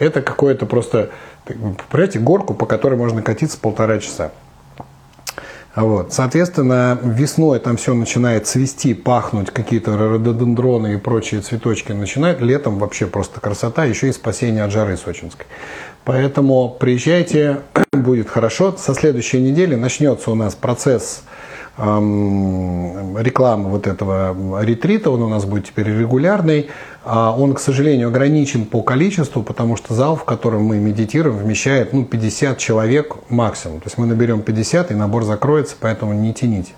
Это 0.01 0.21
какое-то 0.21 0.67
просто, 0.67 1.11
понимаете, 1.45 2.19
горку, 2.19 2.55
по 2.55 2.67
которой 2.67 2.97
можно 2.97 3.23
катиться 3.23 3.57
полтора 3.57 4.01
часа. 4.01 4.33
Вот. 5.77 6.13
Соответственно, 6.13 6.99
весной 7.03 7.61
там 7.61 7.77
все 7.77 7.95
начинает 7.95 8.47
цвести, 8.47 8.93
пахнуть, 8.93 9.51
какие-то 9.51 9.97
рододендроны 9.97 10.95
и 10.95 10.97
прочие 10.97 11.41
цветочки 11.43 11.93
начинают. 11.93 12.41
Летом 12.41 12.79
вообще 12.79 13.07
просто 13.07 13.41
красота, 13.41 13.85
еще 13.85 14.09
и 14.09 14.13
спасение 14.13 14.65
от 14.65 14.73
жары 14.73 14.97
сочинской. 14.97 15.47
Поэтому 16.05 16.77
приезжайте, 16.81 17.61
будет 17.93 18.29
хорошо. 18.29 18.75
Со 18.77 18.95
следующей 18.95 19.41
недели 19.41 19.77
начнется 19.77 20.31
у 20.31 20.35
нас 20.35 20.55
процесс 20.57 21.23
рекламы 21.77 23.71
вот 23.71 23.87
этого 23.87 24.63
ретрита, 24.63 25.11
он 25.11 25.23
у 25.23 25.29
нас 25.29 25.45
будет 25.45 25.67
теперь 25.67 25.87
регулярный. 25.87 26.69
А 27.03 27.35
он, 27.35 27.55
к 27.55 27.61
сожалению, 27.61 28.09
ограничен 28.09 28.67
по 28.67 28.83
количеству, 28.83 29.43
потому 29.43 29.77
что 29.77 29.95
зал, 29.95 30.17
в 30.17 30.25
котором 30.25 30.65
мы 30.65 30.79
медитируем, 30.79 31.39
вмещает 31.39 31.95
ну, 31.95 32.05
50 32.05 32.59
человек 32.59 33.17
максимум. 33.31 33.81
То 33.81 33.87
есть 33.87 33.97
мы 33.97 34.07
наберем 34.07 34.43
50, 34.43 34.91
и 34.91 34.95
набор 34.95 35.25
закроется, 35.25 35.77
поэтому 35.81 36.13
не 36.13 36.35
тяните. 36.35 36.73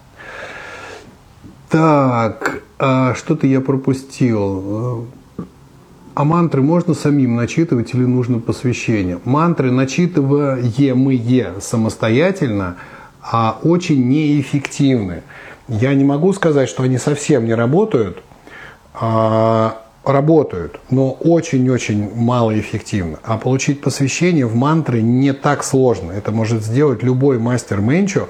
Так, 1.68 2.62
а 2.78 3.14
что-то 3.14 3.48
я 3.48 3.60
пропустил. 3.60 5.08
А 6.14 6.24
мантры 6.24 6.62
можно 6.62 6.94
самим 6.94 7.34
начитывать 7.34 7.94
или 7.94 8.04
нужно 8.04 8.38
посвящение? 8.38 9.18
Мантры 9.24 9.72
начитываемые 9.72 11.54
самостоятельно– 11.60 12.76
а 13.22 13.58
очень 13.62 14.08
неэффективны. 14.08 15.22
Я 15.68 15.94
не 15.94 16.04
могу 16.04 16.32
сказать, 16.32 16.68
что 16.68 16.82
они 16.82 16.98
совсем 16.98 17.46
не 17.46 17.54
работают, 17.54 18.22
а 18.94 19.82
работают, 20.04 20.80
но 20.90 21.12
очень-очень 21.12 22.14
малоэффективно. 22.14 23.20
А 23.22 23.38
получить 23.38 23.80
посвящение 23.80 24.46
в 24.46 24.56
мантры 24.56 25.00
не 25.00 25.32
так 25.32 25.62
сложно. 25.62 26.12
Это 26.12 26.32
может 26.32 26.64
сделать 26.64 27.02
любой 27.02 27.38
мастер 27.38 27.80
менчо, 27.80 28.28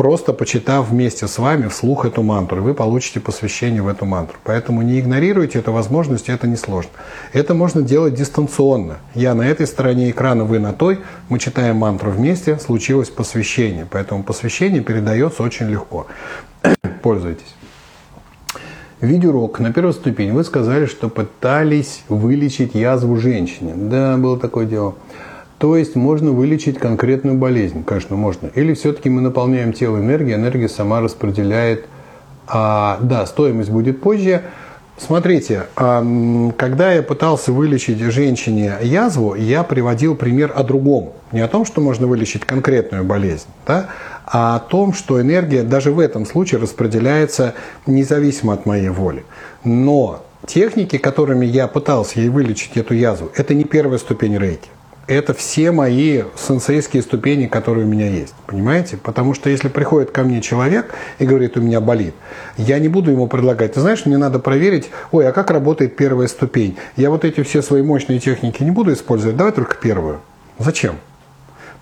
просто 0.00 0.32
почитав 0.32 0.88
вместе 0.88 1.26
с 1.26 1.38
вами 1.38 1.68
вслух 1.68 2.06
эту 2.06 2.22
мантру, 2.22 2.62
вы 2.62 2.72
получите 2.72 3.20
посвящение 3.20 3.82
в 3.82 3.88
эту 3.88 4.06
мантру. 4.06 4.38
Поэтому 4.44 4.80
не 4.80 4.98
игнорируйте 4.98 5.58
эту 5.58 5.72
возможность, 5.72 6.30
это 6.30 6.46
несложно. 6.46 6.90
Это 7.34 7.52
можно 7.52 7.82
делать 7.82 8.14
дистанционно. 8.14 8.96
Я 9.14 9.34
на 9.34 9.42
этой 9.42 9.66
стороне 9.66 10.10
экрана, 10.10 10.44
вы 10.44 10.58
на 10.58 10.72
той, 10.72 11.00
мы 11.28 11.38
читаем 11.38 11.76
мантру 11.76 12.10
вместе, 12.10 12.58
случилось 12.58 13.10
посвящение. 13.10 13.86
Поэтому 13.90 14.22
посвящение 14.22 14.80
передается 14.80 15.42
очень 15.42 15.68
легко. 15.68 16.06
Пользуйтесь. 17.02 17.54
Видеоурок 19.02 19.60
на 19.60 19.70
первой 19.70 19.92
ступени. 19.92 20.30
Вы 20.30 20.44
сказали, 20.44 20.86
что 20.86 21.10
пытались 21.10 22.04
вылечить 22.08 22.74
язву 22.74 23.16
женщине. 23.16 23.74
Да, 23.76 24.16
было 24.16 24.38
такое 24.38 24.64
дело. 24.64 24.94
То 25.60 25.76
есть 25.76 25.94
можно 25.94 26.30
вылечить 26.30 26.78
конкретную 26.78 27.36
болезнь, 27.36 27.84
конечно, 27.84 28.16
можно. 28.16 28.50
Или 28.54 28.72
все-таки 28.72 29.10
мы 29.10 29.20
наполняем 29.20 29.74
тело 29.74 29.98
энергией, 29.98 30.36
энергия 30.36 30.70
сама 30.70 31.02
распределяет. 31.02 31.84
А, 32.48 32.98
да, 33.02 33.26
стоимость 33.26 33.68
будет 33.68 34.00
позже. 34.00 34.40
Смотрите, 34.96 35.64
когда 35.74 36.92
я 36.94 37.02
пытался 37.02 37.52
вылечить 37.52 37.98
женщине 37.98 38.72
язву, 38.80 39.34
я 39.34 39.62
приводил 39.62 40.14
пример 40.16 40.50
о 40.56 40.62
другом. 40.62 41.12
Не 41.30 41.40
о 41.40 41.48
том, 41.48 41.66
что 41.66 41.82
можно 41.82 42.06
вылечить 42.06 42.46
конкретную 42.46 43.04
болезнь, 43.04 43.46
да, 43.66 43.90
а 44.24 44.56
о 44.56 44.60
том, 44.60 44.94
что 44.94 45.20
энергия 45.20 45.62
даже 45.62 45.92
в 45.92 45.98
этом 46.00 46.24
случае 46.24 46.62
распределяется 46.62 47.52
независимо 47.86 48.54
от 48.54 48.64
моей 48.64 48.88
воли. 48.88 49.24
Но 49.62 50.24
техники, 50.46 50.96
которыми 50.96 51.44
я 51.44 51.68
пытался 51.68 52.18
ей 52.20 52.30
вылечить 52.30 52.78
эту 52.78 52.94
язву, 52.94 53.30
это 53.36 53.52
не 53.52 53.64
первая 53.64 53.98
ступень 53.98 54.38
рейки 54.38 54.70
это 55.14 55.34
все 55.34 55.72
мои 55.72 56.22
сенсейские 56.36 57.02
ступени, 57.02 57.46
которые 57.46 57.84
у 57.84 57.88
меня 57.88 58.08
есть. 58.08 58.32
Понимаете? 58.46 58.96
Потому 58.96 59.34
что 59.34 59.50
если 59.50 59.68
приходит 59.68 60.12
ко 60.12 60.22
мне 60.22 60.40
человек 60.40 60.94
и 61.18 61.26
говорит, 61.26 61.56
у 61.56 61.60
меня 61.60 61.80
болит, 61.80 62.14
я 62.56 62.78
не 62.78 62.86
буду 62.86 63.10
ему 63.10 63.26
предлагать, 63.26 63.74
ты 63.74 63.80
знаешь, 63.80 64.06
мне 64.06 64.18
надо 64.18 64.38
проверить, 64.38 64.90
ой, 65.10 65.26
а 65.28 65.32
как 65.32 65.50
работает 65.50 65.96
первая 65.96 66.28
ступень? 66.28 66.76
Я 66.96 67.10
вот 67.10 67.24
эти 67.24 67.42
все 67.42 67.60
свои 67.60 67.82
мощные 67.82 68.20
техники 68.20 68.62
не 68.62 68.70
буду 68.70 68.92
использовать, 68.92 69.36
давай 69.36 69.52
только 69.52 69.74
первую. 69.76 70.20
Зачем? 70.58 70.94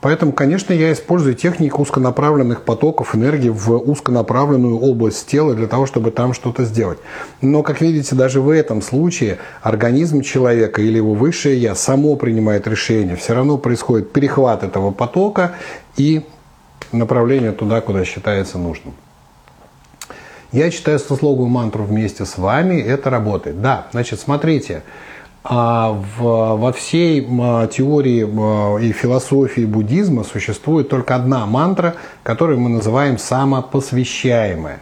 Поэтому, 0.01 0.33
конечно, 0.33 0.73
я 0.73 0.93
использую 0.93 1.35
технику 1.35 1.83
узконаправленных 1.83 2.63
потоков 2.63 3.17
энергии 3.17 3.49
в 3.49 3.73
узконаправленную 3.73 4.79
область 4.79 5.27
тела 5.27 5.55
для 5.55 5.67
того, 5.67 5.87
чтобы 5.87 6.13
там 6.13 6.35
что-то 6.35 6.65
сделать. 6.65 6.99
Но, 7.41 7.65
как 7.65 7.81
видите, 7.81 8.15
даже 8.15 8.41
в 8.41 8.49
этом 8.49 8.81
случае 8.81 9.39
организм 9.61 10.21
человека 10.21 10.83
или 10.83 10.99
его 10.99 11.15
высшее 11.15 11.61
я 11.61 11.75
само 11.75 12.15
принимает 12.15 12.69
решение. 12.69 13.17
Все 13.17 13.35
равно 13.35 13.59
происходит 13.59 14.13
перехват 14.13 14.63
этого 14.63 14.93
потока 14.93 15.55
и 15.97 16.25
направление 16.93 17.51
туда, 17.51 17.81
куда 17.81 18.05
считается 18.05 18.57
нужным. 18.57 18.95
Я 20.53 20.71
читаю 20.71 20.99
сословную 20.99 21.49
мантру 21.49 21.83
вместе 21.83 22.25
с 22.25 22.39
вами, 22.39 22.81
это 22.81 23.11
работает. 23.11 23.61
Да, 23.61 23.89
значит, 23.93 24.19
смотрите, 24.21 24.83
а 25.45 25.93
в, 25.93 26.23
во 26.57 26.73
всей 26.73 27.23
теории 27.23 28.87
и 28.87 28.93
философии 28.93 29.65
буддизма 29.65 30.25
существует 30.25 30.89
только 30.89 31.15
одна 31.15 31.47
мантра, 31.47 31.95
которую 32.23 32.61
мы 32.61 32.69
называем 32.69 33.19
самопосвящаемая. 33.19 34.81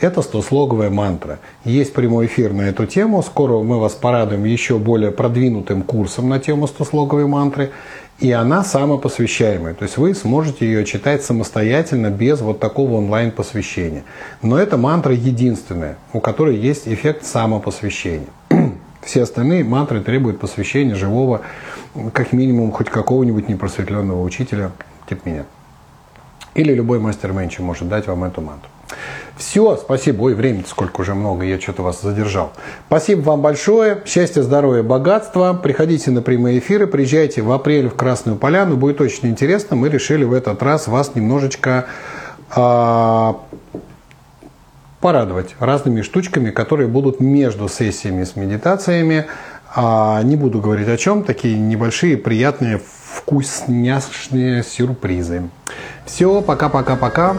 Это 0.00 0.22
стослоговая 0.22 0.90
мантра. 0.90 1.40
Есть 1.64 1.92
прямой 1.92 2.26
эфир 2.26 2.52
на 2.52 2.62
эту 2.62 2.86
тему. 2.86 3.20
Скоро 3.22 3.58
мы 3.62 3.80
вас 3.80 3.94
порадуем 3.94 4.44
еще 4.44 4.78
более 4.78 5.10
продвинутым 5.10 5.82
курсом 5.82 6.28
на 6.28 6.38
тему 6.38 6.68
стослоговой 6.68 7.26
мантры. 7.26 7.72
И 8.20 8.30
она 8.30 8.62
самопосвящаемая. 8.64 9.74
То 9.74 9.84
есть 9.84 9.96
вы 9.96 10.14
сможете 10.14 10.66
ее 10.66 10.84
читать 10.84 11.24
самостоятельно, 11.24 12.10
без 12.10 12.40
вот 12.40 12.60
такого 12.60 12.94
онлайн-посвящения. 12.94 14.04
Но 14.40 14.58
эта 14.58 14.76
мантра 14.76 15.14
единственная, 15.14 15.96
у 16.12 16.20
которой 16.20 16.56
есть 16.56 16.86
эффект 16.86 17.24
самопосвящения. 17.24 18.26
Все 19.08 19.22
остальные 19.22 19.64
мантры 19.64 20.02
требуют 20.02 20.38
посвящения 20.38 20.94
живого, 20.94 21.40
как 22.12 22.34
минимум, 22.34 22.70
хоть 22.72 22.90
какого-нибудь 22.90 23.48
непросветленного 23.48 24.22
учителя, 24.22 24.70
типа 25.08 25.26
меня. 25.26 25.44
Или 26.54 26.74
любой 26.74 26.98
мастер 26.98 27.32
менчи 27.32 27.62
может 27.62 27.88
дать 27.88 28.06
вам 28.06 28.24
эту 28.24 28.42
мантру. 28.42 28.68
Все, 29.38 29.78
спасибо. 29.78 30.24
Ой, 30.24 30.34
времени 30.34 30.64
сколько 30.68 31.00
уже 31.00 31.14
много, 31.14 31.46
я 31.46 31.58
что-то 31.58 31.82
вас 31.84 32.02
задержал. 32.02 32.52
Спасибо 32.88 33.20
вам 33.22 33.40
большое. 33.40 34.02
Счастья, 34.04 34.42
здоровья, 34.42 34.82
богатства. 34.82 35.54
Приходите 35.54 36.10
на 36.10 36.20
прямые 36.20 36.58
эфиры, 36.58 36.86
приезжайте 36.86 37.40
в 37.40 37.50
апреле 37.50 37.88
в 37.88 37.94
Красную 37.94 38.36
Поляну. 38.36 38.76
Будет 38.76 39.00
очень 39.00 39.30
интересно. 39.30 39.74
Мы 39.74 39.88
решили 39.88 40.24
в 40.24 40.34
этот 40.34 40.62
раз 40.62 40.86
вас 40.86 41.14
немножечко 41.14 41.86
а, 42.54 43.38
порадовать 45.00 45.54
разными 45.58 46.02
штучками, 46.02 46.50
которые 46.50 46.88
будут 46.88 47.20
между 47.20 47.68
сессиями 47.68 48.24
с 48.24 48.36
медитациями. 48.36 49.26
А, 49.74 50.22
не 50.22 50.36
буду 50.36 50.60
говорить 50.60 50.88
о 50.88 50.96
чем. 50.96 51.24
Такие 51.24 51.58
небольшие, 51.58 52.16
приятные, 52.16 52.80
вкусняшные 52.80 54.62
сюрпризы. 54.62 55.50
Все, 56.06 56.40
пока-пока-пока. 56.40 57.36